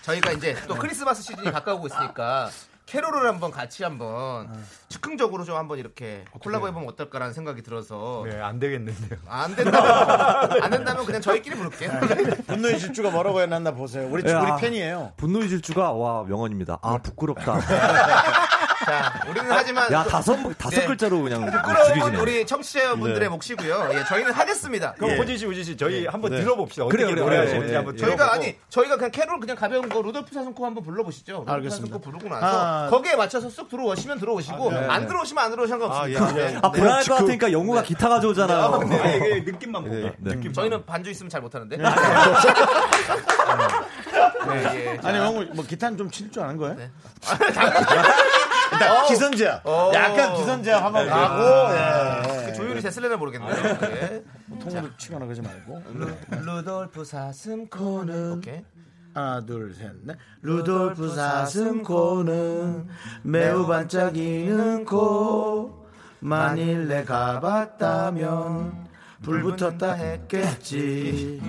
저희가 0.05 0.33
이제 0.33 0.55
또 0.69 0.75
크리스마스 0.75 1.23
시즌이 1.23 1.51
가까우고 1.51 1.87
있으니까 1.87 2.51
캐롤을 2.87 3.27
한번 3.27 3.51
같이 3.51 3.83
한번 3.83 4.63
즉흥적으로 4.91 5.45
좀 5.45 5.57
한번 5.57 5.79
이렇게 5.79 6.27
콜라보 6.41 6.69
해보면 6.69 6.87
어떨까라는 6.91 7.33
생각이 7.33 7.63
들어서 7.63 8.25
네, 8.29 8.39
안 8.39 8.59
되겠는데요. 8.59 9.19
안 9.27 9.57
된다면 9.57 10.63
안 10.63 10.71
된다면 10.71 11.07
그냥 11.07 11.23
저희끼리 11.23 11.57
부를게요. 11.57 11.91
분노의 12.47 12.79
질주가 12.79 13.11
뭐라고 13.11 13.41
해놨나 13.41 13.73
보세요. 13.73 14.07
우리 14.11 14.23
예, 14.29 14.35
우리 14.35 14.51
아, 14.51 14.57
팬이에요. 14.57 15.13
분노의 15.17 15.49
질주가 15.49 15.93
와 15.93 16.25
명언입니다. 16.25 16.79
아 16.83 16.99
부끄럽다. 16.99 17.59
자, 18.85 19.13
우리는 19.29 19.51
하지만 19.51 19.91
야또 19.93 20.11
다섯 20.11 20.37
다섯 20.59 20.81
네. 20.81 20.87
글자로 20.87 21.23
그냥 21.23 21.47
부끄러움은 21.51 21.95
죽이시네. 21.95 22.19
우리 22.19 22.47
청취자분들의 22.47 23.29
몫이고요. 23.29 23.89
예, 23.93 24.05
저희는 24.05 24.33
하겠습니다. 24.33 24.93
그럼 24.95 25.11
예. 25.13 25.17
호진 25.17 25.39
씨, 25.39 25.47
우진 25.47 25.63
씨, 25.65 25.77
저희 25.77 26.07
한번 26.07 26.31
들어봅시다. 26.33 26.85
어떻게 26.85 27.03
그래요, 27.05 27.15
그래요. 27.15 27.25
노래하시는지 27.25 27.73
예, 27.73 27.77
한번 27.77 27.95
예. 27.95 27.99
들어보고. 27.99 28.19
저희가 28.19 28.33
아니 28.35 28.57
저희가 28.69 28.97
그냥 28.97 29.11
캐롤 29.11 29.41
그냥 29.41 29.57
가벼운 29.57 29.89
거 29.89 30.03
루돌프 30.03 30.33
사슴코 30.35 30.65
한번 30.67 30.85
불러보시죠. 30.85 31.33
루돌프 31.33 31.51
알겠습니다. 31.53 31.87
사슴코 31.97 32.01
부르고 32.01 32.29
나서 32.29 32.47
아. 32.47 32.87
거기에 32.91 33.17
맞춰서 33.17 33.49
쑥 33.51 33.69
들어오시면 33.69 34.19
들어오시고 34.21 34.71
안 34.71 35.07
들어오시면 35.07 35.45
안 35.45 35.51
들어오시면 35.51 35.81
상관없습니다. 35.81 36.25
아, 36.25 36.31
예. 36.31 36.35
네. 36.35 36.59
아 36.63 36.71
네. 36.71 36.79
불안할 36.79 37.05
것 37.05 37.15
같으니까 37.15 37.53
영우가 37.53 37.83
기타 37.83 38.09
가져오잖아요. 38.09 38.79
네, 38.89 39.17
이게 39.39 39.51
느낌만 39.53 39.85
볼까? 39.85 40.13
네. 40.19 40.35
느낌. 40.35 40.53
저희는 40.53 40.85
반주 40.87 41.11
있으면 41.11 41.31
잘 41.31 41.41
못하는데. 41.41 41.77
네, 41.77 41.85
예. 44.75 44.99
아니 45.03 45.19
형우 45.19 45.45
뭐 45.55 45.65
기타는 45.65 45.97
좀 45.97 46.11
칠 46.11 46.31
줄 46.31 46.43
아는 46.43 46.57
거예요? 46.57 46.75
네. 46.75 46.91
일 47.25 48.64
단 48.79 49.07
기선제압. 49.07 49.67
어. 49.67 49.91
약간 49.95 50.35
기선제압 50.35 50.83
한번 50.85 51.09
가고. 51.09 52.49
예. 52.49 52.53
조율이 52.53 52.81
됐을래나 52.81 53.17
모르겠네요. 53.17 53.51
예. 53.83 54.23
통으로 54.61 54.89
치거나 54.97 55.25
그러지 55.27 55.43
말고. 55.43 55.83
루돌프 56.43 57.05
사슴 57.05 57.67
코는 57.69 58.33
오케이. 58.35 58.63
하나 59.15 59.41
둘셋 59.45 59.93
넷. 60.05 60.17
루돌프 60.43 61.09
사슴 61.15 61.83
코는 61.83 62.87
매우 63.23 63.67
반짝이는 63.67 64.85
코. 64.85 65.85
만일 66.21 66.89
내가 66.89 67.39
봤다면 67.41 68.87
불 69.23 69.43
붙었다 69.43 69.93
했겠지. 69.93 71.41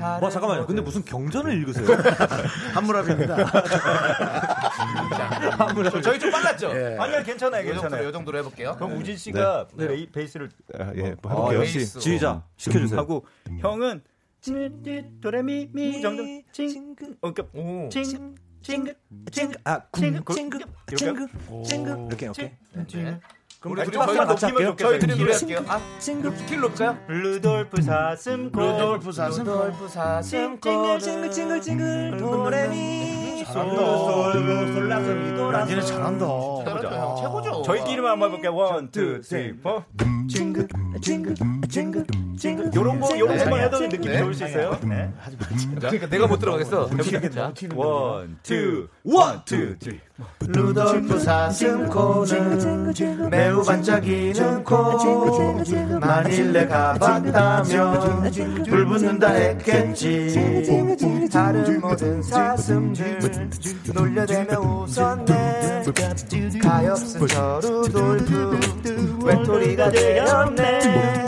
와 0.00 0.30
잠깐만요. 0.30 0.64
근데 0.66 0.80
무슨 0.80 1.04
경전을 1.04 1.52
읽으세요? 1.58 1.86
한무랍입니다. 2.72 3.36
저- 5.90 6.00
저희 6.00 6.18
좀 6.18 6.30
빨랐죠? 6.30 6.70
예. 6.70 6.96
아니요, 6.98 7.22
괜찮아요, 7.24 7.62
요 7.62 7.72
정도로, 7.74 7.80
괜찮아요. 7.82 8.06
요 8.08 8.12
정도로 8.12 8.38
해볼게요. 8.38 8.74
그럼 8.76 8.96
우진 8.98 9.16
씨가 9.16 9.68
네. 9.74 9.88
베이, 9.88 10.06
베이스를 10.10 10.50
아, 10.78 10.92
예, 10.96 11.14
뭐 11.22 11.32
아, 11.32 11.34
해볼게요. 11.34 11.58
역시 11.60 11.74
베이스. 11.78 11.98
지휘자 12.00 12.44
시켜주세요. 12.56 12.98
하고 13.00 13.26
형은 13.60 14.02
찌찌 14.40 15.04
도레미 15.20 15.68
미 15.72 16.00
정도 16.00 16.22
찡긋 16.52 17.18
어 17.22 17.32
그러니까 17.32 17.58
오. 17.58 17.88
찡 17.90 18.04
찡긋 18.62 18.96
찡긋 19.32 19.56
아, 19.64 19.80
찡긋 19.92 20.24
찡긋, 20.36 20.62
찡긋 20.96 21.28
찡긋. 21.64 21.98
이렇게 22.08 22.28
오케이. 22.28 22.50
네. 22.72 23.20
그럼 23.60 23.76
우리 23.76 23.84
둘이 23.90 23.96
저희 24.06 24.16
높이면 24.26 24.76
저희 24.76 24.98
둘이. 25.00 25.16
노래할게요. 25.18 25.64
아, 25.66 25.80
스킬 25.98 26.60
높까요? 26.60 26.96
루돌프 27.08 27.82
사슴코 27.82 28.60
루돌프 28.60 29.10
사슴. 29.10 29.42
루돌프 29.44 29.88
사슴코는 29.88 31.00
찡글 31.00 31.30
찡글 31.32 31.60
찡글 31.62 32.16
도레미 32.18 33.27
야, 35.52 35.64
니네 35.64 35.80
잘한다. 35.82 36.26
형. 36.26 37.16
최고죠. 37.20 37.62
저희끼리만 37.62 38.12
한번 38.12 38.28
해볼게요 38.28 38.54
one, 38.54 38.90
two, 38.90 39.20
three, 39.22 39.56
four 39.56 39.82
찡긋 40.28 40.68
찡긋 41.00 41.36
찡긋 41.68 42.06
찡긋 42.38 42.74
요런 42.74 43.00
거 43.00 43.18
요런 43.18 43.36
네. 43.36 43.44
것만 43.44 43.60
해도 43.60 43.78
느낌 43.80 44.02
네. 44.12 44.18
좋을 44.18 44.34
수 44.34 44.44
있어요 44.44 44.78
네. 44.82 45.10
그러니까 45.78 46.06
내가 46.08 46.26
못 46.26 46.38
들어가겠어. 46.38 46.90
자, 47.30 47.52
one, 47.74 48.38
two, 48.42 48.88
one, 49.04 49.42
two, 49.44 49.76
three 49.80 50.00
루돌프 50.40 51.18
사슴코는 51.18 52.92
매우 53.30 53.62
반짝이는 53.62 54.64
코 54.64 54.98
만일 56.00 56.52
내가 56.52 56.94
봤다면 56.94 58.32
불 58.68 58.86
붙는다 58.86 59.30
했겠지 59.30 61.28
다른 61.32 61.80
모든 61.80 62.20
사슴들 62.22 63.27
놀려대며 63.94 64.60
웃었네 64.60 65.84
가엾은 66.62 67.26
저 67.28 67.60
루 67.60 67.88
돌프 67.90 69.20
외톨이가 69.24 69.90
되었네 69.90 71.26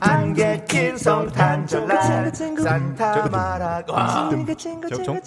안개 0.00 0.64
낀 0.66 0.96
성탄절날 0.96 2.32
산타 2.34 3.28
마라 3.28 3.82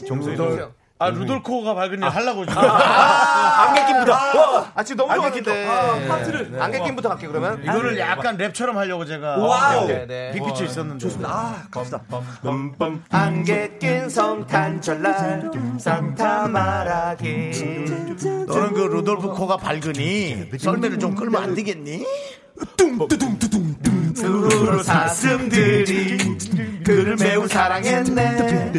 정수희 0.07 0.37
아 1.03 1.09
루돌코가 1.09 1.75
밝은 1.75 1.93
일 1.97 2.03
하려고 2.05 2.45
지금. 2.45 2.61
안개낀부터. 2.63 4.13
아 4.73 4.83
지금 4.83 5.05
너무 5.05 5.11
안개낀 5.11 5.43
좋았는데. 5.43 5.69
아, 5.69 6.07
파트를 6.07 6.61
안개낀부터 6.61 7.09
갈게 7.09 7.27
그러면. 7.27 7.61
이거를 7.63 7.99
약간 7.99 8.37
랩처럼 8.37 8.75
하려고 8.75 9.05
제가 9.05 9.37
와우. 9.37 9.87
네, 9.87 10.05
네. 10.07 10.31
빅피치 10.33 10.63
있었는데. 10.65 10.99
좋습니다. 10.99 11.29
아, 11.29 11.63
갑시다. 11.69 12.01
안개 13.09 13.77
낀 13.79 14.07
성탄절날 14.09 15.51
산타 15.77 16.47
말하기. 16.47 17.51
너는 18.47 18.73
그 18.73 18.79
루돌프 18.81 19.27
코가 19.29 19.57
밝으니 19.57 20.49
썰매를 20.57 20.99
좀 20.99 21.15
끌면 21.15 21.43
안 21.43 21.53
되겠니? 21.55 22.05
두루 24.15 24.83
사슴들이 24.83 26.17
그를 26.83 27.15
매우 27.15 27.47
사랑했네 27.47 28.71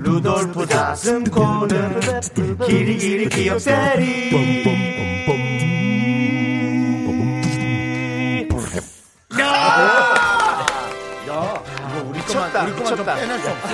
루돌프 0.00 0.66
사슴코는 0.66 2.00
길이 2.66 2.98
길이 2.98 3.28
기억세리 3.28 4.30
미쳤다, 12.12 12.62
우리 12.64 12.72
미쳤다. 12.72 13.14
빼낼 13.14 13.38
수 13.40 13.48
없어? 13.50 13.68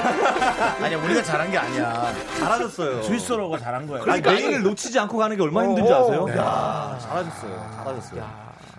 아니야 0.84 0.98
우리가 0.98 1.22
잘한 1.22 1.50
게 1.50 1.58
아니야 1.58 2.12
잘하셨어요. 2.38 3.02
스위스로가 3.02 3.58
잘한 3.58 3.86
거야 3.86 4.02
아니, 4.06 4.20
메인을 4.22 4.62
놓치지 4.62 4.98
않고 5.00 5.16
가는 5.18 5.36
게 5.36 5.42
얼마나 5.42 5.68
힘든지 5.68 5.92
아세요? 5.92 6.26
야, 6.36 6.98
잘하셨어요 7.00 7.70
잘하셨어요 7.76 8.30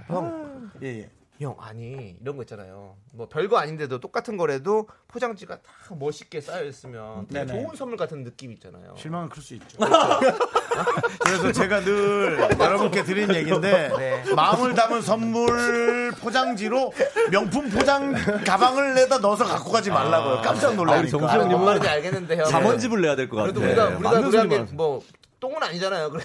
형 0.07 0.69
예, 0.83 0.88
예. 0.99 1.09
형 1.39 1.55
아니 1.59 2.15
이런 2.19 2.35
거 2.35 2.41
있잖아요. 2.43 2.95
뭐 3.13 3.29
별거 3.29 3.57
아닌데도 3.59 3.99
똑같은 3.99 4.38
거라도 4.38 4.88
포장지가 5.07 5.57
다 5.57 5.61
멋있게 5.95 6.41
쌓여 6.41 6.63
있으면 6.63 7.27
되게 7.27 7.45
네네. 7.45 7.61
좋은 7.63 7.75
선물 7.75 7.95
같은 7.97 8.23
느낌 8.23 8.51
있잖아요. 8.53 8.95
실망은 8.97 9.29
클 9.29 9.43
수 9.43 9.53
있죠 9.53 9.77
그래서 11.23 11.51
제가 11.51 11.81
늘 11.81 12.39
여러분께 12.59 13.03
드린 13.03 13.33
얘기인데 13.35 13.89
네. 13.97 14.33
마음을 14.35 14.73
담은 14.73 15.01
선물 15.03 16.11
포장지로 16.21 16.91
명품 17.31 17.69
포장 17.69 18.13
가방을 18.43 18.95
내다 18.95 19.19
넣어서 19.19 19.45
갖고 19.45 19.71
가지 19.71 19.89
말라고요 19.91 20.41
깜짝 20.41 20.75
놀라니까 20.75 21.07
정수 21.09 21.27
아, 21.27 21.33
뭔 21.35 21.41
형님은 21.43 21.65
말인지 21.65 21.88
알겠는데 21.88 22.38
형. 22.38 22.45
자본집을 22.45 23.01
내야 23.01 23.15
될 23.15 23.29
것 23.29 23.38
같아요. 23.38 23.53
그래도 23.53 23.67
우리가 23.67 23.97
우리가 24.19 24.31
소리만. 24.31 24.65
게뭐 24.67 25.01
똥은 25.39 25.61
아니잖아요. 25.61 26.09
그래. 26.09 26.23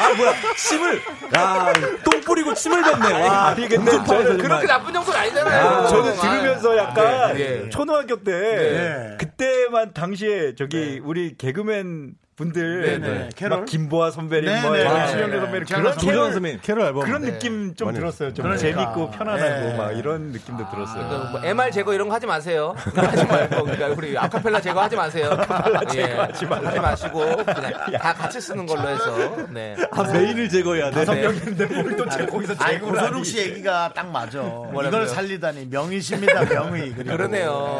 아 0.00 0.14
뭐야 0.14 0.34
침을 0.56 1.00
야똥 1.32 2.20
뿌리고 2.22 2.52
침을 2.54 2.82
뱉네 2.82 3.12
와 3.28 3.46
아니, 3.48 3.68
근데 3.68 3.92
저는 3.92 4.38
그렇게 4.38 4.66
나쁜 4.66 4.92
정도는 4.92 5.20
아니잖아요. 5.20 5.68
아, 5.68 5.86
저는 5.86 6.12
아, 6.12 6.20
들으면서 6.20 6.76
약간 6.76 7.36
네, 7.36 7.62
네. 7.62 7.68
초등학교 7.68 8.16
때 8.22 8.32
네. 8.32 9.16
그때만 9.18 9.92
당시에 9.94 10.56
저기 10.56 11.00
우리 11.04 11.36
개그맨 11.36 12.14
분들 12.36 12.80
네, 12.82 12.98
네. 12.98 13.28
캐롤? 13.36 13.58
막 13.60 13.66
김보아 13.66 14.10
선배님, 14.10 14.46
네, 14.50 14.60
뭐 14.62 14.72
네, 14.72 14.82
네. 14.84 15.06
신영래 15.08 15.38
선배님 15.40 15.64
네. 15.66 15.74
그런 15.76 15.96
캐롤 15.96 16.32
선배님. 16.32 16.60
캐롤 16.62 16.86
앨범. 16.86 17.04
그런 17.04 17.22
네. 17.22 17.30
느낌 17.32 17.74
좀 17.76 17.86
많이 17.86 17.98
들었어요. 17.98 18.34
좀 18.34 18.42
그러니까. 18.44 18.58
재밌고 18.60 19.10
편안하고 19.12 19.66
네. 19.68 19.76
막 19.76 19.92
이런 19.92 20.32
느낌도 20.32 20.68
들었어요. 20.70 21.08
그러니까 21.08 21.30
뭐 21.30 21.40
MR 21.44 21.70
제거 21.70 21.94
이런 21.94 22.08
거 22.08 22.14
하지 22.14 22.26
마세요. 22.26 22.74
하지 22.76 23.24
말고 23.24 23.62
그러니까 23.64 23.86
우리 23.96 24.18
아카펠라 24.18 24.60
제거 24.60 24.82
하지 24.82 24.96
마세요. 24.96 25.30
아카펠라 25.30 25.84
제거 25.84 26.22
하지 26.22 26.46
말라. 26.46 26.68
하지 26.70 26.80
마시고 26.80 27.36
그냥 27.36 27.72
다 28.00 28.12
같이 28.14 28.40
쓰는 28.40 28.66
걸로 28.66 28.88
해서 28.88 29.46
네. 29.50 29.76
아 29.92 30.02
메인을 30.12 30.48
제거해야 30.48 30.90
돼. 30.90 31.04
네. 31.04 31.22
근데 31.22 31.66
뭘또 31.66 32.04
거기서 32.26 32.54
고소룩 32.56 32.98
하니. 32.98 33.24
씨 33.24 33.38
얘기가 33.38 33.92
딱 33.94 34.08
맞아? 34.10 34.40
이걸 34.40 35.06
살리다니 35.06 35.66
명의십니다 35.70 36.44
명의. 36.46 36.92
그러네요. 36.94 37.78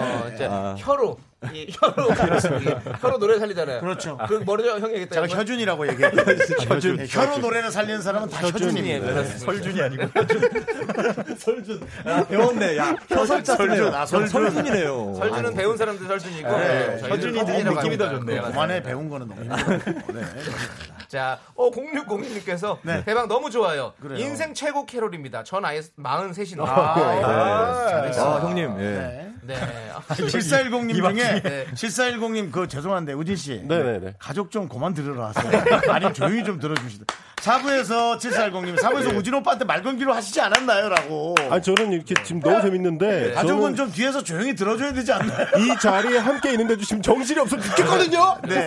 아. 0.49 0.75
혀로 0.79 1.19
이 1.53 1.67
혀로 1.71 2.11
이 2.61 2.75
혀로 3.01 3.19
노래 3.19 3.39
살리잖아요. 3.39 3.81
그렇죠. 3.81 4.19
그 4.29 4.35
뭐죠 4.35 4.71
형이 4.79 4.93
얘기했다. 4.95 5.27
제가 5.27 5.41
혀준이라고 5.41 5.89
얘기했어요 5.89 6.25
혀준 6.75 7.07
혀로 7.09 7.39
노래를 7.39 7.71
살리는 7.71 8.01
사람은 8.03 8.29
다 8.31 8.47
혀준이에요. 8.47 9.25
설준이 9.39 9.83
아니고 9.83 10.05
설준 11.39 11.81
야, 12.07 12.25
배웠네. 12.27 12.77
야, 12.77 12.95
혀설자 13.09 13.57
설준, 13.57 13.95
아, 13.95 14.07
설준. 14.07 14.29
설준이네요. 14.29 15.15
설준은 15.19 15.55
배운 15.55 15.77
사람들 15.77 16.07
설준이고 16.07 16.49
네, 16.49 16.85
저희는 16.99 17.09
설준이 17.09 17.39
혀준이라고 17.39 17.77
느낌이 17.77 17.99
더. 17.99 18.11
좋네요. 18.11 18.43
네, 18.43 18.51
그만해 18.51 18.83
배운 18.83 19.09
거는 19.09 19.29
너무 19.29 19.43
네. 19.45 20.25
자, 21.09 21.39
어 21.55 21.71
0602님께서 21.71 22.79
네. 22.83 23.05
대박 23.05 23.29
너무 23.29 23.51
좋아요. 23.51 23.93
그래요. 24.01 24.19
인생 24.19 24.53
최고 24.55 24.85
캐롤입니다. 24.87 25.45
전 25.45 25.65
아예 25.65 25.81
43인데. 25.81 26.67
아, 26.67 26.95
아, 26.97 28.41
형님. 28.41 28.75
예. 28.81 28.83
네. 28.83 29.34
네. 29.47 29.57
7410님 30.09 30.95
중에 30.95 31.43
네. 31.43 31.67
7410님 31.75 32.51
그 32.51 32.67
죄송한데 32.69 33.13
우진 33.13 33.37
씨 33.37 33.63
네네네. 33.65 34.15
가족 34.19 34.51
좀 34.51 34.69
그만 34.69 34.95
들으러 34.95 35.27
하세요. 35.27 35.65
아니 35.91 36.13
조용히 36.15 36.45
좀 36.45 36.59
들어주시다. 36.59 37.05
사부에서 37.45 38.17
7410님 38.17 38.81
사부에서 38.81 39.11
우진 39.11 39.35
오빠한테 39.35 39.67
말 39.67 39.83
걸기로 39.83 40.15
하시지 40.15 40.41
않았나요?라고. 40.41 41.35
아니 41.51 41.63
저는 41.63 41.93
이렇게 41.93 42.15
지금 42.25 42.41
너무 42.41 42.63
재밌는데 42.63 43.33
가족은 43.35 43.77
좀 43.77 43.93
뒤에서 43.93 44.23
조용히 44.23 44.55
들어줘야 44.55 44.95
되지 44.95 45.13
않나요? 45.13 45.47
이 45.59 45.79
자리에 45.79 46.17
함께 46.19 46.53
있는데도 46.53 46.83
지금 46.83 47.03
정신이 47.03 47.39
없어 47.41 47.61
죽겠거든요. 47.61 48.39
네, 48.49 48.65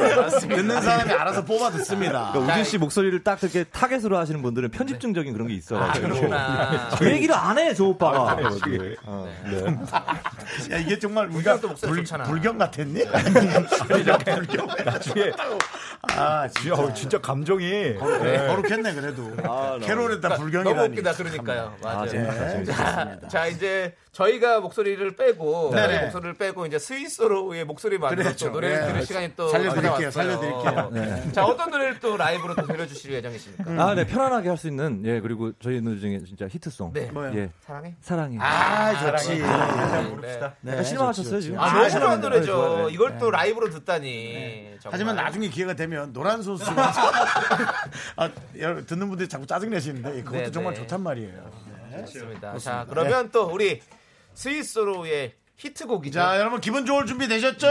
듣는 0.47 0.79
사람이 0.79 1.11
알아서 1.11 1.43
뽑아 1.43 1.71
듣습니다. 1.71 2.29
그러니까 2.33 2.53
우진 2.53 2.63
씨 2.65 2.77
목소리를 2.77 3.23
딱 3.23 3.41
이렇게 3.41 3.63
타겟으로 3.63 4.15
하시는 4.15 4.39
분들은 4.43 4.69
편집증적인 4.69 5.33
그런 5.33 5.47
게 5.47 5.55
있어요. 5.55 5.79
아, 5.79 5.93
그렇구나. 5.93 6.89
그 6.99 7.09
얘기를 7.09 7.33
안 7.33 7.57
해, 7.57 7.73
저 7.73 7.85
오빠가. 7.85 8.35
네. 8.35 8.95
네. 9.49 10.66
야, 10.71 10.77
이게 10.77 10.97
정말 10.99 11.27
우리가 11.27 11.57
불. 11.57 12.03
불경 12.03 12.57
같았니? 12.57 13.03
그냥 13.87 14.17
불경. 14.19 14.67
나중에 14.85 15.31
아, 16.15 16.47
진짜, 16.47 16.73
어, 16.75 16.93
진짜 16.93 17.19
감정이 17.21 17.95
거룩해, 17.95 18.47
거룩했네, 18.47 18.93
그래도. 18.93 19.31
아, 19.43 19.77
캐롤에다 19.81 20.29
그러니까 20.29 20.35
불경이라니. 20.37 20.75
너무 20.77 20.89
웃기다 20.91 21.13
그러니까요. 21.13 21.75
맞아요. 21.81 21.99
아, 22.01 22.07
재밌다. 22.07 22.73
자, 22.73 23.19
자, 23.27 23.47
이제 23.47 23.95
저희가 24.17 24.61
목소리를 24.61 25.15
빼고 25.15 25.69
네네. 25.75 25.87
저희 25.87 26.01
목소리를 26.05 26.33
빼고 26.33 26.65
이제 26.65 26.79
스위스로의 26.79 27.65
목소리 27.65 27.99
만들어 27.99 28.23
그렇죠. 28.23 28.47
또 28.47 28.53
노래 28.53 28.69
를 28.69 28.79
네. 28.79 28.87
들을 28.87 29.05
시간이 29.05 29.35
또 29.35 29.47
살려드릴게요. 29.49 30.09
살려드릴게요. 30.09 30.89
네. 30.91 31.31
자, 31.33 31.45
어떤 31.45 31.69
노래를 31.69 31.99
또 31.99 32.17
라이브로 32.17 32.55
또 32.55 32.65
들려주실 32.65 33.13
예정이십니까? 33.13 33.71
아, 33.83 33.93
네, 33.93 34.07
편안하게 34.07 34.49
할 34.49 34.57
수 34.57 34.67
있는, 34.67 35.03
예, 35.05 35.19
그리고 35.19 35.51
저희 35.61 35.79
노래 35.81 35.99
중에 35.99 36.19
진짜 36.25 36.47
히트송. 36.47 36.93
네. 36.93 37.11
뭐요? 37.11 37.31
예, 37.35 37.51
사랑해. 37.63 37.95
사랑해. 38.01 38.37
아, 38.41 39.11
좋지. 39.17 39.37
네. 39.39 40.39
네, 40.61 40.71
약간 40.71 40.83
실망하셨어요, 40.83 41.39
지금? 41.39 41.59
아, 41.59 41.65
아, 41.65 41.73
너무. 41.73 41.89
좋아하는 41.91 42.21
노래죠. 42.21 42.39
네, 42.39 42.45
좋아요. 42.47 42.89
이걸 42.89 43.19
또 43.19 43.29
라이브로 43.29 43.69
듣다니. 43.69 44.77
하지만 44.83 45.15
나중에 45.15 45.47
기회가 45.49 45.75
되면 45.75 46.11
노란 46.11 46.41
소스 46.41 46.63
아, 48.17 48.31
여러분 48.57 48.83
듣는 48.87 49.09
분들이 49.09 49.29
자꾸 49.29 49.45
짜증 49.45 49.69
내시는데 49.69 50.23
그것도 50.23 50.37
네, 50.37 50.51
정말 50.51 50.73
네. 50.73 50.79
좋단 50.79 51.01
말이에요. 51.03 51.51
좋습니다. 51.99 52.57
자, 52.57 52.85
그러면 52.89 53.29
또 53.31 53.45
우리 53.45 53.79
스위스로의 54.37 55.33
히트곡이죠. 55.57 56.19
자, 56.19 56.39
여러분 56.39 56.61
기분 56.61 56.85
좋을 56.85 57.07
준비 57.07 57.27
되셨죠? 57.27 57.67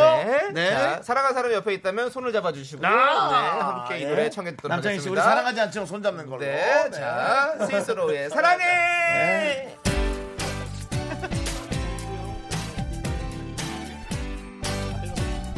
네. 0.52 0.70
자, 0.70 1.00
사랑하는 1.02 1.34
사람 1.34 1.52
옆에 1.52 1.72
있다면 1.74 2.10
손을 2.10 2.32
잡아주시고요. 2.32 2.86
아, 2.88 3.30
네, 3.30 3.60
함께 3.60 3.98
이 4.00 4.02
예. 4.02 4.08
노래 4.08 4.28
청해 4.28 4.50
듣도록 4.50 4.70
남창희 4.70 4.98
씨 4.98 5.08
우리 5.08 5.20
하겠습니다. 5.20 5.22
사랑하지 5.22 5.60
않지만 5.60 5.86
손 5.86 6.02
잡는 6.02 6.26
걸로. 6.26 6.40
네, 6.40 6.90
자, 6.90 7.56
스위스로의 7.70 8.30
사랑해. 8.30 9.76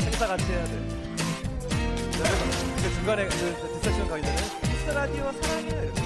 행사 0.01 0.27
같이 0.27 0.45
해야 0.45 0.65
돼. 0.65 0.73
그 2.83 2.95
중간에 2.95 3.25
그 3.25 3.31
디스섹션 3.31 4.09
가기 4.09 4.23
전에 4.23 4.37
미스터 4.69 4.93
라디오 4.93 5.33
사랑해. 5.41 5.98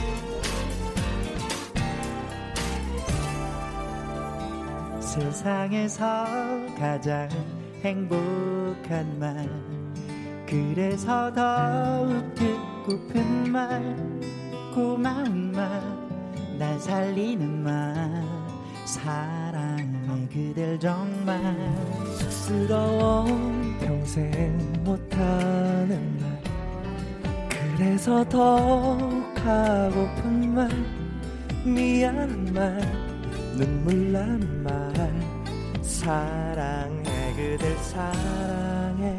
세상에서 5.15 6.25
가장 6.79 7.29
행복한 7.83 9.19
말. 9.19 9.49
그래서 10.47 11.33
더욱 11.33 12.35
듣고픈 12.35 13.51
말 13.51 13.97
고마운 14.75 15.53
말 15.53 16.03
날 16.63 16.79
살리는 16.79 17.65
말 17.65 18.23
사랑해 18.85 20.29
그댈 20.33 20.79
정말. 20.79 21.41
쑥스러워 22.19 23.25
평생 23.81 24.59
못하는 24.85 26.19
말. 26.21 26.41
그래서 27.49 28.25
더욱 28.29 29.01
하고픈 29.45 30.55
말 30.55 30.69
미안한 31.65 32.53
말 32.55 33.12
눈물 33.57 34.13
나는 34.13 34.63
말 34.63 34.73
사랑해 35.83 37.35
그댈 37.37 37.77
사랑해. 37.79 39.17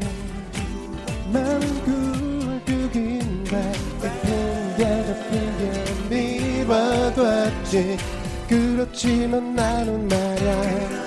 마음은 1.32 1.84
굴뚝인가 1.84 3.58
핑계가 4.22 5.14
핑계 5.30 6.64
미워뒀지. 6.64 7.96
그렇지만 8.48 9.54
나는 9.54 10.08
말야. 10.08 11.04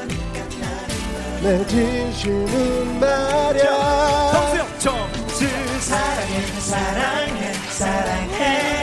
내 1.43 1.65
진심은 1.67 2.99
말야. 2.99 4.31
정수영 4.31 4.67
정수 4.79 5.47
사랑해 5.81 6.41
사랑해 6.59 7.53
사랑해 7.69 8.76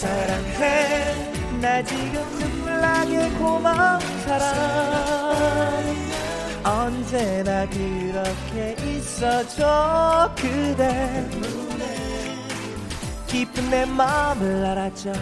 사랑해 0.00 1.30
나 1.60 1.82
지금 1.82 2.24
눈물 2.38 2.80
나게 2.80 3.28
고마운 3.32 4.00
사람 4.24 5.84
언제나 6.64 7.68
그렇게 7.68 8.76
있어줘 8.82 10.34
그대 10.36 11.28
깊은 13.26 13.68
내 13.68 13.84
마음을 13.84 14.64
알아줘 14.64 15.12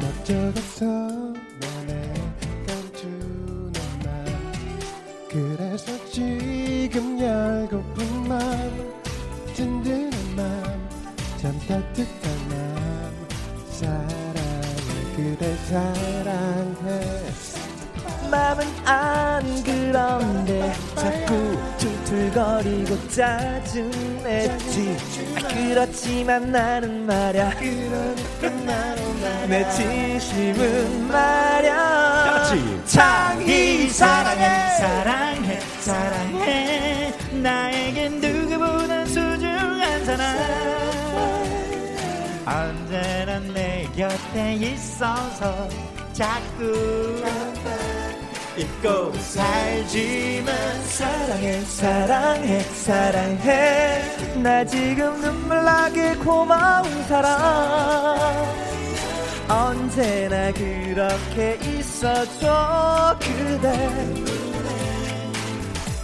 멋져가서 0.00 0.97
그렇지만 26.28 26.52
나는 26.52 27.06
말야. 27.06 27.50
내 29.48 29.70
진심은 29.70 31.08
말야. 31.08 32.44
창희 32.84 33.88
사랑해. 33.88 34.76
사랑해 34.78 35.60
사랑해. 35.80 37.14
나에겐 37.32 38.20
누구보다 38.20 39.06
소중한 39.06 40.04
사람 40.04 40.36
언제나 42.44 43.38
내 43.54 43.88
곁에 43.96 44.52
있어서 44.54 45.66
자꾸 46.12 47.22
잊고 48.58 49.12
살지만 49.14 50.82
사랑해 50.84 51.60
사랑해 51.62 52.60
사랑해 52.60 54.17
나 54.42 54.64
지금 54.64 55.20
눈물 55.20 55.64
나게 55.64 56.14
고마운 56.16 57.04
사람. 57.04 58.18
언제나 59.48 60.52
그렇게 60.52 61.58
있어줘 61.62 63.18
그대. 63.20 64.38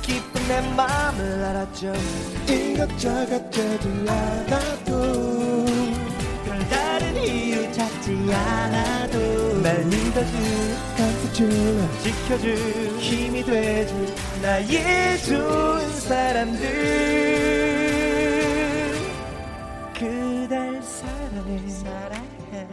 기쁜 0.03 0.49
내 0.49 0.61
마음을 0.77 1.45
알아줘 1.45 1.93
이것저것 2.47 3.51
않아도 4.09 5.65
별다른 6.45 7.17
이유 7.17 7.73
찾지 7.73 8.13
않아도 8.33 9.63
날 9.63 9.83
믿어줄 9.85 10.77
감싸줄 10.97 11.89
지켜줄 12.03 12.57
힘이 12.99 13.43
돼줄 13.45 14.15
나의 14.43 15.19
좋은 15.23 15.91
사람들 16.01 17.34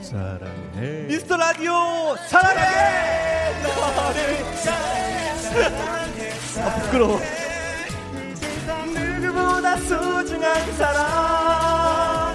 사랑해. 0.01 1.05
미스터 1.07 1.37
라디오 1.37 1.71
사랑해! 2.27 2.61
너를 3.63 4.55
사랑해. 4.55 5.35
사랑해 5.41 6.31
아, 6.59 6.75
부끄러워. 6.81 7.19
누구보다 9.21 9.77
소중한 9.77 10.73
사람. 10.73 12.31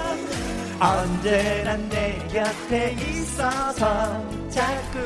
언제나 0.78 1.76
내 1.88 2.18
곁에 2.32 2.92
있어서 2.92 4.22
자꾸 4.50 4.98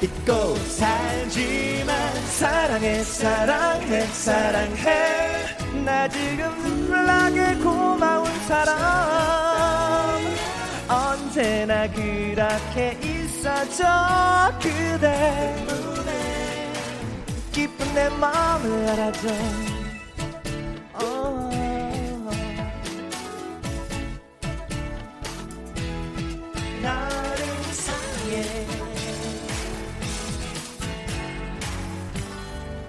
잊고 0.00 0.56
살지만 0.56 2.14
사랑해 2.26 3.02
사랑해 3.04 4.00
사랑해. 4.06 5.52
나 5.84 6.08
지금 6.08 6.62
눈물 6.62 7.04
나게 7.06 7.54
고마운 7.56 8.26
사람 8.46 9.31
언제나 11.32 11.90
그렇게 11.90 12.98
있어줘 13.02 14.52
그대. 14.60 15.56
때문에 15.66 16.72
기쁜 17.50 17.94
내 17.94 18.10
마음을 18.10 18.88
알아줘. 18.90 19.28
어. 20.92 21.50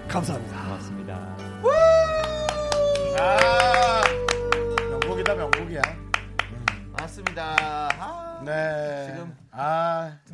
감사합니다. 0.06 0.63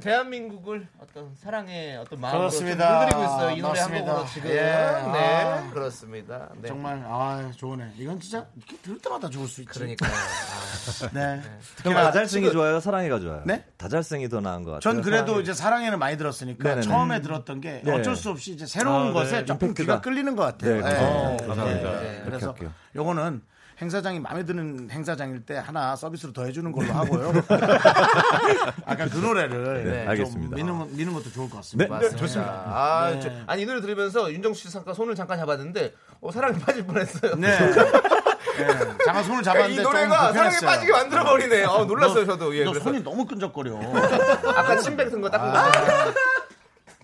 대한민국을 0.01 0.87
어떤 1.01 1.35
사랑의 1.37 1.97
어떤 1.99 2.21
마음으로 2.21 2.41
그렇습니다. 2.49 2.99
물들이고 2.99 3.23
있어요. 3.25 3.51
이 3.51 3.61
노래 3.61 3.81
한 3.81 3.91
맞습니다. 3.91 4.13
곡으로 4.13 4.27
지금. 4.29 4.51
예. 4.51 4.55
네, 4.55 5.43
아. 5.45 5.71
그렇습니다. 5.73 6.49
네. 6.57 6.69
정말 6.69 7.03
아 7.07 7.51
좋으네. 7.57 7.93
이건 7.97 8.19
진짜 8.21 8.47
이렇게 8.57 8.77
들을 8.79 8.99
때마다 8.99 9.29
죽을 9.29 9.47
수 9.47 9.61
있지. 9.61 9.71
그러니까요. 9.79 10.11
네. 11.13 11.43
그럼 11.83 11.95
다잘생이 11.95 12.51
좋아요, 12.53 12.81
사랑이가 12.81 13.21
좋아요? 13.21 13.43
네? 13.45 13.65
다잘생이 13.77 14.29
더 14.29 14.41
나은 14.41 14.65
것 14.65 14.73
같아요. 14.73 14.81
전 14.81 15.03
그래도 15.03 15.27
사랑이. 15.27 15.43
이제 15.43 15.55
사랑에는 15.55 15.99
많이 15.99 16.17
들었으니까 16.17 16.63
네네네. 16.65 16.83
처음에 16.83 17.21
들었던 17.21 17.61
게 17.61 17.83
네. 17.85 17.93
어쩔 17.93 18.17
수 18.17 18.31
없이 18.31 18.53
이제 18.53 18.67
새로운 18.67 19.09
아, 19.09 19.13
것에 19.13 19.39
네. 19.41 19.45
조금 19.45 19.69
임팩트가. 19.69 19.85
귀가 19.95 20.01
끌리는 20.01 20.35
것 20.37 20.43
같아요. 20.45 20.81
네, 20.81 20.83
네. 20.83 21.05
어, 21.05 21.37
네. 21.39 21.47
감사합니다. 21.47 21.91
네. 21.93 22.01
네. 22.01 22.23
그래서. 22.25 22.55
요거는 22.97 23.43
행사장이 23.81 24.21
마음에 24.21 24.45
드는 24.45 24.91
행사장일 24.91 25.47
때 25.47 25.57
하나 25.57 25.97
서비스로 25.97 26.33
더 26.35 26.45
해주는 26.45 26.71
걸로 26.71 26.93
하고요. 26.93 27.33
아까 28.85 29.07
그 29.09 29.17
노래를 29.19 29.85
네, 29.85 30.01
좀 30.03 30.09
알겠습니다. 30.11 30.57
미는, 30.57 30.97
미는 30.97 31.15
것도 31.15 31.31
좋을 31.33 31.49
것 31.49 31.57
같습니다. 31.59 31.95
맞습니다. 31.95 32.43
아, 32.67 33.11
네. 33.15 33.21
저- 33.21 33.31
아니 33.47 33.63
이 33.63 33.67
노래 33.67 33.81
들으면서 33.81 34.31
윤정수 34.31 34.63
씨 34.69 34.71
잠깐 34.71 34.95
손을 34.95 35.15
잠깐 35.15 35.39
잡았는데 35.39 35.95
어, 36.21 36.31
사랑에 36.31 36.59
빠질 36.59 36.85
뻔했어요. 36.87 37.37
네. 37.37 37.57
네. 37.59 38.67
잠깐 39.05 39.25
손을 39.25 39.43
잡았는데 39.43 39.73
이좀 39.81 39.85
노래가 39.85 40.33
사랑에. 40.35 40.57
빠지게 40.61 40.93
만들어 40.93 41.25
버리네. 41.25 41.65
어, 41.65 41.85
놀랐어요 41.87 42.27
너- 42.27 42.33
저도. 42.33 42.55
예, 42.57 42.65
너 42.65 42.73
그래서 42.73 42.85
손이 42.91 43.03
너무 43.03 43.25
끈적거려. 43.25 43.79
아까 44.45 44.77
침 44.77 44.95
뱉은 44.97 45.23
거 45.23 45.31
닦은 45.31 45.57
아. 45.57 45.71
거. 45.71 46.13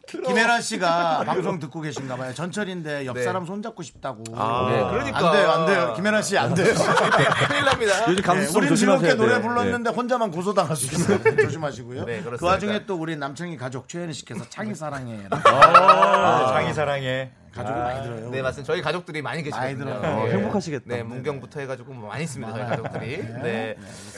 김혜란 0.07 0.63
씨가 0.63 1.25
방송 1.27 1.59
듣고 1.59 1.81
계신가 1.81 2.17
봐요. 2.17 2.33
전철인데 2.33 3.07
옆 3.07 3.15
네. 3.17 3.25
사람 3.25 3.45
손 3.45 3.61
잡고 3.63 3.83
싶다고. 3.83 4.23
아, 4.35 4.69
네, 4.71 4.79
그러니까. 4.91 5.19
안 5.19 5.33
돼요, 5.33 5.51
안 5.51 5.67
돼요. 5.67 5.93
김혜란 5.97 6.23
씨 6.23 6.39
안 6.39 6.55
돼요. 6.55 6.75
큰일 7.49 7.65
납니다. 7.65 7.93
요즘 8.09 8.23
감수성 8.23 8.59
우린 8.59 8.69
조심하셔야 8.69 9.01
즐겁게 9.11 9.15
노래 9.15 9.33
돼요. 9.41 9.43
불렀는데 9.43 9.91
혼자만 9.91 10.31
고소당할 10.31 10.77
수 10.77 10.87
있어요. 10.95 11.19
조심하시고요. 11.37 12.05
네, 12.05 12.19
그렇습니다. 12.21 12.37
그 12.39 12.45
와중에 12.47 12.87
또 12.87 12.97
우리 12.97 13.17
남창희 13.17 13.57
가족 13.57 13.89
최현희 13.89 14.13
씨께서 14.13 14.45
창희 14.49 14.75
사랑해. 14.75 15.27
아, 15.31 16.53
장이 16.53 16.73
사랑해. 16.73 17.31
가족이 17.57 17.79
많이 17.79 18.03
들어요. 18.03 18.31
네, 18.31 18.43
맞습니다. 18.43 18.73
저희 18.73 18.83
가족들이 18.83 19.23
많이 19.23 19.43
계시거든요. 19.43 19.85
많이 19.85 20.01
들어요. 20.01 20.17
어, 20.17 20.25
네. 20.27 20.33
행복하시겠다. 20.33 20.85
네, 20.87 21.03
문경부터 21.03 21.61
해가지고 21.61 21.93
뭐 21.95 22.09
많이 22.09 22.25
있습니다. 22.25 22.53
저희. 22.53 22.67
가족들이. 22.67 23.17
네. 23.19 23.43
네. 23.43 23.77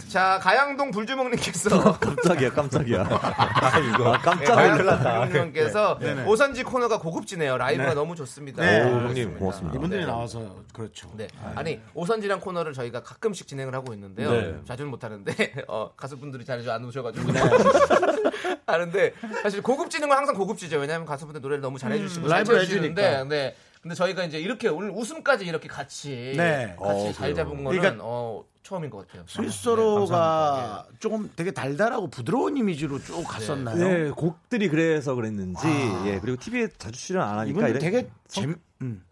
자, 0.08 0.38
가양동 0.42 0.90
불주먹님께서. 0.90 1.98
깜짝이야, 1.98 2.50
깜짝이야. 2.50 3.00
아이고, 3.62 4.08
아, 4.08 4.12
네, 4.12 4.18
깜짝이야. 4.22 4.54
가양동 4.54 4.86
불주먹님께서 5.26 5.98
네. 6.00 6.14
네. 6.14 6.24
오선지 6.24 6.64
코너가 6.64 6.98
고급지네요. 6.98 7.56
라이브가 7.56 7.90
네. 7.90 7.94
너무 7.94 8.16
좋습니다. 8.16 8.64
네. 8.64 8.82
오. 8.82 8.98
형님, 9.00 9.38
고맙습니다. 9.38 9.76
이분들이 9.76 10.00
네. 10.00 10.06
나와서 10.06 10.56
그렇죠. 10.72 11.10
네. 11.16 11.28
아니 11.54 11.80
오선지란 11.94 12.40
코너를 12.40 12.72
저희가 12.72 13.02
가끔씩 13.02 13.46
진행을 13.46 13.74
하고 13.74 13.92
있는데요. 13.94 14.30
네. 14.30 14.54
자주는 14.66 14.90
못 14.90 15.02
하는데 15.04 15.32
어, 15.68 15.90
가수분들이 15.96 16.44
자주 16.44 16.70
안 16.70 16.84
오셔가지고 16.84 17.32
네. 17.32 17.40
하는데 18.66 19.12
사실 19.42 19.62
고급지는 19.62 20.08
건 20.08 20.18
항상 20.18 20.34
고급지죠. 20.34 20.78
왜냐하면 20.78 21.06
가수분들 21.06 21.40
노래를 21.40 21.62
너무 21.62 21.78
잘해주시고 21.78 22.26
음, 22.26 22.32
해주시는데, 22.32 23.02
해주니까. 23.02 23.24
네. 23.28 23.54
근데 23.80 23.94
저희가 23.94 24.24
이제 24.24 24.38
이렇게 24.40 24.68
오늘 24.68 24.90
웃음까지 24.90 25.44
이렇게 25.46 25.68
같이 25.68 26.34
네. 26.36 26.74
같이 26.80 27.08
어, 27.08 27.12
잘. 27.12 27.34
잡은 27.34 27.62
거는 27.62 27.80
그러니까 27.80 28.04
어, 28.04 28.44
처음인 28.64 28.90
것 28.90 29.06
같아요. 29.06 29.22
스위스로가 29.28 30.86
조금 30.98 31.30
되게 31.36 31.50
달달하고 31.50 32.08
부드러운 32.10 32.56
이미지로 32.56 32.98
쭉 32.98 33.22
갔었나요? 33.24 33.76
네, 33.76 34.10
곡들이 34.10 34.68
그래서 34.68 35.14
그랬는지, 35.14 35.66
예, 36.06 36.18
그리고 36.20 36.36
TV에 36.40 36.68
자주 36.76 36.98
출연 37.00 37.26
안 37.28 37.38
하니까. 37.38 37.68
이런- 37.68 37.80
되게 37.80 38.08
성- 38.26 38.42
재미, 38.42 38.54
음. 38.82 39.04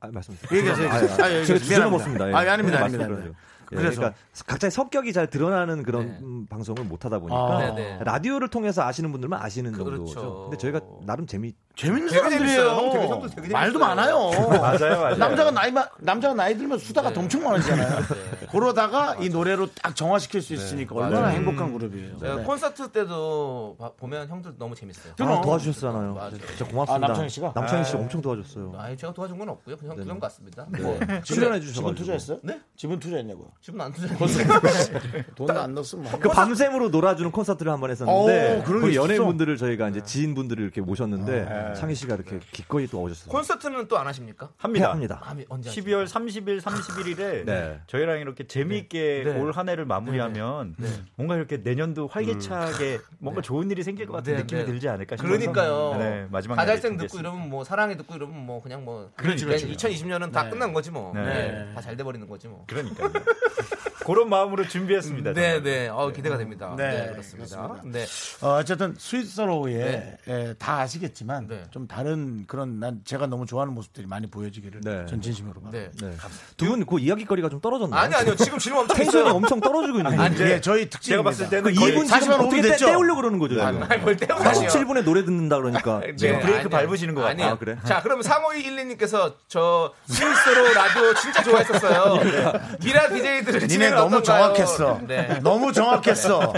아, 0.00 0.08
말씀하세요. 0.10 0.58
얘기하세요. 0.58 0.88
아, 0.88 0.92
아, 0.92 0.96
아, 0.96 1.00
얘기하세요. 1.02 1.44
제가 1.44 1.58
주제 1.58 1.74
미안합니다. 1.74 1.84
넘었습니다. 1.84 2.28
예. 2.28 2.32
아, 2.32 2.52
아닙니다, 2.52 2.78
네, 2.78 2.84
아닙니다. 2.84 3.08
말씀드려요. 3.08 3.34
예, 3.72 3.76
그래서. 3.76 4.00
그러니까 4.00 4.18
각자의 4.46 4.70
성격이 4.70 5.12
잘 5.12 5.26
드러나는 5.28 5.82
그런 5.82 6.06
네. 6.06 6.18
음, 6.22 6.46
방송을 6.46 6.84
못 6.84 7.04
하다 7.04 7.18
보니까 7.20 7.36
아. 7.56 7.58
네, 7.58 7.74
네. 7.74 7.98
라디오를 8.04 8.48
통해서 8.48 8.82
아시는 8.82 9.10
분들만 9.12 9.40
아시는 9.42 9.72
그렇죠. 9.72 9.94
정도죠. 10.06 10.42
근데 10.50 10.56
저희가 10.58 10.80
나름 11.06 11.26
재미 11.26 11.54
재밌는 11.74 12.08
되게 12.08 12.18
사람들이에요. 12.20 12.58
재밌어요. 12.58 13.08
형 13.08 13.22
되게 13.22 13.34
되게 13.42 13.52
말도 13.52 13.78
재밌어요. 13.78 13.94
많아요. 13.96 14.30
맞아요, 14.60 15.00
맞아요. 15.00 15.16
남자가 15.16 15.50
나이 15.50 15.70
마- 15.72 15.88
남자가 15.98 16.34
나이 16.34 16.56
들면 16.56 16.78
수다가 16.78 17.10
네. 17.12 17.18
엄청 17.18 17.42
많으잖아요. 17.44 17.98
네. 18.00 18.46
그러다가 18.50 19.16
이 19.20 19.28
노래로 19.30 19.68
딱 19.82 19.96
정화시킬 19.96 20.42
수 20.42 20.52
있으니까 20.52 20.94
얼마나 20.94 21.20
맞아요. 21.22 21.36
행복한 21.36 21.72
그룹이에요. 21.72 22.18
네. 22.20 22.42
콘서트 22.44 22.88
때도 22.92 23.76
봐- 23.78 23.90
보면 23.96 24.28
형들 24.28 24.52
너무 24.58 24.74
재밌어요. 24.74 25.14
아, 25.18 25.40
도와주셨잖아요. 25.40 26.14
맞아요. 26.14 26.30
진짜 26.30 26.64
고맙습니다. 26.66 26.94
아, 26.94 26.98
남창희 26.98 27.28
씨가? 27.30 27.52
남창희 27.54 27.84
씨 27.84 27.96
엄청 27.96 28.20
도와줬어요. 28.20 28.74
아니 28.78 28.96
제가 28.96 29.12
도와준 29.14 29.38
건 29.38 29.48
없고요. 29.48 29.76
그냥 29.76 29.94
네네. 29.96 30.04
그런 30.04 30.20
것 30.20 30.26
같습니다. 30.26 30.66
네. 30.70 30.80
뭐 30.80 30.98
출연해 31.24 31.58
지분 31.60 31.72
주셔가지고. 31.72 31.94
투자했어요? 31.94 32.38
네? 32.42 32.60
지분 32.76 32.98
투자했냐고요? 33.00 33.46
지분 33.62 33.80
안 33.80 33.92
투자했는데 33.92 35.24
돈도 35.34 35.60
안 35.60 35.74
넣었으면 35.74 36.04
뭐. 36.10 36.20
그 36.20 36.28
밤샘으로 36.28 36.90
놀아주는 36.90 37.30
콘서트를 37.32 37.72
한 37.72 37.80
번 37.80 37.90
했었는데 37.90 38.62
오, 38.68 38.88
있었어? 38.88 38.94
연예인분들을 38.94 39.56
저희가 39.56 39.88
이제 39.88 40.00
지인분들을 40.02 40.62
이렇게 40.62 40.80
모셨는데 40.80 41.61
네. 41.68 41.74
창희 41.74 41.94
씨가 41.94 42.14
이렇게 42.14 42.38
기꺼이 42.52 42.86
또 42.86 43.00
오셨어요. 43.02 43.30
콘서트는 43.30 43.88
또 43.88 43.96
안 44.02 44.06
하십니까? 44.06 44.50
합니다. 44.56 44.90
합니다. 44.90 45.20
아, 45.22 45.34
언제 45.48 45.68
하십니까? 45.70 45.98
12월 45.98 46.06
30일, 46.08 46.60
31일에 46.60 47.44
네. 47.44 47.80
저희랑 47.86 48.18
이렇게 48.20 48.46
재미있게 48.46 49.22
네. 49.24 49.38
올한 49.38 49.68
해를 49.68 49.84
마무리하면 49.84 50.74
뭔가 51.14 51.36
이렇게 51.36 51.58
내년도 51.58 52.08
활기차게 52.08 52.98
뭔가 53.18 53.40
좋은 53.40 53.70
일이 53.70 53.82
생길 53.82 54.06
것 54.06 54.14
같은 54.14 54.32
네, 54.34 54.40
느낌이 54.40 54.60
네. 54.62 54.66
들지 54.66 54.88
않을까 54.88 55.16
싶어서 55.16 55.28
그러니까요. 55.38 55.96
네, 55.98 56.26
마지막 56.30 56.56
가잘생 56.56 56.96
듣고 56.96 57.18
이러면 57.18 57.48
뭐 57.48 57.62
사랑이 57.64 57.96
듣고 57.96 58.14
이러면 58.16 58.44
뭐 58.44 58.60
그냥 58.62 58.84
뭐 58.84 59.10
그렇지, 59.16 59.44
그냥 59.44 59.60
그렇지. 59.60 59.76
2020년은 60.04 60.32
다 60.32 60.44
네. 60.44 60.50
끝난 60.50 60.72
거지 60.72 60.90
뭐. 60.90 61.12
네. 61.14 61.22
네. 61.24 61.74
다잘 61.74 61.96
돼 61.96 62.02
버리는 62.04 62.26
거지 62.26 62.48
뭐. 62.48 62.64
그러니까요. 62.66 63.12
그런 64.04 64.28
마음으로 64.28 64.66
준비했습니다. 64.68 65.32
네. 65.32 65.62
네. 65.62 65.88
어, 65.88 66.10
기대가 66.12 66.36
됩니다. 66.38 66.74
네, 66.76 66.88
네, 67.06 67.10
그렇습니다. 67.12 67.66
그렇습니다. 67.68 67.98
네. 67.98 68.06
어, 68.46 68.56
어쨌든 68.58 68.94
스위스로의 68.98 69.74
네. 69.76 70.18
예, 70.28 70.54
다 70.58 70.80
아시겠지만 70.80 71.46
네. 71.48 71.64
좀 71.70 71.86
다른 71.86 72.44
그런 72.46 72.80
난 72.80 73.00
제가 73.04 73.26
너무 73.26 73.46
좋아하는 73.46 73.74
모습들이 73.74 74.06
많이 74.06 74.28
보여지기를 74.30 74.80
네. 74.82 75.06
전 75.06 75.20
진심으로 75.22 75.60
바랍니다. 75.60 75.90
네. 76.00 76.10
네. 76.10 76.16
두 76.56 76.66
분 76.66 76.86
그 76.86 76.98
이야기거리가 76.98 77.48
좀 77.48 77.60
떨어졌나요? 77.60 78.00
아니 78.00 78.14
아니요. 78.14 78.34
지금 78.36 78.58
질문 78.58 78.82
엄청 78.82 78.96
텐션이 78.96 79.24
있어요. 79.24 79.34
엄청 79.36 79.60
떨어지고 79.60 79.98
있는데. 79.98 80.16
아니, 80.18 80.60
저희 80.62 80.88
특징입니다. 80.90 81.02
제가 81.02 81.22
봤을 81.22 81.48
때는 81.48 81.72
그 81.72 81.78
거의 81.78 81.94
2분 81.96 82.08
40만 82.08 82.20
지금 82.20 82.32
어떻게 82.34 82.46
오분 82.46 82.62
떼, 82.62 82.68
됐죠? 82.70 82.86
떼우려고 82.86 83.20
그러는 83.20 83.38
거죠. 83.38 83.54
지금. 83.54 83.82
아니, 83.82 84.00
뭘 84.02 84.16
때우다니요. 84.16 84.68
47분에 84.68 85.04
노래 85.04 85.24
듣는다 85.24 85.56
그러니까. 85.58 86.00
네, 86.00 86.16
지금 86.16 86.40
브레이크 86.40 86.60
아니, 86.60 86.68
밟으시는 86.70 87.14
것 87.14 87.24
아니에요. 87.24 87.50
같아요. 87.50 87.52
아, 87.52 87.58
그래? 87.58 87.76
자, 87.86 88.02
그럼 88.02 88.20
3521님께서 88.20 89.34
저 89.48 89.92
스위스로 90.06 90.72
라디오 90.72 91.14
진짜 91.14 91.42
좋아했었어요. 91.42 92.20
미라 92.84 93.08
DJ들을 93.08 93.60
니네 93.60 93.66
진행 93.68 93.91
너무 93.94 94.16
어떤가요? 94.16 94.22
정확했어. 94.54 95.00
네. 95.06 95.40
너무 95.42 95.72
정확했어. 95.72 96.52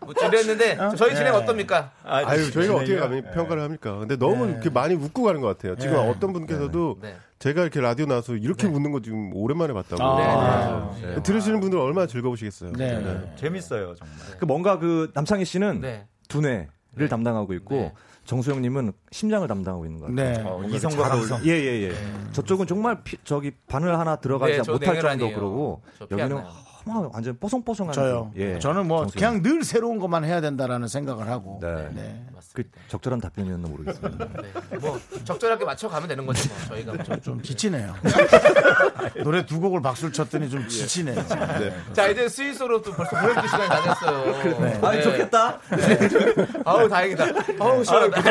뭐 0.00 0.14
이랬는데 0.28 0.78
저희 0.96 1.14
진행 1.14 1.34
어떻습니까? 1.34 1.90
아 2.04 2.36
유, 2.36 2.50
저희가 2.50 2.74
어떻게 2.76 2.96
감히 2.96 3.22
평가를 3.22 3.62
합니까? 3.62 3.98
근데 3.98 4.16
너무 4.16 4.46
네. 4.46 4.52
이렇게 4.52 4.70
많이 4.70 4.94
웃고 4.94 5.22
가는 5.22 5.40
것 5.40 5.48
같아요. 5.48 5.76
지금 5.76 5.94
네. 5.94 6.08
어떤 6.08 6.32
분께서도 6.32 6.98
네. 7.02 7.16
제가 7.38 7.62
이렇게 7.62 7.80
라디오 7.80 8.06
나와서 8.06 8.34
이렇게 8.34 8.66
웃는 8.66 8.92
거 8.92 9.00
지금 9.00 9.34
오랜만에 9.34 9.72
봤다고. 9.72 10.02
아, 10.02 10.94
네. 11.00 11.22
들으시는 11.22 11.60
분들 11.60 11.78
얼마나 11.78 12.06
즐거우시겠어요. 12.06 12.72
네. 12.72 12.98
네. 12.98 13.32
재밌어요, 13.36 13.94
정말. 13.94 14.16
그 14.38 14.44
뭔가 14.44 14.78
그 14.78 15.10
남창희 15.14 15.44
씨는 15.44 15.80
네. 15.80 16.06
두뇌 16.28 16.68
를 16.96 17.08
담당하고 17.08 17.52
있고 17.54 17.74
네. 17.76 17.92
정수영님은 18.24 18.92
심장을 19.12 19.46
담당하고 19.46 19.86
있는 19.86 20.00
것 20.00 20.06
같아요. 20.08 20.32
네. 20.34 20.42
어, 20.44 20.60
이성과. 20.64 21.08
감성. 21.08 21.40
예, 21.46 21.50
예, 21.52 21.82
예. 21.88 21.92
저쪽은 22.32 22.66
정말 22.66 23.02
피- 23.04 23.16
저기 23.22 23.52
바늘 23.68 23.96
하나 23.96 24.16
들어가지 24.16 24.54
네, 24.56 24.62
저 24.62 24.72
못할 24.72 24.94
정도 24.96 25.08
아니에요. 25.08 25.34
그러고 25.36 25.82
여기는 26.10 26.42
안 26.90 26.96
나요. 26.96 27.02
막 27.04 27.14
완전 27.14 27.36
뽀송뽀송한 27.38 27.92
저요. 27.94 28.30
그, 28.34 28.40
예. 28.40 28.58
저는 28.58 28.88
뭐 28.88 29.06
정수영. 29.06 29.40
그냥 29.40 29.42
늘 29.42 29.64
새로운 29.64 29.98
것만 29.98 30.24
해야 30.24 30.40
된다라는 30.40 30.88
생각을 30.88 31.28
하고. 31.28 31.58
네. 31.62 31.88
네. 31.94 32.26
그 32.52 32.64
적절한 32.88 33.20
답변이었나 33.20 33.68
모르겠습니다. 33.68 34.26
네. 34.70 34.78
뭐 34.78 34.98
적절하게 35.24 35.64
맞춰 35.64 35.88
가면 35.88 36.08
되는 36.08 36.26
거죠, 36.26 36.48
뭐. 36.48 36.58
저희가 36.68 36.92
뭐. 36.94 37.16
좀 37.20 37.42
지치네요. 37.42 37.94
노래 39.22 39.46
두 39.46 39.60
곡을 39.60 39.80
박수를 39.82 40.12
쳤더니 40.12 40.50
좀 40.50 40.66
지치네요. 40.66 41.24
자, 41.92 42.08
이제 42.08 42.28
스위스로 42.28 42.82
또 42.82 42.92
벌써 42.92 43.16
보내줄 43.20 43.42
시간이 43.48 43.68
다 43.68 43.82
됐어요. 43.82 44.58
네. 44.60 44.80
아, 44.82 45.00
좋겠다. 45.02 45.58
아우 46.64 46.88
다행이다. 46.88 47.24
아우 47.60 47.84
시원하다. 47.84 48.30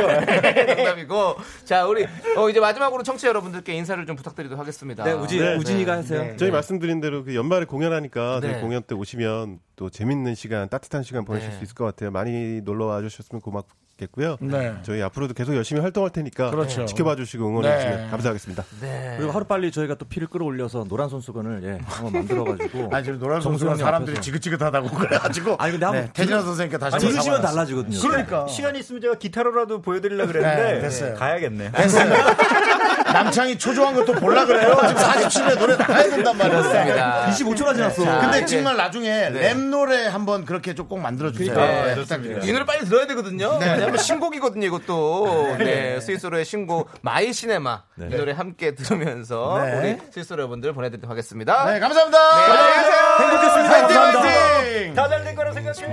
농담이고. 0.75 1.35
자 1.63 1.85
우리 1.85 2.05
어, 2.35 2.49
이제 2.49 2.59
마지막으로 2.59 3.03
청취 3.03 3.19
자 3.19 3.27
여러분들께 3.27 3.73
인사를 3.73 4.05
좀 4.05 4.15
부탁드리도록 4.15 4.59
하겠습니다. 4.59 5.03
네, 5.03 5.11
우진, 5.11 5.39
네, 5.39 5.55
우진이가 5.55 5.91
네. 5.91 5.97
하세요. 6.01 6.21
네. 6.21 6.37
저희 6.37 6.51
말씀드린 6.51 6.99
대로 7.01 7.23
그 7.23 7.35
연말에 7.35 7.65
공연하니까 7.65 8.39
네. 8.53 8.61
공연 8.61 8.83
때 8.83 8.95
오시면 8.95 9.59
또 9.75 9.89
재밌는 9.89 10.35
시간, 10.35 10.69
따뜻한 10.69 11.03
시간 11.03 11.25
보내실 11.25 11.51
네. 11.51 11.57
수 11.57 11.63
있을 11.63 11.75
것 11.75 11.85
같아요. 11.85 12.11
많이 12.11 12.61
놀러 12.61 12.85
와 12.85 13.01
주셨으면 13.01 13.41
고맙, 13.41 13.67
좋겠고요. 13.99 14.37
네. 14.41 14.73
저희 14.83 15.01
앞으로도 15.01 15.33
계속 15.33 15.55
열심히 15.55 15.81
활동할 15.81 16.11
테니까 16.11 16.51
그렇죠. 16.51 16.85
지켜봐 16.85 17.15
주시고 17.17 17.47
응원해 17.47 17.69
네. 17.69 17.77
주시면 17.81 18.11
감사하겠습니다. 18.11 18.63
네. 18.81 19.15
그리고 19.17 19.31
하루 19.33 19.45
빨리 19.45 19.71
저희가 19.71 19.95
또 19.95 20.05
피를 20.05 20.27
끌어올려서 20.27 20.85
노란 20.87 21.09
손수건을 21.09 21.61
예, 21.63 21.79
한번 21.85 22.13
만들어 22.13 22.43
가지고 22.45 22.89
아니 22.93 23.03
지금 23.03 23.19
노란 23.19 23.41
정수영님 23.41 23.83
사람들이 23.83 24.17
앞에서. 24.17 24.21
지긋지긋하다고 24.21 24.89
그래 24.89 25.17
가지고 25.17 25.55
아니 25.59 25.71
근데 25.71 25.85
한번 25.85 26.03
네, 26.05 26.09
태진아 26.13 26.41
선생님께 26.41 26.77
다시 26.77 26.93
한번 26.95 27.11
들으시면. 27.11 27.41
달라지거든요. 27.41 27.99
그러니까 27.99 28.47
시간이 28.47 28.79
있으면 28.79 29.01
제가 29.01 29.15
기타로라도 29.15 29.81
보여 29.81 29.99
드리려고 29.99 30.31
그랬는데 30.31 30.73
네, 30.75 30.79
됐어요. 30.81 31.15
가야겠네. 31.15 31.71
됐어요. 31.71 32.13
남창이 33.09 33.57
초조한 33.57 33.95
것도 33.95 34.13
볼라 34.13 34.45
그래요. 34.45 34.77
지금 34.87 34.95
47회 35.01 35.57
노래 35.57 35.75
나가야 35.75 36.09
된단 36.09 36.37
말이에요. 36.37 36.61
그렇습니다. 36.61 37.25
25초나 37.31 37.73
지났어. 37.73 38.03
자, 38.03 38.19
근데 38.21 38.45
정말 38.45 38.77
나중에 38.77 39.29
랩 39.31 39.57
노래 39.57 40.05
한번 40.07 40.45
그렇게 40.45 40.75
좀 40.75 40.89
꼭 40.89 40.97
만들어 40.99 41.31
주세요. 41.31 41.53
네, 41.55 41.93
부탁드려요. 41.93 42.39
이 42.43 42.51
노래 42.51 42.65
빨리 42.65 42.83
들어야 42.83 43.05
되거든요. 43.05 43.59
왜 43.59 43.88
냐면 43.89 44.03
신곡이거든요, 44.03 44.67
이것도. 44.67 45.57
네, 45.57 45.99
스윗소로우의 45.99 46.45
신곡 46.45 46.89
My 47.01 47.33
Cinema 47.33 47.83
이 47.99 48.15
노래 48.15 48.31
함께 48.31 48.75
들으면서 48.75 49.61
네. 49.63 49.77
우리 49.77 49.97
스윗소로우 50.11 50.39
여러분들 50.39 50.73
보내드리도록 50.73 51.09
하겠습니다. 51.09 51.65
네, 51.71 51.79
감사합니다. 51.79 52.17
네, 52.17 52.43
안녕히 52.51 52.75
계세요. 52.75 53.17
행복했습니다. 53.19 53.69
화이팅, 53.69 53.95
감사합니다. 53.95 54.57
화이팅! 54.59 54.93
다 54.93 55.09
잘될 55.09 55.35
거라 55.35 55.53
생각해. 55.53 55.87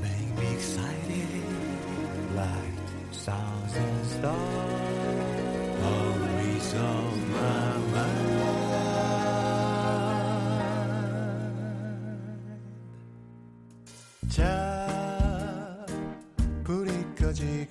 Make 0.00 0.32
me 0.38 0.54
excited 0.54 1.28
like 2.34 2.54
stars 3.12 3.76
and 3.76 4.06
stars 4.06 4.53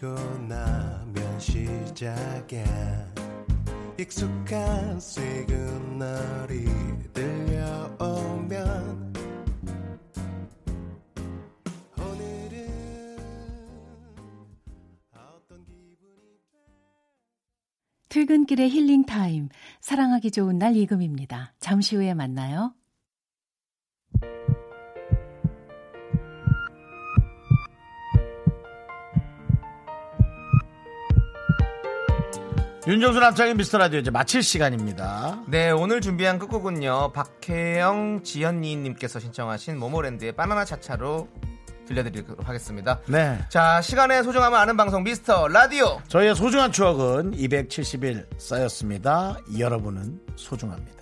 나면 0.10 1.40
시작이야. 1.40 3.14
익숙한 3.98 5.00
시그널이 5.00 6.66
들려오면 7.14 9.14
퇴근길의 18.10 18.70
힐링 18.70 19.06
타임. 19.06 19.48
사랑하기 19.82 20.32
좋은 20.32 20.60
날 20.60 20.76
이금희입니다. 20.76 21.54
잠시 21.60 21.96
후에 21.96 22.14
만나요. 22.14 22.76
윤정수 32.86 33.18
남창희의 33.18 33.56
미스터 33.56 33.78
라디오 33.78 34.00
이제 34.00 34.12
마칠 34.12 34.44
시간입니다. 34.44 35.42
네, 35.48 35.72
오늘 35.72 36.02
준비한 36.02 36.38
끝곡은요. 36.38 37.14
박혜영 37.14 38.24
지연니님께서 38.24 39.22
신청하신 39.22 39.80
모모랜드의 39.80 40.34
바나나 40.34 40.66
차차로 40.66 41.30
들려드리도록 41.88 42.48
하겠습니다. 42.48 43.00
네. 43.08 43.40
자, 43.48 43.82
시간의 43.82 44.26
소중함을 44.26 44.58
아는 44.58 44.76
방송 44.76 45.04
미스터 45.04 45.48
라디오. 45.48 46.02
저희의 46.10 46.36
소중한 46.36 46.74
추억은 46.74 47.32
270일 47.32 48.28
쌓였습니다. 48.38 49.38
여러분은 49.58 50.20
소중합니다. 50.36 50.93